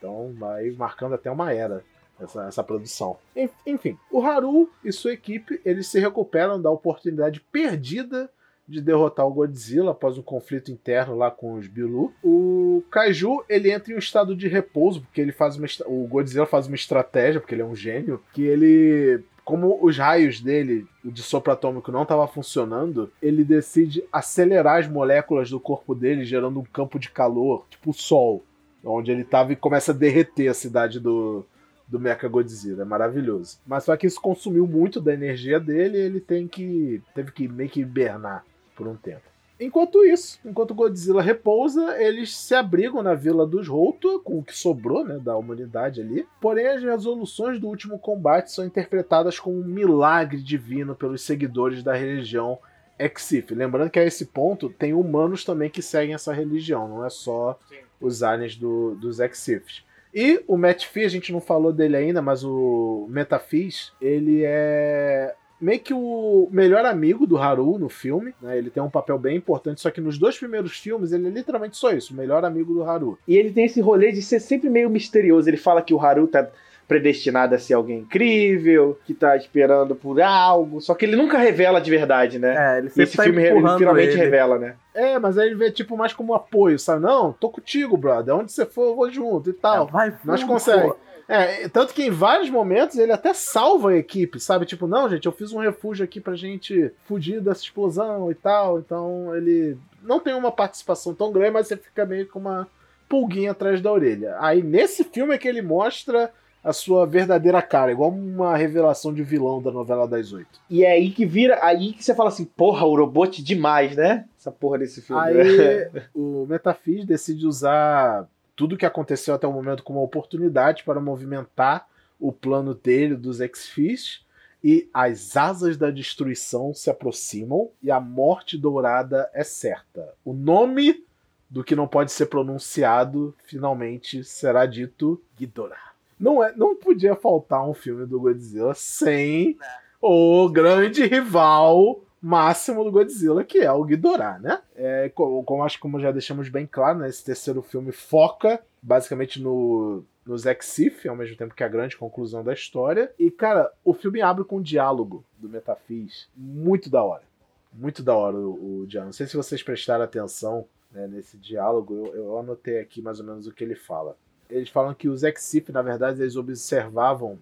Então 0.00 0.32
vai 0.38 0.70
marcando 0.70 1.14
até 1.14 1.30
uma 1.30 1.52
era 1.52 1.84
essa, 2.18 2.46
essa 2.46 2.64
produção. 2.64 3.18
Enfim, 3.66 3.98
o 4.10 4.22
Haru 4.22 4.70
e 4.82 4.90
sua 4.90 5.12
equipe 5.12 5.60
eles 5.64 5.86
se 5.86 6.00
recuperam 6.00 6.60
da 6.60 6.70
oportunidade 6.70 7.40
perdida 7.52 8.30
de 8.70 8.80
derrotar 8.80 9.26
o 9.26 9.32
Godzilla 9.32 9.90
após 9.90 10.16
um 10.16 10.22
conflito 10.22 10.70
interno 10.70 11.16
lá 11.16 11.30
com 11.30 11.54
os 11.54 11.66
Bilu. 11.66 12.12
O 12.22 12.82
Kaiju, 12.90 13.44
ele 13.48 13.70
entra 13.70 13.92
em 13.92 13.96
um 13.96 13.98
estado 13.98 14.36
de 14.36 14.46
repouso, 14.46 15.00
porque 15.00 15.20
ele 15.20 15.32
faz 15.32 15.56
uma, 15.56 15.66
o 15.86 16.06
Godzilla 16.06 16.46
faz 16.46 16.66
uma 16.66 16.76
estratégia, 16.76 17.40
porque 17.40 17.54
ele 17.54 17.62
é 17.62 17.66
um 17.66 17.74
gênio, 17.74 18.22
que 18.32 18.42
ele 18.42 19.24
como 19.44 19.84
os 19.84 19.98
raios 19.98 20.40
dele, 20.40 20.86
de 21.04 21.22
sopro 21.22 21.52
atômico, 21.52 21.90
não 21.90 22.04
estava 22.04 22.28
funcionando, 22.28 23.10
ele 23.20 23.42
decide 23.42 24.04
acelerar 24.12 24.78
as 24.78 24.86
moléculas 24.86 25.50
do 25.50 25.58
corpo 25.58 25.92
dele, 25.92 26.24
gerando 26.24 26.60
um 26.60 26.64
campo 26.64 27.00
de 27.00 27.10
calor, 27.10 27.66
tipo 27.68 27.90
o 27.90 27.94
Sol, 27.94 28.44
onde 28.84 29.10
ele 29.10 29.22
estava 29.22 29.52
e 29.52 29.56
começa 29.56 29.90
a 29.90 29.94
derreter 29.94 30.46
a 30.46 30.54
cidade 30.54 31.00
do, 31.00 31.44
do 31.88 31.98
Mecha 31.98 32.28
Godzilla. 32.28 32.82
É 32.82 32.84
maravilhoso. 32.84 33.58
Mas 33.66 33.84
só 33.84 33.96
que 33.96 34.06
isso 34.06 34.20
consumiu 34.20 34.68
muito 34.68 35.00
da 35.00 35.12
energia 35.12 35.58
dele 35.58 35.98
e 35.98 36.02
ele 36.02 36.20
tem 36.20 36.46
que. 36.46 37.02
teve 37.12 37.32
que 37.32 37.48
meio 37.48 37.68
que 37.68 37.80
hibernar 37.80 38.44
por 38.80 38.88
um 38.88 38.96
tempo. 38.96 39.22
Enquanto 39.60 40.02
isso, 40.02 40.40
enquanto 40.42 40.74
Godzilla 40.74 41.20
repousa, 41.20 42.02
eles 42.02 42.34
se 42.34 42.54
abrigam 42.54 43.02
na 43.02 43.14
vila 43.14 43.46
dos 43.46 43.68
Holto, 43.68 44.18
com 44.20 44.38
o 44.38 44.42
que 44.42 44.56
sobrou 44.56 45.04
né, 45.04 45.18
da 45.18 45.36
humanidade 45.36 46.00
ali. 46.00 46.26
Porém, 46.40 46.66
as 46.66 46.82
resoluções 46.82 47.60
do 47.60 47.68
último 47.68 47.98
combate 47.98 48.50
são 48.50 48.64
interpretadas 48.64 49.38
como 49.38 49.60
um 49.60 49.64
milagre 49.64 50.40
divino 50.40 50.94
pelos 50.94 51.20
seguidores 51.20 51.82
da 51.82 51.94
religião 51.94 52.58
Exif. 52.98 53.54
Lembrando 53.54 53.90
que 53.90 53.98
a 53.98 54.04
esse 54.04 54.26
ponto 54.26 54.70
tem 54.70 54.94
humanos 54.94 55.44
também 55.44 55.68
que 55.68 55.82
seguem 55.82 56.14
essa 56.14 56.32
religião, 56.32 56.88
não 56.88 57.04
é 57.04 57.10
só 57.10 57.58
Sim. 57.68 57.76
os 58.00 58.22
aliens 58.22 58.56
do, 58.56 58.94
dos 58.94 59.20
Exifs. 59.20 59.84
E 60.12 60.42
o 60.48 60.56
Matt 60.56 60.86
Fee, 60.86 61.04
a 61.04 61.08
gente 61.08 61.32
não 61.32 61.40
falou 61.40 61.70
dele 61.70 61.96
ainda, 61.96 62.22
mas 62.22 62.42
o 62.42 63.06
Metafis, 63.10 63.92
ele 64.00 64.42
é 64.42 65.34
meio 65.60 65.80
que 65.80 65.92
o 65.92 66.48
melhor 66.50 66.84
amigo 66.84 67.26
do 67.26 67.36
Haru 67.36 67.78
no 67.78 67.88
filme, 67.88 68.34
né? 68.40 68.56
Ele 68.56 68.70
tem 68.70 68.82
um 68.82 68.90
papel 68.90 69.18
bem 69.18 69.36
importante, 69.36 69.80
só 69.80 69.90
que 69.90 70.00
nos 70.00 70.18
dois 70.18 70.38
primeiros 70.38 70.78
filmes 70.78 71.12
ele 71.12 71.26
é 71.26 71.30
literalmente 71.30 71.76
só 71.76 71.92
isso, 71.92 72.14
o 72.14 72.16
melhor 72.16 72.44
amigo 72.44 72.72
do 72.72 72.82
Haru. 72.82 73.18
E 73.28 73.36
ele 73.36 73.50
tem 73.50 73.64
esse 73.66 73.80
rolê 73.80 74.12
de 74.12 74.22
ser 74.22 74.40
sempre 74.40 74.70
meio 74.70 74.88
misterioso. 74.88 75.48
Ele 75.48 75.56
fala 75.56 75.82
que 75.82 75.92
o 75.92 76.00
Haru 76.00 76.26
tá 76.26 76.48
predestinado 76.90 77.54
a 77.54 77.58
ser 77.58 77.74
alguém 77.74 78.00
incrível, 78.00 78.98
que 79.04 79.14
tá 79.14 79.36
esperando 79.36 79.94
por 79.94 80.20
algo, 80.20 80.80
só 80.80 80.92
que 80.92 81.04
ele 81.04 81.14
nunca 81.14 81.38
revela 81.38 81.80
de 81.80 81.88
verdade, 81.88 82.36
né? 82.36 82.74
É, 82.74 82.78
ele 82.78 82.88
sempre 82.88 83.02
Esse 83.04 83.16
tá 83.16 83.22
filme 83.22 83.42
ele 83.44 83.60
finalmente 83.78 84.08
ele. 84.08 84.16
revela, 84.16 84.58
né? 84.58 84.74
É, 84.92 85.16
mas 85.16 85.38
aí 85.38 85.46
ele 85.46 85.54
vê 85.54 85.70
tipo 85.70 85.96
mais 85.96 86.12
como 86.12 86.34
apoio, 86.34 86.80
sabe? 86.80 87.02
Não, 87.02 87.32
tô 87.32 87.48
contigo, 87.48 87.96
brother. 87.96 88.34
Onde 88.34 88.50
você 88.50 88.66
for, 88.66 88.88
eu 88.88 88.96
vou 88.96 89.08
junto 89.08 89.50
e 89.50 89.52
tal. 89.52 89.86
É, 89.86 89.90
vai, 89.92 90.18
Nós 90.24 90.42
conseguimos. 90.42 90.96
É, 91.30 91.68
tanto 91.68 91.94
que 91.94 92.02
em 92.02 92.10
vários 92.10 92.50
momentos 92.50 92.98
ele 92.98 93.12
até 93.12 93.32
salva 93.32 93.90
a 93.90 93.96
equipe, 93.96 94.40
sabe? 94.40 94.66
Tipo, 94.66 94.88
não, 94.88 95.08
gente, 95.08 95.26
eu 95.26 95.32
fiz 95.32 95.52
um 95.52 95.60
refúgio 95.60 96.04
aqui 96.04 96.20
pra 96.20 96.34
gente 96.34 96.90
fugir 97.04 97.40
dessa 97.40 97.62
explosão 97.62 98.32
e 98.32 98.34
tal. 98.34 98.80
Então 98.80 99.32
ele 99.36 99.78
não 100.02 100.18
tem 100.18 100.34
uma 100.34 100.50
participação 100.50 101.14
tão 101.14 101.30
grande, 101.30 101.52
mas 101.52 101.68
você 101.68 101.76
fica 101.76 102.04
meio 102.04 102.26
com 102.26 102.40
uma 102.40 102.66
pulguinha 103.08 103.52
atrás 103.52 103.80
da 103.80 103.92
orelha. 103.92 104.34
Aí 104.40 104.60
nesse 104.60 105.04
filme 105.04 105.32
é 105.32 105.38
que 105.38 105.46
ele 105.46 105.62
mostra 105.62 106.32
a 106.64 106.72
sua 106.72 107.06
verdadeira 107.06 107.62
cara, 107.62 107.92
igual 107.92 108.10
uma 108.10 108.56
revelação 108.56 109.14
de 109.14 109.22
vilão 109.22 109.62
da 109.62 109.70
novela 109.70 110.08
das 110.08 110.32
oito. 110.32 110.60
E 110.68 110.84
é 110.84 110.90
aí 110.90 111.12
que 111.12 111.24
vira, 111.24 111.64
aí 111.64 111.92
que 111.92 112.02
você 112.02 112.12
fala 112.12 112.28
assim, 112.30 112.44
porra, 112.44 112.84
o 112.86 112.96
robot 112.96 113.40
demais, 113.40 113.94
né? 113.94 114.24
Essa 114.36 114.50
porra 114.50 114.78
desse 114.78 115.00
filme. 115.00 115.22
Aí 115.22 115.88
o 116.12 116.44
Metafis 116.48 117.04
decide 117.04 117.46
usar 117.46 118.26
tudo 118.60 118.76
que 118.76 118.84
aconteceu 118.84 119.34
até 119.34 119.46
o 119.46 119.52
momento 119.54 119.82
como 119.82 120.00
uma 120.00 120.04
oportunidade 120.04 120.84
para 120.84 121.00
movimentar 121.00 121.88
o 122.18 122.30
plano 122.30 122.74
dele 122.74 123.16
dos 123.16 123.40
X-Fish 123.40 124.22
e 124.62 124.86
as 124.92 125.34
asas 125.34 125.78
da 125.78 125.90
destruição 125.90 126.74
se 126.74 126.90
aproximam 126.90 127.70
e 127.82 127.90
a 127.90 127.98
morte 127.98 128.58
dourada 128.58 129.30
é 129.32 129.42
certa. 129.42 130.12
O 130.22 130.34
nome 130.34 131.02
do 131.48 131.64
que 131.64 131.74
não 131.74 131.88
pode 131.88 132.12
ser 132.12 132.26
pronunciado 132.26 133.34
finalmente 133.44 134.22
será 134.24 134.66
dito 134.66 135.22
Ghidorah. 135.38 135.94
Não, 136.18 136.44
é, 136.44 136.54
não 136.54 136.76
podia 136.76 137.16
faltar 137.16 137.66
um 137.66 137.72
filme 137.72 138.04
do 138.04 138.20
Godzilla 138.20 138.74
sem 138.74 139.56
o 140.02 140.50
grande 140.50 141.06
rival 141.06 142.02
máximo 142.20 142.84
do 142.84 142.90
Godzilla, 142.90 143.44
que 143.44 143.58
é 143.58 143.72
o 143.72 143.84
Ghidorah, 143.84 144.38
né? 144.38 144.60
É, 144.74 145.08
como, 145.10 145.42
como 145.44 145.64
acho 145.64 145.78
como 145.78 146.00
já 146.00 146.10
deixamos 146.10 146.48
bem 146.48 146.66
claro, 146.66 146.98
né, 146.98 147.08
esse 147.08 147.24
terceiro 147.24 147.62
filme 147.62 147.92
foca 147.92 148.60
basicamente 148.82 149.40
no 149.40 150.04
nos 150.26 150.46
Exif, 150.46 151.08
ao 151.08 151.16
mesmo 151.16 151.36
tempo 151.36 151.54
que 151.54 151.64
a 151.64 151.68
grande 151.68 151.96
conclusão 151.96 152.44
da 152.44 152.52
história. 152.52 153.12
E, 153.18 153.30
cara, 153.30 153.72
o 153.84 153.92
filme 153.92 154.20
abre 154.20 154.44
com 154.44 154.58
um 154.58 154.62
diálogo 154.62 155.24
do 155.36 155.48
Metafis 155.48 156.28
muito 156.36 156.88
da 156.88 157.02
hora. 157.02 157.24
Muito 157.72 158.02
da 158.02 158.14
hora 158.14 158.36
o, 158.36 158.82
o 158.82 158.86
diálogo. 158.86 159.08
Não 159.08 159.12
sei 159.12 159.26
se 159.26 159.36
vocês 159.36 159.62
prestaram 159.62 160.04
atenção 160.04 160.66
né, 160.92 161.08
nesse 161.08 161.36
diálogo, 161.36 161.94
eu, 161.94 162.14
eu 162.14 162.38
anotei 162.38 162.78
aqui 162.78 163.02
mais 163.02 163.18
ou 163.18 163.26
menos 163.26 163.46
o 163.46 163.52
que 163.52 163.64
ele 163.64 163.74
fala 163.74 164.16
eles 164.50 164.68
falam 164.68 164.92
que 164.92 165.08
os 165.08 165.22
Exif, 165.22 165.70
na 165.70 165.82
verdade, 165.82 166.20
eles 166.20 166.36
observavam 166.36 167.38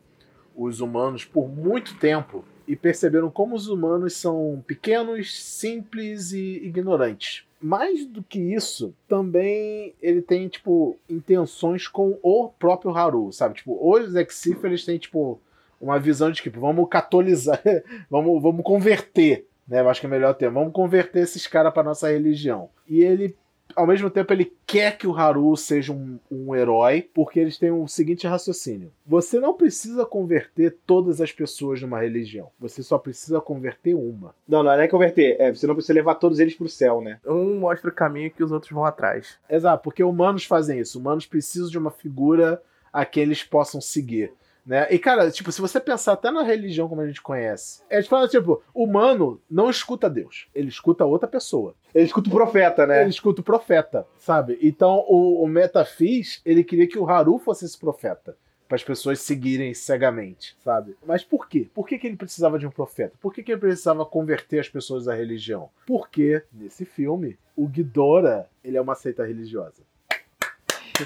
os 0.54 0.80
humanos 0.80 1.24
por 1.24 1.48
muito 1.48 1.96
tempo 1.98 2.44
e 2.68 2.76
perceberam 2.76 3.30
como 3.30 3.56
os 3.56 3.66
humanos 3.66 4.12
são 4.12 4.62
pequenos, 4.66 5.42
simples 5.42 6.32
e 6.32 6.60
ignorantes. 6.62 7.44
Mais 7.60 8.04
do 8.04 8.22
que 8.22 8.38
isso, 8.38 8.94
também 9.08 9.94
ele 10.02 10.20
tem, 10.20 10.46
tipo, 10.46 10.96
intenções 11.08 11.88
com 11.88 12.18
o 12.22 12.50
próprio 12.50 12.94
Haru, 12.94 13.32
sabe? 13.32 13.56
Tipo, 13.56 13.76
os 13.80 14.14
Exif, 14.14 14.64
eles 14.64 14.84
têm, 14.84 14.98
tipo, 14.98 15.40
uma 15.80 15.98
visão 15.98 16.30
de, 16.30 16.42
tipo, 16.42 16.60
vamos 16.60 16.86
catolizar, 16.90 17.60
vamos, 18.10 18.40
vamos 18.40 18.62
converter, 18.62 19.46
né? 19.66 19.80
Eu 19.80 19.88
acho 19.88 20.00
que 20.00 20.06
é 20.06 20.10
melhor 20.10 20.34
ter, 20.34 20.50
vamos 20.50 20.72
converter 20.72 21.22
esses 21.22 21.46
caras 21.46 21.72
para 21.72 21.82
nossa 21.82 22.10
religião. 22.10 22.68
E 22.86 23.00
ele 23.00 23.34
ao 23.74 23.86
mesmo 23.86 24.10
tempo 24.10 24.32
ele 24.32 24.52
quer 24.66 24.96
que 24.96 25.06
o 25.06 25.16
Haru 25.16 25.56
seja 25.56 25.92
um, 25.92 26.18
um 26.30 26.54
herói, 26.54 27.08
porque 27.14 27.38
eles 27.38 27.58
têm 27.58 27.70
o 27.70 27.86
seguinte 27.86 28.26
raciocínio: 28.26 28.92
você 29.06 29.38
não 29.38 29.54
precisa 29.54 30.04
converter 30.04 30.76
todas 30.86 31.20
as 31.20 31.32
pessoas 31.32 31.80
numa 31.80 32.00
religião, 32.00 32.50
você 32.58 32.82
só 32.82 32.98
precisa 32.98 33.40
converter 33.40 33.94
uma. 33.94 34.34
Não, 34.46 34.62
não 34.62 34.72
é 34.72 34.88
converter, 34.88 35.36
é, 35.38 35.52
você 35.52 35.66
não 35.66 35.74
precisa 35.74 35.94
levar 35.94 36.16
todos 36.16 36.38
eles 36.38 36.54
pro 36.54 36.68
céu, 36.68 37.00
né? 37.00 37.20
Um 37.26 37.58
mostra 37.60 37.90
o 37.90 37.94
caminho 37.94 38.30
que 38.30 38.42
os 38.42 38.52
outros 38.52 38.72
vão 38.72 38.84
atrás. 38.84 39.38
Exato, 39.48 39.82
porque 39.82 40.02
humanos 40.02 40.44
fazem 40.44 40.80
isso, 40.80 40.98
humanos 40.98 41.26
precisam 41.26 41.70
de 41.70 41.78
uma 41.78 41.90
figura 41.90 42.62
a 42.92 43.04
que 43.04 43.20
eles 43.20 43.42
possam 43.42 43.80
seguir. 43.80 44.32
Né? 44.68 44.86
E, 44.90 44.98
cara, 44.98 45.30
tipo, 45.30 45.50
se 45.50 45.62
você 45.62 45.80
pensar 45.80 46.12
até 46.12 46.30
na 46.30 46.42
religião 46.42 46.90
como 46.90 47.00
a 47.00 47.06
gente 47.06 47.22
conhece, 47.22 47.82
é 47.88 48.02
fala, 48.02 48.28
tipo, 48.28 48.62
humano 48.74 49.40
não 49.50 49.70
escuta 49.70 50.10
Deus, 50.10 50.46
ele 50.54 50.68
escuta 50.68 51.06
outra 51.06 51.26
pessoa. 51.26 51.74
Ele 51.94 52.04
escuta 52.04 52.28
o 52.28 52.32
profeta, 52.32 52.86
né? 52.86 53.00
Ele 53.00 53.08
escuta 53.08 53.40
o 53.40 53.44
profeta, 53.44 54.06
sabe? 54.18 54.58
Então, 54.60 55.06
o, 55.08 55.42
o 55.42 55.48
Metafis, 55.48 56.42
ele 56.44 56.62
queria 56.62 56.86
que 56.86 56.98
o 56.98 57.08
Haru 57.08 57.38
fosse 57.38 57.64
esse 57.64 57.78
profeta. 57.78 58.36
Para 58.68 58.76
as 58.76 58.84
pessoas 58.84 59.20
seguirem 59.20 59.72
cegamente, 59.72 60.54
sabe? 60.62 60.94
Mas 61.06 61.24
por 61.24 61.48
quê? 61.48 61.66
Por 61.72 61.88
que, 61.88 61.98
que 61.98 62.06
ele 62.06 62.18
precisava 62.18 62.58
de 62.58 62.66
um 62.66 62.70
profeta? 62.70 63.16
Por 63.18 63.32
que, 63.32 63.42
que 63.42 63.50
ele 63.50 63.60
precisava 63.62 64.04
converter 64.04 64.58
as 64.58 64.68
pessoas 64.68 65.08
à 65.08 65.14
religião? 65.14 65.70
Porque, 65.86 66.42
nesse 66.52 66.84
filme, 66.84 67.38
o 67.56 67.66
Ghidorah, 67.66 68.44
ele 68.62 68.76
é 68.76 68.80
uma 68.82 68.94
seita 68.94 69.24
religiosa. 69.24 69.82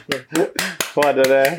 Foda, 0.92 1.22
né? 1.28 1.58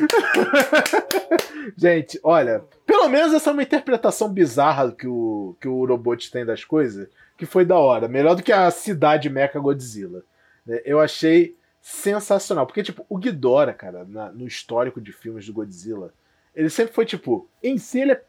Gente, 1.76 2.20
olha, 2.22 2.64
pelo 2.86 3.08
menos 3.08 3.32
essa 3.32 3.50
é 3.50 3.52
uma 3.52 3.62
interpretação 3.62 4.28
bizarra 4.28 4.92
que 4.92 5.06
o, 5.06 5.56
que 5.60 5.68
o 5.68 5.74
Urobot 5.74 6.30
tem 6.30 6.44
das 6.44 6.64
coisas, 6.64 7.08
que 7.36 7.46
foi 7.46 7.64
da 7.64 7.76
hora. 7.76 8.08
Melhor 8.08 8.34
do 8.34 8.42
que 8.42 8.52
a 8.52 8.70
cidade 8.70 9.30
Mecha 9.30 9.58
Godzilla. 9.58 10.22
Né? 10.66 10.80
Eu 10.84 11.00
achei 11.00 11.56
sensacional. 11.80 12.66
Porque, 12.66 12.82
tipo, 12.82 13.04
o 13.08 13.18
Ghidorah, 13.18 13.74
cara, 13.74 14.04
na, 14.04 14.30
no 14.30 14.46
histórico 14.46 15.00
de 15.00 15.12
filmes 15.12 15.46
do 15.46 15.52
Godzilla, 15.52 16.12
ele 16.54 16.70
sempre 16.70 16.94
foi, 16.94 17.04
tipo, 17.04 17.48
em 17.62 17.78
si 17.78 18.00
ele 18.00 18.12
é 18.12 18.22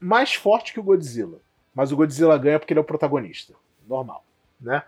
mais 0.00 0.34
forte 0.34 0.72
que 0.72 0.80
o 0.80 0.84
Godzilla. 0.84 1.40
Mas 1.74 1.90
o 1.90 1.96
Godzilla 1.96 2.38
ganha 2.38 2.58
porque 2.58 2.72
ele 2.72 2.80
é 2.80 2.82
o 2.82 2.86
protagonista. 2.86 3.54
Normal, 3.88 4.24
né? 4.60 4.82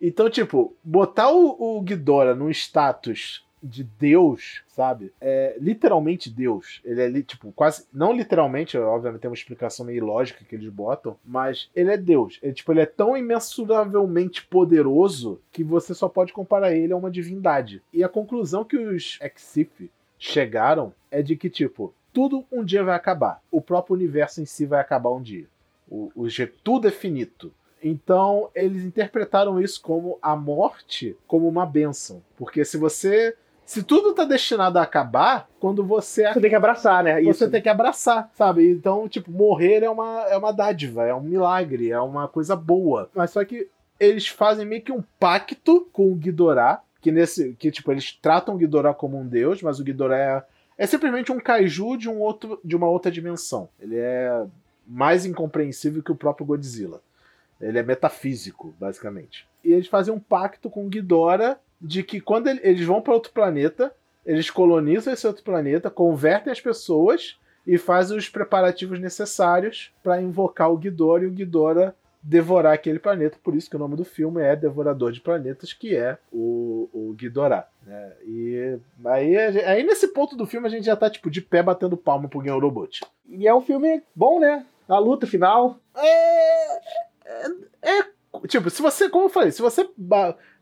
Então, 0.00 0.30
tipo, 0.30 0.76
botar 0.82 1.30
o, 1.30 1.78
o 1.78 1.82
Ghidorah 1.82 2.34
num 2.34 2.50
status 2.50 3.44
de 3.62 3.84
Deus, 3.84 4.62
sabe? 4.68 5.12
É 5.20 5.56
literalmente 5.60 6.30
Deus. 6.30 6.80
Ele 6.84 7.18
é 7.18 7.22
tipo 7.22 7.52
quase 7.52 7.86
não 7.92 8.12
literalmente, 8.12 8.76
obviamente 8.78 9.20
tem 9.20 9.30
uma 9.30 9.36
explicação 9.36 9.86
meio 9.86 10.04
lógica 10.04 10.44
que 10.44 10.54
eles 10.54 10.68
botam, 10.68 11.16
mas 11.24 11.70
ele 11.74 11.90
é 11.90 11.96
Deus. 11.96 12.38
Ele 12.42 12.52
tipo 12.52 12.72
ele 12.72 12.80
é 12.80 12.86
tão 12.86 13.16
imensuravelmente 13.16 14.44
poderoso 14.46 15.40
que 15.52 15.64
você 15.64 15.94
só 15.94 16.08
pode 16.08 16.32
comparar 16.32 16.72
ele 16.72 16.92
a 16.92 16.96
uma 16.96 17.10
divindade. 17.10 17.82
E 17.92 18.02
a 18.04 18.08
conclusão 18.08 18.64
que 18.64 18.76
os 18.76 19.18
Exif 19.20 19.90
chegaram 20.18 20.92
é 21.10 21.22
de 21.22 21.36
que 21.36 21.50
tipo 21.50 21.94
tudo 22.12 22.44
um 22.50 22.64
dia 22.64 22.82
vai 22.82 22.96
acabar. 22.96 23.40
O 23.50 23.60
próprio 23.60 23.94
universo 23.94 24.40
em 24.40 24.46
si 24.46 24.66
vai 24.66 24.80
acabar 24.80 25.10
um 25.10 25.22
dia. 25.22 25.46
O, 25.88 26.10
o 26.14 26.26
tudo 26.62 26.88
é 26.88 26.90
finito. 26.90 27.52
Então, 27.82 28.50
eles 28.54 28.82
interpretaram 28.82 29.60
isso 29.60 29.80
como 29.80 30.18
a 30.20 30.34
morte 30.34 31.16
como 31.26 31.48
uma 31.48 31.64
benção. 31.64 32.22
Porque 32.36 32.64
se 32.64 32.76
você 32.76 33.36
se 33.68 33.82
tudo 33.82 34.14
tá 34.14 34.24
destinado 34.24 34.78
a 34.78 34.82
acabar, 34.82 35.46
quando 35.60 35.84
você 35.84 36.32
Você 36.32 36.40
tem 36.40 36.48
que 36.48 36.56
abraçar, 36.56 37.04
né? 37.04 37.20
você 37.20 37.44
Isso. 37.44 37.50
tem 37.50 37.60
que 37.60 37.68
abraçar, 37.68 38.30
sabe? 38.34 38.66
Então, 38.66 39.06
tipo, 39.06 39.30
morrer 39.30 39.82
é 39.82 39.90
uma, 39.90 40.22
é 40.22 40.38
uma 40.38 40.52
dádiva, 40.52 41.04
é 41.04 41.14
um 41.14 41.20
milagre, 41.20 41.90
é 41.90 42.00
uma 42.00 42.26
coisa 42.26 42.56
boa. 42.56 43.10
Mas 43.14 43.30
só 43.30 43.44
que 43.44 43.68
eles 44.00 44.26
fazem 44.26 44.64
meio 44.64 44.80
que 44.80 44.90
um 44.90 45.04
pacto 45.20 45.86
com 45.92 46.10
o 46.10 46.14
Ghidorah, 46.14 46.80
que 47.02 47.12
nesse. 47.12 47.52
que, 47.58 47.70
tipo, 47.70 47.92
eles 47.92 48.10
tratam 48.10 48.54
o 48.54 48.56
Ghidorah 48.56 48.94
como 48.94 49.18
um 49.18 49.26
deus, 49.26 49.60
mas 49.60 49.78
o 49.78 49.84
Ghidorah 49.84 50.16
é, 50.16 50.44
é 50.78 50.86
simplesmente 50.86 51.30
um 51.30 51.38
kaiju 51.38 51.98
de, 51.98 52.08
um 52.08 52.20
outro, 52.20 52.58
de 52.64 52.74
uma 52.74 52.88
outra 52.88 53.12
dimensão. 53.12 53.68
Ele 53.78 53.98
é 53.98 54.46
mais 54.86 55.26
incompreensível 55.26 56.02
que 56.02 56.10
o 56.10 56.16
próprio 56.16 56.46
Godzilla. 56.46 57.02
Ele 57.60 57.78
é 57.78 57.82
metafísico, 57.82 58.74
basicamente. 58.80 59.46
E 59.62 59.74
eles 59.74 59.88
fazem 59.88 60.14
um 60.14 60.18
pacto 60.18 60.70
com 60.70 60.86
o 60.86 60.88
Ghidorah 60.88 61.58
de 61.80 62.02
que 62.02 62.20
quando 62.20 62.48
ele- 62.48 62.60
eles 62.62 62.84
vão 62.84 63.00
para 63.00 63.14
outro 63.14 63.32
planeta, 63.32 63.92
eles 64.24 64.50
colonizam 64.50 65.12
esse 65.12 65.26
outro 65.26 65.42
planeta, 65.42 65.88
convertem 65.90 66.52
as 66.52 66.60
pessoas 66.60 67.38
e 67.66 67.78
fazem 67.78 68.16
os 68.16 68.28
preparativos 68.28 68.98
necessários 69.00 69.92
para 70.02 70.20
invocar 70.20 70.70
o 70.72 70.76
Ghidorah 70.76 71.24
e 71.24 71.26
o 71.26 71.30
Ghidorah 71.30 71.94
devorar 72.22 72.72
aquele 72.74 72.98
planeta. 72.98 73.38
Por 73.42 73.54
isso 73.54 73.70
que 73.70 73.76
o 73.76 73.78
nome 73.78 73.96
do 73.96 74.04
filme 74.04 74.42
é 74.42 74.56
Devorador 74.56 75.12
de 75.12 75.20
Planetas, 75.20 75.72
que 75.72 75.94
é 75.94 76.18
o, 76.32 76.88
o 76.92 77.14
Ghidorah. 77.14 77.68
Né? 77.86 78.12
E 78.26 78.78
aí, 79.04 79.36
aí 79.38 79.82
nesse 79.82 80.08
ponto 80.08 80.36
do 80.36 80.46
filme 80.46 80.66
a 80.66 80.70
gente 80.70 80.84
já 80.84 80.96
tá 80.96 81.08
tipo 81.08 81.30
de 81.30 81.40
pé 81.40 81.62
batendo 81.62 81.96
palma 81.96 82.28
pro 82.28 82.42
Gen 82.42 82.58
Robot. 82.58 83.00
E 83.28 83.46
é 83.46 83.54
um 83.54 83.60
filme 83.60 84.02
bom, 84.14 84.40
né? 84.40 84.66
A 84.88 84.98
luta 84.98 85.26
final. 85.26 85.78
Tipo, 88.46 88.68
se 88.70 88.82
você, 88.82 89.08
como 89.08 89.26
eu 89.26 89.30
falei, 89.30 89.50
se 89.50 89.62
você 89.62 89.88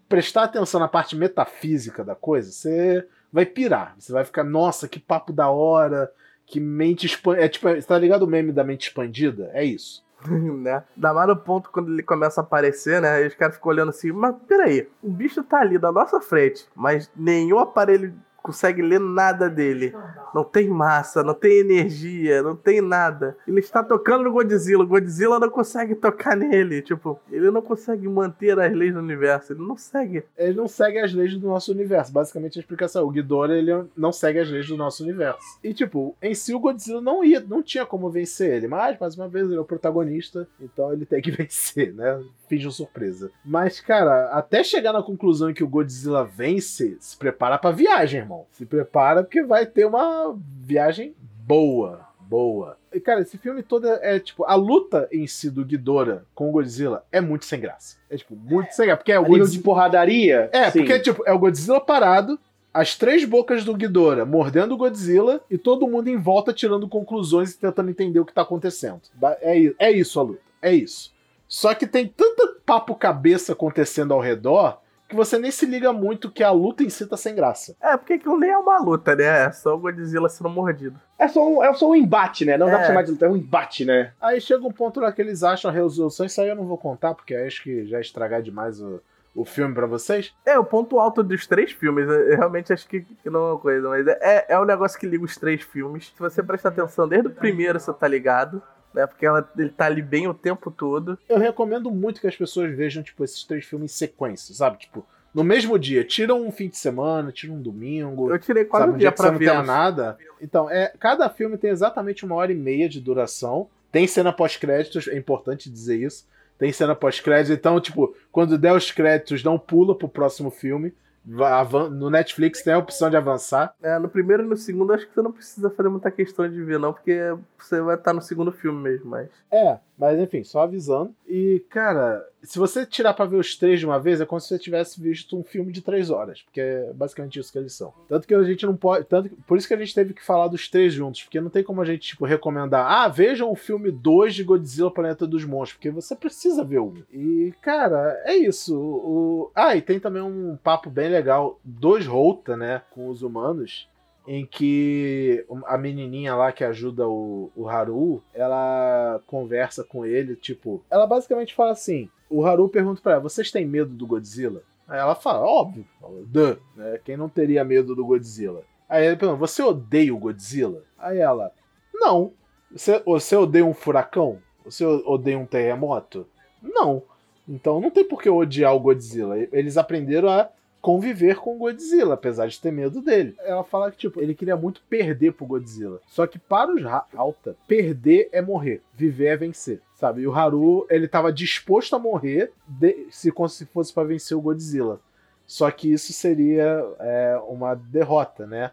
prestar 0.08 0.44
atenção 0.44 0.80
na 0.80 0.88
parte 0.88 1.16
metafísica 1.16 2.04
da 2.04 2.14
coisa, 2.14 2.50
você 2.50 3.06
vai 3.32 3.46
pirar. 3.46 3.94
Você 3.98 4.12
vai 4.12 4.24
ficar, 4.24 4.44
nossa, 4.44 4.88
que 4.88 4.98
papo 4.98 5.32
da 5.32 5.48
hora, 5.50 6.10
que 6.46 6.60
mente 6.60 7.06
expandida. 7.06 7.44
É 7.44 7.48
tipo, 7.48 7.82
tá 7.82 7.98
ligado 7.98 8.22
o 8.22 8.26
meme 8.26 8.52
da 8.52 8.64
mente 8.64 8.88
expandida? 8.88 9.50
É 9.52 9.64
isso. 9.64 10.04
né? 10.62 10.82
Dá 10.96 11.12
mais 11.12 11.28
no 11.28 11.36
ponto 11.36 11.70
quando 11.70 11.92
ele 11.92 12.02
começa 12.02 12.40
a 12.40 12.44
aparecer, 12.44 13.00
né? 13.00 13.22
E 13.22 13.26
os 13.26 13.34
caras 13.34 13.56
ficam 13.56 13.70
olhando 13.70 13.90
assim, 13.90 14.12
mas 14.12 14.34
peraí, 14.46 14.88
o 15.02 15.10
bicho 15.10 15.42
tá 15.42 15.60
ali 15.60 15.78
na 15.78 15.92
nossa 15.92 16.20
frente, 16.20 16.66
mas 16.74 17.10
nenhum 17.14 17.58
aparelho 17.58 18.14
consegue 18.46 18.80
ler 18.80 19.00
nada 19.00 19.50
dele. 19.50 19.92
Não 20.32 20.44
tem 20.44 20.68
massa, 20.68 21.24
não 21.24 21.34
tem 21.34 21.58
energia, 21.58 22.42
não 22.42 22.54
tem 22.54 22.80
nada. 22.80 23.36
Ele 23.46 23.58
está 23.58 23.82
tocando 23.82 24.22
no 24.22 24.32
Godzilla, 24.32 24.84
o 24.84 24.86
Godzilla 24.86 25.40
não 25.40 25.50
consegue 25.50 25.96
tocar 25.96 26.36
nele. 26.36 26.80
Tipo, 26.80 27.18
ele 27.28 27.50
não 27.50 27.60
consegue 27.60 28.06
manter 28.08 28.56
as 28.60 28.72
leis 28.72 28.94
do 28.94 29.00
universo, 29.00 29.52
ele 29.52 29.66
não 29.66 29.76
segue. 29.76 30.22
Ele 30.38 30.54
não 30.54 30.68
segue 30.68 31.00
as 31.00 31.12
leis 31.12 31.36
do 31.36 31.48
nosso 31.48 31.72
universo. 31.72 32.12
Basicamente 32.12 32.56
a 32.56 32.60
explicação. 32.60 33.04
O 33.04 33.10
Ghidorah, 33.10 33.56
ele 33.56 33.72
não 33.96 34.12
segue 34.12 34.38
as 34.38 34.48
leis 34.48 34.68
do 34.68 34.76
nosso 34.76 35.02
universo. 35.02 35.40
E, 35.64 35.74
tipo, 35.74 36.14
em 36.22 36.34
si 36.34 36.54
o 36.54 36.60
Godzilla 36.60 37.00
não 37.00 37.24
ia, 37.24 37.40
não 37.40 37.62
tinha 37.62 37.84
como 37.84 38.08
vencer 38.08 38.54
ele. 38.54 38.68
Mas, 38.68 38.96
mais 39.00 39.16
uma 39.16 39.28
vez, 39.28 39.46
ele 39.46 39.56
é 39.56 39.60
o 39.60 39.64
protagonista, 39.64 40.46
então 40.60 40.92
ele 40.92 41.04
tem 41.04 41.20
que 41.20 41.32
vencer, 41.32 41.92
né? 41.92 42.22
Finge 42.46 42.66
uma 42.66 42.72
surpresa. 42.72 43.30
Mas, 43.44 43.80
cara, 43.80 44.30
até 44.30 44.62
chegar 44.62 44.92
na 44.92 45.02
conclusão 45.02 45.52
que 45.52 45.64
o 45.64 45.68
Godzilla 45.68 46.24
vence, 46.24 46.96
se 47.00 47.16
prepara 47.16 47.58
pra 47.58 47.70
viagem, 47.70 48.20
irmão. 48.20 48.46
Se 48.52 48.64
prepara 48.64 49.22
porque 49.22 49.42
vai 49.42 49.66
ter 49.66 49.84
uma 49.84 50.36
viagem 50.60 51.14
boa. 51.46 52.06
Boa. 52.20 52.76
E, 52.92 52.98
cara, 52.98 53.20
esse 53.20 53.38
filme 53.38 53.62
todo 53.62 53.86
é, 53.86 54.18
tipo, 54.18 54.44
a 54.44 54.54
luta 54.54 55.08
em 55.12 55.26
si 55.26 55.50
do 55.50 55.64
Ghidorah 55.64 56.22
com 56.34 56.48
o 56.48 56.52
Godzilla 56.52 57.04
é 57.12 57.20
muito 57.20 57.44
sem 57.44 57.60
graça. 57.60 57.96
É, 58.10 58.16
tipo, 58.16 58.34
muito 58.34 58.72
sem 58.72 58.86
graça. 58.86 58.98
Porque 58.98 59.12
é 59.12 59.18
o 59.18 59.24
Godzilla... 59.24 59.48
de 59.48 59.58
porradaria. 59.60 60.50
É, 60.52 60.70
sim. 60.70 60.80
porque, 60.80 60.98
tipo, 60.98 61.22
é 61.26 61.32
o 61.32 61.38
Godzilla 61.38 61.80
parado, 61.80 62.38
as 62.74 62.96
três 62.96 63.24
bocas 63.24 63.64
do 63.64 63.74
Ghidorah 63.74 64.26
mordendo 64.26 64.74
o 64.74 64.76
Godzilla 64.76 65.40
e 65.50 65.56
todo 65.56 65.86
mundo 65.88 66.08
em 66.08 66.18
volta 66.18 66.52
tirando 66.52 66.88
conclusões 66.88 67.52
e 67.52 67.58
tentando 67.58 67.90
entender 67.90 68.20
o 68.20 68.24
que 68.24 68.34
tá 68.34 68.42
acontecendo. 68.42 69.00
É, 69.40 69.72
é 69.78 69.90
isso 69.92 70.18
a 70.20 70.22
luta. 70.22 70.42
É 70.60 70.74
isso. 70.74 71.14
Só 71.48 71.74
que 71.74 71.86
tem 71.86 72.06
tanta 72.08 72.46
papo 72.64 72.94
cabeça 72.94 73.52
acontecendo 73.52 74.12
ao 74.12 74.20
redor 74.20 74.80
que 75.08 75.14
você 75.14 75.38
nem 75.38 75.52
se 75.52 75.64
liga 75.66 75.92
muito 75.92 76.28
que 76.32 76.42
a 76.42 76.50
luta 76.50 76.82
em 76.82 76.90
si 76.90 77.06
tá 77.06 77.16
sem 77.16 77.32
graça. 77.32 77.76
É, 77.80 77.96
porque 77.96 78.14
aquilo 78.14 78.36
nem 78.36 78.50
é 78.50 78.58
uma 78.58 78.76
luta, 78.80 79.14
né? 79.14 79.44
É 79.44 79.52
só 79.52 79.76
o 79.76 79.78
Godzilla 79.78 80.28
sendo 80.28 80.50
mordido. 80.50 80.98
É 81.16 81.28
só 81.28 81.46
um, 81.48 81.62
é 81.62 81.72
só 81.74 81.88
um 81.90 81.94
embate, 81.94 82.44
né? 82.44 82.58
Não 82.58 82.66
dá 82.66 82.72
pra 82.72 82.82
É. 82.82 82.86
chamar 82.88 83.02
de 83.04 83.12
luta, 83.12 83.24
é 83.26 83.28
um 83.28 83.36
embate, 83.36 83.84
né? 83.84 84.12
Aí 84.20 84.40
chega 84.40 84.66
um 84.66 84.72
ponto 84.72 84.98
lá 84.98 85.12
que 85.12 85.22
eles 85.22 85.44
acham 85.44 85.70
a 85.70 85.74
resolução, 85.74 86.26
isso 86.26 86.40
aí 86.40 86.48
eu 86.48 86.56
não 86.56 86.66
vou 86.66 86.76
contar, 86.76 87.14
porque 87.14 87.36
acho 87.36 87.62
que 87.62 87.86
já 87.86 88.00
estragar 88.00 88.42
demais 88.42 88.80
o, 88.82 89.00
o 89.32 89.44
filme 89.44 89.72
pra 89.72 89.86
vocês. 89.86 90.34
É, 90.44 90.58
o 90.58 90.64
ponto 90.64 90.98
alto 90.98 91.22
dos 91.22 91.46
três 91.46 91.70
filmes, 91.70 92.08
eu 92.08 92.30
eu 92.32 92.36
realmente 92.38 92.72
acho 92.72 92.88
que, 92.88 93.02
que 93.02 93.30
não 93.30 93.40
é 93.46 93.52
uma 93.52 93.58
coisa, 93.60 93.88
mas 93.88 94.04
é, 94.08 94.46
é 94.48 94.58
um 94.58 94.64
negócio 94.64 94.98
que 94.98 95.06
liga 95.06 95.24
os 95.24 95.36
três 95.36 95.62
filmes. 95.62 96.06
Se 96.08 96.18
você 96.18 96.42
prestar 96.42 96.70
atenção 96.70 97.06
desde 97.06 97.28
o 97.28 97.30
primeiro, 97.30 97.78
você 97.78 97.92
tá 97.92 98.08
ligado, 98.08 98.60
né? 98.96 99.06
Porque 99.06 99.26
ela, 99.26 99.48
ele 99.56 99.68
tá 99.68 99.84
ali 99.84 100.02
bem 100.02 100.26
o 100.26 100.34
tempo 100.34 100.70
todo. 100.70 101.18
Eu 101.28 101.38
recomendo 101.38 101.90
muito 101.90 102.20
que 102.20 102.26
as 102.26 102.34
pessoas 102.34 102.74
vejam, 102.74 103.02
tipo, 103.02 103.22
esses 103.22 103.44
três 103.44 103.64
filmes 103.64 103.92
em 103.92 103.94
sequência, 103.94 104.54
sabe? 104.54 104.78
Tipo, 104.78 105.06
no 105.34 105.44
mesmo 105.44 105.78
dia. 105.78 106.02
Tiram 106.02 106.46
um 106.46 106.50
fim 106.50 106.68
de 106.68 106.78
semana, 106.78 107.30
tiram 107.30 107.56
um 107.56 107.62
domingo. 107.62 108.30
Eu 108.30 108.38
tirei 108.38 108.64
quase 108.64 108.86
sabe, 108.86 108.94
um 108.94 108.98
dia 108.98 109.10
dia 109.10 109.12
pra 109.12 109.30
não 109.30 109.38
ver. 109.38 109.50
tenha 109.50 109.62
nada. 109.62 110.18
Então, 110.40 110.70
é, 110.70 110.92
cada 110.98 111.28
filme 111.28 111.58
tem 111.58 111.70
exatamente 111.70 112.24
uma 112.24 112.34
hora 112.34 112.50
e 112.50 112.54
meia 112.56 112.88
de 112.88 113.00
duração. 113.02 113.68
Tem 113.92 114.06
cena 114.06 114.32
pós-créditos, 114.32 115.06
é 115.08 115.16
importante 115.16 115.70
dizer 115.70 115.98
isso. 115.98 116.26
Tem 116.58 116.72
cena 116.72 116.94
pós-créditos, 116.94 117.54
então, 117.54 117.78
tipo, 117.78 118.16
quando 118.32 118.56
der 118.56 118.72
os 118.72 118.90
créditos, 118.90 119.44
não 119.44 119.58
pula 119.58 119.94
pro 119.94 120.08
próximo 120.08 120.50
filme. 120.50 120.94
No 121.26 122.08
Netflix 122.10 122.62
tem 122.62 122.72
a 122.72 122.78
opção 122.78 123.10
de 123.10 123.16
avançar. 123.16 123.74
É, 123.82 123.98
no 123.98 124.08
primeiro 124.08 124.44
e 124.44 124.46
no 124.46 124.56
segundo, 124.56 124.92
acho 124.92 125.06
que 125.06 125.14
você 125.14 125.22
não 125.22 125.32
precisa 125.32 125.70
fazer 125.70 125.88
muita 125.88 126.10
questão 126.10 126.48
de 126.48 126.62
ver, 126.62 126.78
não, 126.78 126.92
porque 126.92 127.18
você 127.58 127.80
vai 127.80 127.96
estar 127.96 128.12
no 128.12 128.22
segundo 128.22 128.52
filme 128.52 128.80
mesmo, 128.80 129.10
mas. 129.10 129.28
É, 129.50 129.78
mas 129.98 130.18
enfim, 130.20 130.44
só 130.44 130.60
avisando. 130.60 131.14
E, 131.28 131.64
cara, 131.70 132.24
se 132.42 132.58
você 132.58 132.84
tirar 132.86 133.14
pra 133.14 133.24
ver 133.24 133.36
os 133.36 133.56
três 133.56 133.80
de 133.80 133.86
uma 133.86 133.98
vez, 133.98 134.20
é 134.20 134.26
como 134.26 134.40
se 134.40 134.48
você 134.48 134.58
tivesse 134.58 135.00
visto 135.00 135.36
um 135.38 135.42
filme 135.42 135.72
de 135.72 135.80
três 135.82 136.10
horas, 136.10 136.42
porque 136.42 136.60
é 136.60 136.92
basicamente 136.94 137.40
isso 137.40 137.50
que 137.50 137.58
eles 137.58 137.72
são. 137.72 137.92
Tanto 138.08 138.26
que 138.28 138.34
a 138.34 138.42
gente 138.44 138.64
não 138.66 138.76
pode. 138.76 139.04
Tanto, 139.06 139.28
que- 139.28 139.36
por 139.42 139.56
isso 139.58 139.66
que 139.66 139.74
a 139.74 139.78
gente 139.78 139.94
teve 139.94 140.14
que 140.14 140.24
falar 140.24 140.48
dos 140.48 140.68
três 140.68 140.92
juntos, 140.92 141.22
porque 141.24 141.40
não 141.40 141.50
tem 141.50 141.64
como 141.64 141.80
a 141.80 141.84
gente, 141.84 142.08
tipo, 142.08 142.24
recomendar, 142.24 142.86
ah, 142.88 143.08
vejam 143.08 143.50
o 143.50 143.56
filme 143.56 143.90
2 143.90 144.34
de 144.34 144.44
Godzilla 144.44 144.90
Planeta 144.90 145.26
dos 145.26 145.44
Monstros, 145.44 145.74
porque 145.74 145.90
você 145.90 146.14
precisa 146.14 146.62
ver 146.62 146.78
um. 146.80 146.94
E, 147.12 147.52
cara, 147.62 148.20
é 148.24 148.36
isso. 148.36 148.76
O... 148.78 149.50
Ah, 149.54 149.74
e 149.74 149.82
tem 149.82 149.98
também 149.98 150.22
um 150.22 150.56
papo 150.62 150.88
bem 150.90 151.08
legal 151.08 151.15
dos 151.64 152.06
Rota, 152.06 152.56
né, 152.56 152.82
com 152.90 153.08
os 153.08 153.22
humanos 153.22 153.88
em 154.26 154.44
que 154.44 155.46
a 155.66 155.78
menininha 155.78 156.34
lá 156.34 156.50
que 156.50 156.64
ajuda 156.64 157.06
o, 157.08 157.50
o 157.54 157.68
Haru, 157.68 158.22
ela 158.34 159.22
conversa 159.26 159.84
com 159.84 160.04
ele, 160.04 160.34
tipo, 160.34 160.84
ela 160.90 161.06
basicamente 161.06 161.54
fala 161.54 161.70
assim, 161.70 162.10
o 162.28 162.44
Haru 162.44 162.68
pergunta 162.68 163.00
pra 163.00 163.12
ela, 163.12 163.20
vocês 163.20 163.52
têm 163.52 163.64
medo 163.64 163.90
do 163.90 164.06
Godzilla? 164.06 164.62
Aí 164.88 164.98
ela 164.98 165.14
fala, 165.14 165.46
óbvio, 165.46 165.86
Duh, 166.26 166.56
né? 166.74 166.98
quem 167.04 167.16
não 167.16 167.28
teria 167.28 167.64
medo 167.64 167.94
do 167.94 168.04
Godzilla? 168.04 168.62
Aí 168.88 169.06
ele 169.06 169.16
pergunta, 169.16 169.38
você 169.38 169.62
odeia 169.62 170.14
o 170.14 170.18
Godzilla? 170.18 170.82
Aí 170.98 171.18
ela, 171.18 171.52
não. 171.94 172.32
Você, 172.70 173.00
você 173.04 173.36
odeia 173.36 173.64
um 173.64 173.74
furacão? 173.74 174.38
Você 174.64 174.84
odeia 174.84 175.38
um 175.38 175.46
terremoto? 175.46 176.26
Não. 176.60 177.02
Então 177.48 177.80
não 177.80 177.90
tem 177.90 178.04
por 178.04 178.20
que 178.20 178.28
odiar 178.28 178.74
o 178.74 178.80
Godzilla. 178.80 179.36
Eles 179.52 179.76
aprenderam 179.76 180.28
a 180.28 180.48
conviver 180.86 181.34
com 181.40 181.56
o 181.56 181.58
Godzilla, 181.58 182.14
apesar 182.14 182.46
de 182.46 182.60
ter 182.60 182.70
medo 182.70 183.02
dele. 183.02 183.34
Ela 183.40 183.64
fala 183.64 183.90
que, 183.90 183.96
tipo, 183.98 184.20
ele 184.20 184.36
queria 184.36 184.56
muito 184.56 184.80
perder 184.88 185.32
pro 185.32 185.44
Godzilla. 185.44 186.00
Só 186.06 186.28
que 186.28 186.38
para 186.38 186.72
os 186.72 186.80
Alta, 187.12 187.56
perder 187.66 188.28
é 188.30 188.40
morrer, 188.40 188.80
viver 188.94 189.26
é 189.26 189.36
vencer, 189.36 189.82
sabe? 189.96 190.22
E 190.22 190.28
o 190.28 190.32
Haru, 190.32 190.86
ele 190.88 191.08
tava 191.08 191.32
disposto 191.32 191.96
a 191.96 191.98
morrer 191.98 192.52
de- 192.68 193.08
se 193.10 193.32
se 193.48 193.66
fosse 193.66 193.92
para 193.92 194.06
vencer 194.06 194.36
o 194.36 194.40
Godzilla. 194.40 195.00
Só 195.44 195.68
que 195.72 195.92
isso 195.92 196.12
seria 196.12 196.80
é, 197.00 197.36
uma 197.48 197.74
derrota, 197.74 198.46
né? 198.46 198.70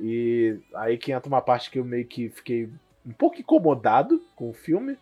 E 0.00 0.58
aí 0.74 0.96
que 0.96 1.12
entra 1.12 1.28
uma 1.28 1.42
parte 1.42 1.70
que 1.70 1.78
eu 1.78 1.84
meio 1.84 2.06
que 2.06 2.30
fiquei 2.30 2.70
um 3.04 3.12
pouco 3.12 3.38
incomodado 3.38 4.18
com 4.34 4.48
o 4.48 4.54
filme, 4.54 4.96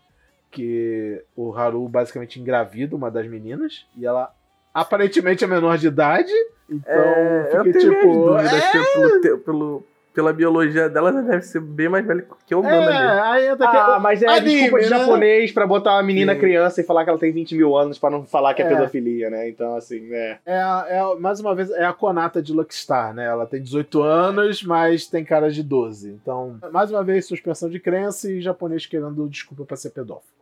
que 0.51 1.23
o 1.37 1.53
Haru 1.53 1.89
basicamente 1.89 2.41
engravida 2.41 2.97
uma 2.97 3.13
das 3.13 3.29
meninas 3.29 3.87
e 3.97 4.05
ela 4.05 4.35
aparentemente 4.81 5.45
é 5.45 5.47
menor 5.47 5.77
de 5.79 5.87
idade, 5.89 6.33
então 6.71 6.93
É, 6.95 7.51
eu 7.53 7.65
fiquei 7.65 7.73
tenho 7.81 7.95
tipo, 7.95 8.13
dúvidas, 8.13 8.53
é, 8.53 8.71
que 8.71 8.79
pelo, 8.93 9.21
te- 9.21 9.37
pelo- 9.45 9.85
pela 10.15 10.33
biologia 10.33 10.89
dela, 10.89 11.11
ela 11.11 11.23
deve 11.23 11.43
ser 11.43 11.61
bem 11.61 11.89
mais 11.89 12.05
velha 12.05 12.27
que 12.45 12.53
o 12.53 12.59
humano 12.59 12.89
ali. 12.89 12.97
é, 13.07 13.21
aí 13.21 13.47
entra 13.47 13.69
Ah, 13.69 13.95
que 13.97 14.03
mas 14.03 14.21
é 14.21 14.27
anime, 14.27 14.51
desculpa 14.63 14.79
de 14.85 14.91
né? 14.91 14.99
japonês 14.99 15.53
pra 15.53 15.65
botar 15.65 15.93
uma 15.93 16.03
menina 16.03 16.35
Sim. 16.35 16.41
criança 16.41 16.81
e 16.81 16.85
falar 16.85 17.05
que 17.05 17.11
ela 17.11 17.19
tem 17.21 17.31
20 17.31 17.55
mil 17.55 17.77
anos 17.77 18.01
pra 18.01 18.11
não 18.11 18.25
falar 18.27 18.53
que 18.53 18.61
é, 18.61 18.65
É. 18.65 18.69
pedofilia, 18.69 19.31
né? 19.31 19.49
Então, 19.49 19.77
assim, 19.77 20.13
é. 20.13 20.39
É, 20.45 20.59
é 20.99 21.15
mais 21.21 21.39
uma 21.39 21.55
vez, 21.55 21.71
é 21.71 21.85
a 21.85 21.93
Konata 21.93 22.43
de 22.43 22.53
Luckstar, 22.53 23.15
né? 23.15 23.27
Ela 23.27 23.47
tem 23.47 23.63
18 23.63 24.03
anos, 24.03 24.65
mas 24.65 25.07
tem 25.07 25.25
cara 25.25 25.53
de 25.53 25.63
12. 25.63 26.11
Então, 26.21 26.57
mais 26.73 26.91
uma 26.91 27.05
vez, 27.05 27.25
suspensão 27.27 27.71
de 27.71 27.79
crença 27.79 28.29
e 28.29 28.41
japonês 28.41 28.87
querendo 28.87 29.29
desculpa 29.29 29.65
pra 29.65 29.77
ser 29.77 29.91
pedófilo. 29.91 30.33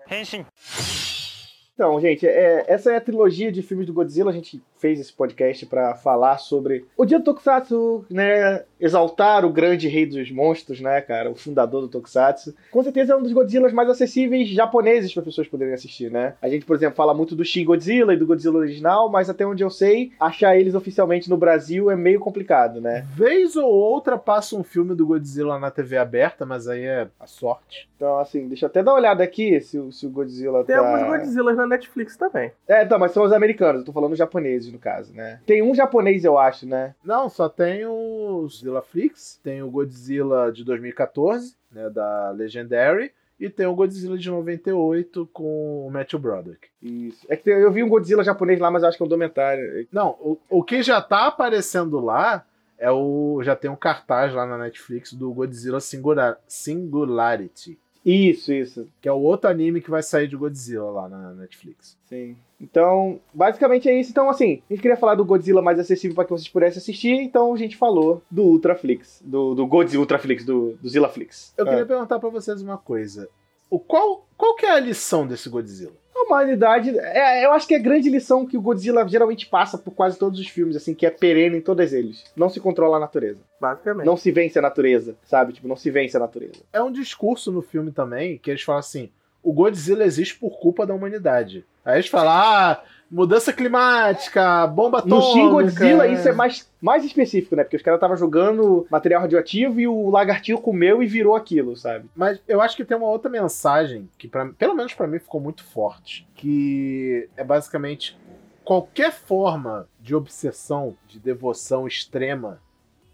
Então, 1.77 2.01
gente, 2.01 2.27
é, 2.27 2.65
essa 2.67 2.91
é 2.91 2.97
a 2.97 3.01
trilogia 3.03 3.53
de 3.53 3.61
filmes 3.63 3.87
do 3.87 3.93
Godzilla. 3.93 4.31
A 4.31 4.35
gente 4.35 4.63
fez 4.87 5.01
esse 5.01 5.13
podcast 5.13 5.67
para 5.67 5.97
falar 5.97 6.39
sobre 6.39 6.85
o 6.97 7.05
dia 7.05 7.19
do 7.19 7.25
Tokusatsu, 7.25 8.05
né? 8.09 8.63
Exaltar 8.79 9.45
o 9.45 9.51
grande 9.51 9.89
rei 9.89 10.07
dos 10.07 10.31
monstros, 10.31 10.81
né, 10.81 11.01
cara? 11.01 11.29
O 11.31 11.35
fundador 11.35 11.81
do 11.81 11.89
Tokusatsu. 11.89 12.55
Com 12.71 12.83
certeza 12.85 13.15
é 13.15 13.17
um 13.17 13.23
dos 13.23 13.33
Godzillas 13.33 13.73
mais 13.73 13.89
acessíveis 13.89 14.49
japoneses 14.49 15.13
para 15.13 15.25
pessoas 15.25 15.49
poderem 15.49 15.75
assistir, 15.75 16.09
né? 16.11 16.35
A 16.41 16.49
gente, 16.49 16.65
por 16.65 16.77
exemplo, 16.77 16.95
fala 16.95 17.13
muito 17.15 17.35
do 17.35 17.45
Shin 17.45 17.65
Godzilla 17.65 18.15
e 18.15 18.17
do 18.17 18.27
Godzilla 18.27 18.59
original, 18.59 19.09
mas 19.11 19.29
até 19.29 19.45
onde 19.45 19.65
eu 19.65 19.71
sei, 19.71 20.13
achar 20.21 20.57
eles 20.57 20.75
oficialmente 20.75 21.29
no 21.29 21.37
Brasil 21.37 21.91
é 21.91 21.97
meio 21.97 22.21
complicado, 22.21 22.81
né? 22.81 23.05
Vez 23.15 23.57
ou 23.57 23.69
outra 23.69 24.17
passa 24.17 24.55
um 24.55 24.63
filme 24.63 24.95
do 24.95 25.05
Godzilla 25.07 25.59
na 25.59 25.71
TV 25.73 25.97
aberta, 25.97 26.47
mas 26.47 26.69
aí 26.69 26.85
é 26.85 27.09
a 27.19 27.27
sorte. 27.27 27.89
Então, 27.97 28.19
assim, 28.19 28.47
deixa 28.47 28.67
eu 28.67 28.69
até 28.69 28.83
dar 28.83 28.93
uma 28.93 28.99
olhada 29.01 29.25
aqui 29.25 29.59
se, 29.61 29.79
o- 29.79 29.91
se 29.91 30.07
o 30.07 30.11
Godzilla 30.11 30.63
Tem 30.65 30.77
tá... 30.77 30.87
alguns 30.87 31.09
Godzillas 31.19 31.57
na 31.57 31.67
Netflix 31.67 32.15
também. 32.17 32.53
É, 32.69 32.85
tá, 32.85 32.99
mas 32.99 33.13
são 33.13 33.25
os 33.25 33.33
americanos, 33.33 33.81
eu 33.81 33.87
tô 33.87 33.93
falando 33.93 34.15
japoneses, 34.15 34.71
no 34.77 34.79
caso, 34.79 35.13
né? 35.13 35.41
Tem 35.47 35.63
um 35.63 35.75
japonês, 35.75 36.25
eu 36.25 36.39
acho, 36.39 36.67
né? 36.67 36.95
Não, 37.03 37.29
só 37.29 37.49
tem 37.49 37.85
o 37.87 38.43
Godzilla 38.43 38.83
Flix, 38.83 39.41
tem 39.43 39.63
o 39.63 39.71
Godzilla 39.71 40.53
de 40.53 40.63
2014, 40.65 41.57
né, 41.73 41.91
da 41.91 42.31
Legendary, 42.31 43.13
e 43.41 43.51
tem 43.51 43.67
o 43.67 43.75
Godzilla 43.75 44.17
de 44.17 44.31
98 44.31 45.29
com 45.33 45.87
o 45.87 45.91
Matthew 45.91 46.19
Broderick. 46.19 46.69
Isso. 46.83 47.27
É 47.29 47.37
que 47.37 47.51
eu 47.51 47.71
vi 47.73 47.83
um 47.83 47.89
Godzilla 47.89 48.25
japonês 48.25 48.61
lá, 48.61 48.71
mas 48.71 48.85
acho 48.85 48.97
que 48.97 49.03
é 49.03 49.07
um 49.07 49.09
documentário. 49.09 49.87
Não, 49.91 50.11
o, 50.21 50.39
o 50.49 50.63
que 50.63 50.83
já 50.83 51.01
tá 51.03 51.27
aparecendo 51.27 51.99
lá 51.99 52.47
é 52.79 52.91
o. 52.91 53.41
Já 53.43 53.57
tem 53.57 53.71
um 53.71 53.77
cartaz 53.77 54.33
lá 54.33 54.47
na 54.47 54.57
Netflix 54.57 55.13
do 55.13 55.33
Godzilla 55.33 55.81
Singular, 55.81 56.39
Singularity, 56.47 57.79
Isso, 58.09 58.53
isso. 58.53 58.87
que 59.01 59.09
é 59.09 59.13
o 59.13 59.19
outro 59.21 59.51
anime 59.51 59.81
que 59.81 59.91
vai 59.91 60.01
sair 60.03 60.29
de 60.29 60.37
Godzilla 60.37 60.89
lá 60.91 61.09
na 61.09 61.33
Netflix. 61.35 61.99
Sim. 62.05 62.37
Então, 62.61 63.21
basicamente 63.35 63.89
é 63.89 63.99
isso. 64.01 64.11
Então, 64.13 64.31
assim, 64.31 64.63
a 64.71 64.73
gente 64.73 64.81
queria 64.81 64.97
falar 64.97 65.17
do 65.17 65.25
Godzilla 65.25 65.61
mais 65.61 65.79
acessível 65.79 66.15
para 66.15 66.25
que 66.25 66.31
vocês 66.31 66.49
pudessem 66.49 66.79
assistir, 66.79 67.15
então 67.21 67.53
a 67.53 67.57
gente 67.57 67.77
falou 67.77 68.23
do 68.31 68.45
Ultraflix, 68.45 69.21
do, 69.25 69.55
do 69.57 69.67
Godzilla 69.67 70.01
Ultraflix, 70.03 70.45
do, 70.45 70.79
do 70.81 70.89
Zillaflix. 70.89 71.53
Eu 71.59 71.67
É. 71.67 71.69
queria 71.71 71.85
perguntar 71.87 72.19
pra 72.21 72.29
vocês 72.31 72.63
uma 72.63 72.79
coisa. 72.79 73.29
O 73.69 73.81
qual, 73.81 74.25
qual 74.39 74.55
que 74.55 74.65
é 74.65 74.71
a 74.71 74.79
lição 74.81 75.27
desse 75.27 75.49
Godzilla? 75.51 75.93
Humanidade. 76.27 76.99
É, 76.99 77.45
eu 77.45 77.53
acho 77.53 77.67
que 77.67 77.75
é 77.75 77.79
a 77.79 77.83
grande 77.83 78.11
lição 78.11 78.45
que 78.45 78.57
o 78.57 78.61
Godzilla 78.61 79.07
geralmente 79.09 79.47
passa 79.47 79.79
por 79.79 79.93
quase 79.93 80.19
todos 80.19 80.41
os 80.41 80.49
filmes, 80.49 80.77
assim, 80.77 80.95
que 80.95 81.07
é 81.07 81.11
perene 81.11 81.59
em 81.59 81.61
todos 81.61 81.93
eles. 81.93 82.25
Não 82.37 82.51
se 82.51 82.61
controla 82.61 82.97
a 82.97 83.01
natureza. 83.01 83.39
Basicamente. 83.61 84.07
Não 84.07 84.17
se 84.17 84.31
vence 84.33 84.59
a 84.59 84.63
natureza, 84.63 85.17
sabe? 85.25 85.53
Tipo, 85.53 85.69
não 85.69 85.77
se 85.77 85.91
vence 85.91 86.17
a 86.17 86.21
natureza. 86.21 86.63
É 86.73 86.83
um 86.83 86.91
discurso 86.93 87.53
no 87.53 87.63
filme 87.63 87.93
também 87.93 88.39
que 88.39 88.51
eles 88.51 88.63
falam 88.63 88.81
assim: 88.81 89.11
o 89.43 89.53
Godzilla 89.53 90.05
existe 90.05 90.37
por 90.37 90.59
culpa 90.59 90.85
da 90.85 90.93
humanidade. 90.93 91.65
Aí 91.85 91.97
eles 91.97 92.09
falam, 92.09 92.33
ah, 92.33 92.83
mudança 93.11 93.53
climática, 93.53 94.67
bomba 94.67 95.03
No 95.05 95.19
atômica. 95.19 95.33
Shin 95.33 95.51
Godzilla, 95.51 96.07
isso 96.09 96.29
é 96.29 96.33
mais, 96.33 96.71
mais 96.81 97.05
específico, 97.05 97.57
né? 97.57 97.63
Porque 97.63 97.77
os 97.77 97.83
caras 97.83 97.99
estavam 97.99 98.17
jogando 98.17 98.87
material 98.91 99.23
radioativo 99.23 99.81
e 99.81 99.87
o 99.87 100.11
lagartinho 100.11 100.59
comeu 100.59 101.03
e 101.03 101.07
virou 101.07 101.37
aquilo, 101.37 101.77
sabe? 101.77 102.07
Mas 102.15 102.41
eu 102.47 102.61
acho 102.61 102.77
que 102.77 102.85
tem 102.85 102.97
uma 102.97 103.09
outra 103.09 103.31
mensagem 103.31 104.09
que, 104.19 104.29
pra, 104.29 104.47
pelo 104.59 104.75
menos 104.75 104.95
pra 104.95 105.07
mim, 105.07 105.19
ficou 105.19 105.41
muito 105.41 105.65
forte. 105.65 106.27
Que 106.35 107.29
é 107.37 107.45
basicamente 107.45 108.19
qualquer 108.65 109.13
forma 109.13 109.89
de 110.01 110.15
obsessão, 110.15 110.97
de 111.07 111.19
devoção 111.19 111.87
extrema 111.87 112.61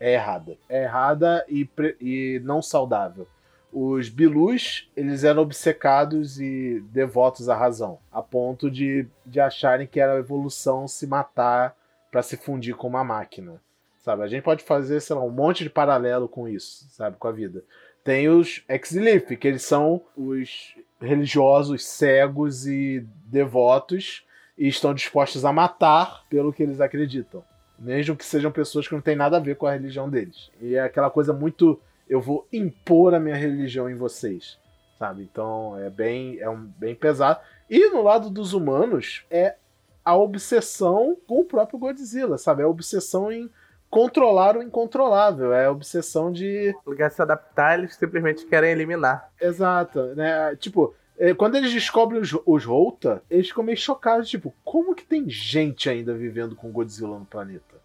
é 0.01 0.15
errada. 0.15 0.57
É 0.69 0.83
errada 0.85 1.45
e, 1.49 1.69
e 2.01 2.41
não 2.43 2.61
saudável. 2.61 3.27
Os 3.73 4.09
Bilus, 4.11 4.91
eles 4.95 5.25
eram 5.25 5.43
obcecados 5.43 6.39
e 6.39 6.85
devotos 6.91 7.49
à 7.49 7.57
razão, 7.57 7.99
a 8.13 8.21
ponto 8.21 8.71
de, 8.71 9.07
de 9.25 9.41
acharem 9.41 9.87
que 9.87 9.99
era 9.99 10.15
a 10.15 10.19
evolução 10.19 10.87
se 10.87 11.07
matar 11.07 11.75
pra 12.11 12.23
se 12.23 12.37
fundir 12.37 12.77
com 12.77 12.87
uma 12.87 13.03
máquina. 13.03 13.61
Sabe? 14.03 14.23
A 14.23 14.27
gente 14.27 14.43
pode 14.43 14.63
fazer, 14.63 15.01
sei 15.01 15.17
lá, 15.17 15.23
um 15.23 15.31
monte 15.31 15.65
de 15.65 15.71
paralelo 15.71 16.29
com 16.29 16.47
isso, 16.47 16.87
sabe? 16.91 17.17
Com 17.17 17.29
a 17.29 17.33
vida. 17.33 17.65
Tem 18.05 18.29
os 18.29 18.65
ex-Lif, 18.69 19.37
que 19.37 19.49
eles 19.49 19.63
são 19.63 20.03
os 20.17 20.75
religiosos 21.01 21.87
cegos 21.87 22.67
e 22.67 23.07
devotos 23.27 24.27
e 24.59 24.69
estão 24.69 24.93
dispostos 24.93 25.45
a 25.45 25.53
matar 25.53 26.25
pelo 26.29 26.53
que 26.53 26.63
eles 26.63 26.81
acreditam. 26.81 27.45
Mesmo 27.79 28.17
que 28.17 28.25
sejam 28.25 28.53
pessoas 28.53 28.87
que 28.87 28.95
não 28.95 29.01
têm 29.01 29.17
nada 29.17 29.37
a 29.37 29.41
ver 29.41 29.57
com 29.57 29.67
a 29.67 29.73
religião 29.73 30.11
deles. 30.11 30.51
E 30.61 30.75
é 30.75 30.81
aquela 30.81 31.11
coisa 31.11 31.33
muito. 31.33 31.81
Eu 32.09 32.21
vou 32.21 32.47
impor 32.53 33.15
a 33.15 33.21
minha 33.21 33.37
religião 33.37 33.89
em 33.89 33.95
vocês. 33.95 34.59
Sabe? 34.99 35.23
Então 35.23 35.79
é 35.79 35.91
bem, 35.91 36.39
é 36.39 36.49
um, 36.49 36.65
bem 36.79 36.95
pesado. 36.95 37.41
E 37.69 37.91
no 37.91 38.03
lado 38.03 38.31
dos 38.31 38.53
humanos 38.53 39.25
é 39.31 39.57
a 40.05 40.17
obsessão 40.17 41.17
com 41.27 41.41
o 41.41 41.45
próprio 41.45 41.79
Godzilla, 41.79 42.39
sabe? 42.39 42.63
É 42.63 42.65
a 42.65 42.69
obsessão 42.69 43.33
em 43.33 43.51
controlar 43.91 44.57
o 44.57 44.63
incontrolável. 44.63 45.53
É 45.53 45.67
a 45.67 45.71
obsessão 45.71 46.33
de 46.33 46.75
No 46.85 46.93
lugar 46.93 47.11
de 47.11 47.15
se 47.15 47.23
adaptar, 47.23 47.79
eles 47.79 47.95
simplesmente 47.95 48.47
querem 48.47 48.71
eliminar. 48.71 49.31
Exato, 49.41 50.15
né? 50.15 50.57
Tipo, 50.57 50.95
é, 51.19 51.35
quando 51.35 51.57
eles 51.57 51.73
descobrem 51.73 52.21
os, 52.21 52.37
os 52.47 52.65
Volta, 52.65 53.23
eles 53.31 53.49
ficam 53.49 53.63
meio 53.63 53.77
chocados, 53.77 54.29
tipo, 54.29 54.53
como 54.65 54.95
que 54.95 55.05
tem 55.05 55.29
gente 55.29 55.89
ainda 55.89 56.15
vivendo 56.15 56.57
com 56.57 56.73
Godzilla 56.73 57.19
no 57.19 57.27
planeta? 57.27 57.77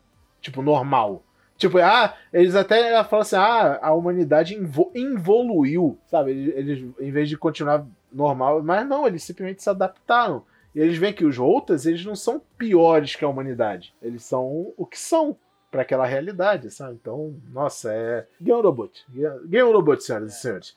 Tipo, 0.41 0.61
normal. 0.61 1.23
Tipo, 1.57 1.79
ah, 1.79 2.15
eles 2.31 2.55
até 2.55 3.03
falam 3.03 3.21
assim, 3.21 3.35
ah, 3.35 3.79
a 3.81 3.93
humanidade 3.93 4.55
involuiu, 4.95 5.97
sabe? 6.05 6.31
Eles, 6.31 6.55
eles, 6.55 6.95
em 6.99 7.11
vez 7.11 7.27
de 7.27 7.37
continuar 7.37 7.85
normal, 8.11 8.61
mas 8.63 8.87
não, 8.87 9.07
eles 9.07 9.23
simplesmente 9.23 9.63
se 9.63 9.69
adaptaram. 9.69 10.43
E 10.75 10.79
eles 10.79 10.97
veem 10.97 11.13
que 11.13 11.25
os 11.25 11.35
Voltas, 11.35 11.85
eles 11.85 12.05
não 12.05 12.15
são 12.15 12.41
piores 12.57 13.15
que 13.15 13.25
a 13.25 13.27
humanidade. 13.27 13.95
Eles 14.01 14.23
são 14.23 14.73
o 14.77 14.85
que 14.85 14.99
são 14.99 15.35
para 15.71 15.81
aquela 15.81 16.05
realidade, 16.05 16.71
sabe? 16.71 16.97
Então, 17.01 17.35
nossa, 17.51 17.91
é. 17.91 18.25
Game 18.39 18.61
Robot. 18.61 19.05
Game 19.45 19.71
Robot, 19.71 20.03
senhoras 20.03 20.33
e 20.33 20.39
senhores. 20.39 20.75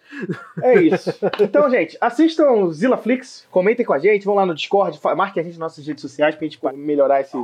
É 0.62 0.74
isso. 0.81 1.11
Então, 1.41 1.70
gente, 1.70 1.97
assistam 2.01 2.51
o 2.51 2.72
Zillaflix, 2.72 3.47
comentem 3.51 3.85
com 3.85 3.93
a 3.93 3.99
gente, 3.99 4.24
vão 4.24 4.35
lá 4.35 4.45
no 4.45 4.55
Discord, 4.55 4.99
marquem 5.16 5.43
a 5.43 5.45
gente 5.45 5.59
nas 5.59 5.70
nossas 5.70 5.87
redes 5.87 6.03
sociais 6.03 6.35
pra 6.35 6.47
gente 6.47 6.59
melhorar 6.74 7.20
esse, 7.20 7.37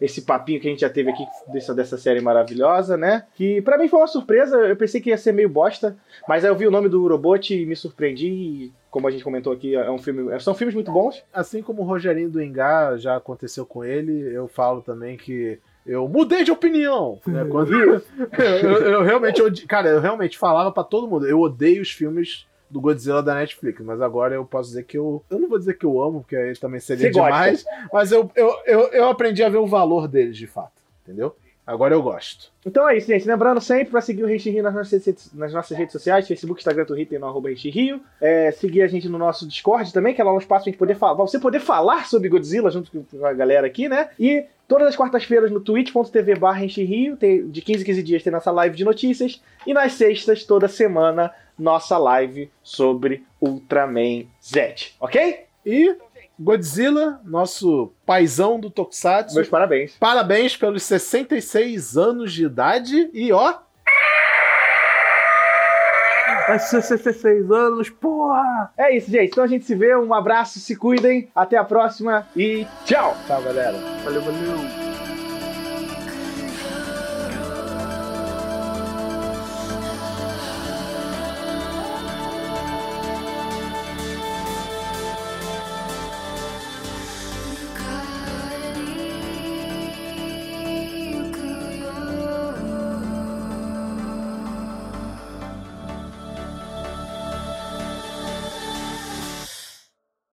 esse 0.00 0.22
papinho 0.22 0.58
que 0.60 0.66
a 0.66 0.70
gente 0.70 0.80
já 0.80 0.88
teve 0.88 1.10
aqui 1.10 1.24
dessa, 1.52 1.74
dessa 1.74 1.98
série 1.98 2.20
maravilhosa, 2.20 2.96
né? 2.96 3.24
Que 3.34 3.60
pra 3.60 3.76
mim 3.76 3.86
foi 3.88 4.00
uma 4.00 4.06
surpresa, 4.06 4.56
eu 4.56 4.74
pensei 4.76 5.00
que 5.00 5.10
ia 5.10 5.18
ser 5.18 5.32
meio 5.32 5.48
bosta, 5.48 5.96
mas 6.26 6.44
aí 6.44 6.50
eu 6.50 6.56
vi 6.56 6.66
o 6.66 6.70
nome 6.70 6.88
do 6.88 7.06
robot 7.06 7.54
e 7.54 7.66
me 7.66 7.76
surpreendi. 7.76 8.26
E, 8.28 8.72
como 8.90 9.06
a 9.06 9.10
gente 9.10 9.22
comentou 9.22 9.52
aqui, 9.52 9.74
é 9.76 9.90
um 9.90 9.98
filme, 9.98 10.40
são 10.40 10.54
filmes 10.54 10.74
muito 10.74 10.90
bons. 10.90 11.22
assim 11.32 11.62
como 11.62 11.82
o 11.82 11.84
Rogerinho 11.84 12.30
do 12.30 12.42
Engar 12.42 12.96
já 12.98 13.16
aconteceu 13.16 13.64
com 13.66 13.84
ele, 13.84 14.34
eu 14.34 14.48
falo 14.48 14.80
também 14.80 15.16
que 15.16 15.58
eu 15.86 16.08
mudei 16.08 16.44
de 16.44 16.50
opinião. 16.50 17.18
né? 17.26 17.44
Quando 17.50 17.72
eu, 17.74 17.94
eu- 18.62 18.82
eu 18.92 19.02
realmente, 19.02 19.40
odi- 19.42 19.66
cara, 19.66 19.88
eu 19.90 20.00
realmente 20.00 20.38
falava 20.38 20.72
pra 20.72 20.82
todo 20.82 21.06
mundo, 21.08 21.26
eu 21.26 21.38
odeio 21.40 21.82
os 21.82 21.90
filmes 21.90 22.46
do 22.70 22.80
Godzilla 22.80 23.22
da 23.22 23.34
Netflix, 23.34 23.80
mas 23.84 24.00
agora 24.00 24.34
eu 24.34 24.44
posso 24.44 24.68
dizer 24.68 24.84
que 24.84 24.96
eu, 24.96 25.22
eu 25.28 25.38
não 25.40 25.48
vou 25.48 25.58
dizer 25.58 25.76
que 25.76 25.84
eu 25.84 26.00
amo, 26.00 26.20
porque 26.20 26.36
aí 26.36 26.56
também 26.56 26.78
seria 26.78 27.12
Você 27.12 27.18
gosta. 27.18 27.32
demais, 27.32 27.64
mas 27.92 28.12
eu, 28.12 28.30
eu, 28.36 28.56
eu, 28.64 28.80
eu 28.92 29.08
aprendi 29.08 29.42
a 29.42 29.48
ver 29.48 29.58
o 29.58 29.66
valor 29.66 30.06
deles 30.06 30.36
de 30.36 30.46
fato, 30.46 30.80
entendeu? 31.02 31.34
Agora 31.66 31.94
eu 31.94 32.02
gosto. 32.02 32.50
Então 32.66 32.88
é 32.88 32.96
isso, 32.96 33.06
gente. 33.06 33.26
Lembrando 33.26 33.60
sempre 33.60 33.90
para 33.90 34.00
seguir 34.00 34.24
o 34.24 34.26
Reishi 34.26 34.50
Rio 34.50 34.62
nas 34.62 34.74
nossas, 34.74 35.30
nas 35.32 35.52
nossas 35.52 35.76
redes 35.76 35.92
sociais, 35.92 36.26
Facebook, 36.26 36.60
Instagram, 36.60 36.84
Twitter, 36.84 37.20
no 37.20 37.26
arroba 37.26 37.48
Rio. 37.50 38.00
É, 38.20 38.50
seguir 38.50 38.82
a 38.82 38.88
gente 38.88 39.08
no 39.08 39.18
nosso 39.18 39.46
Discord 39.46 39.92
também, 39.92 40.14
que 40.14 40.20
é 40.20 40.24
lá 40.24 40.34
um 40.34 40.38
espaço 40.38 40.64
pra 40.64 40.70
gente 40.70 40.78
poder 40.78 40.96
falar, 40.96 41.14
você 41.14 41.38
poder 41.38 41.60
falar 41.60 42.06
sobre 42.06 42.28
Godzilla 42.28 42.70
junto 42.70 42.90
com 42.90 43.24
a 43.24 43.32
galera 43.32 43.66
aqui, 43.66 43.88
né? 43.88 44.10
E 44.18 44.44
todas 44.66 44.88
as 44.88 44.96
quartas-feiras 44.96 45.50
no 45.50 45.60
twitch.tv 45.60 46.34
barra 46.36 46.60
Rio, 46.60 47.16
de 47.16 47.62
15 47.62 47.82
em 47.82 47.86
15 47.86 48.02
dias 48.02 48.22
tem 48.22 48.32
nossa 48.32 48.50
live 48.50 48.76
de 48.76 48.84
notícias. 48.84 49.40
E 49.66 49.72
nas 49.72 49.92
sextas, 49.92 50.44
toda 50.44 50.66
semana, 50.66 51.32
nossa 51.58 51.96
live 51.98 52.50
sobre 52.62 53.24
Ultraman 53.40 54.24
Z, 54.42 54.92
ok? 54.98 55.44
E 55.64 55.94
Godzilla, 56.42 57.20
nosso 57.22 57.92
paizão 58.06 58.58
do 58.58 58.70
Tokusatsu, 58.70 59.34
Meus 59.34 59.48
parabéns. 59.48 59.92
parabéns 60.00 60.56
pelos 60.56 60.82
66 60.84 61.98
anos 61.98 62.32
de 62.32 62.46
idade 62.46 63.10
e 63.12 63.30
ó, 63.30 63.58
Vai 66.48 66.58
ser 66.58 66.82
66 66.82 67.48
anos, 67.52 67.90
porra! 67.90 68.72
É 68.76 68.96
isso, 68.96 69.08
gente. 69.08 69.30
Então 69.30 69.44
a 69.44 69.46
gente 69.46 69.64
se 69.64 69.74
vê. 69.76 69.94
Um 69.94 70.12
abraço, 70.12 70.58
se 70.58 70.74
cuidem. 70.74 71.30
Até 71.32 71.56
a 71.56 71.62
próxima 71.62 72.26
e 72.34 72.66
tchau! 72.84 73.16
tchau 73.28 73.40
galera. 73.42 73.78
Valeu, 74.02 74.20
valeu. 74.20 74.89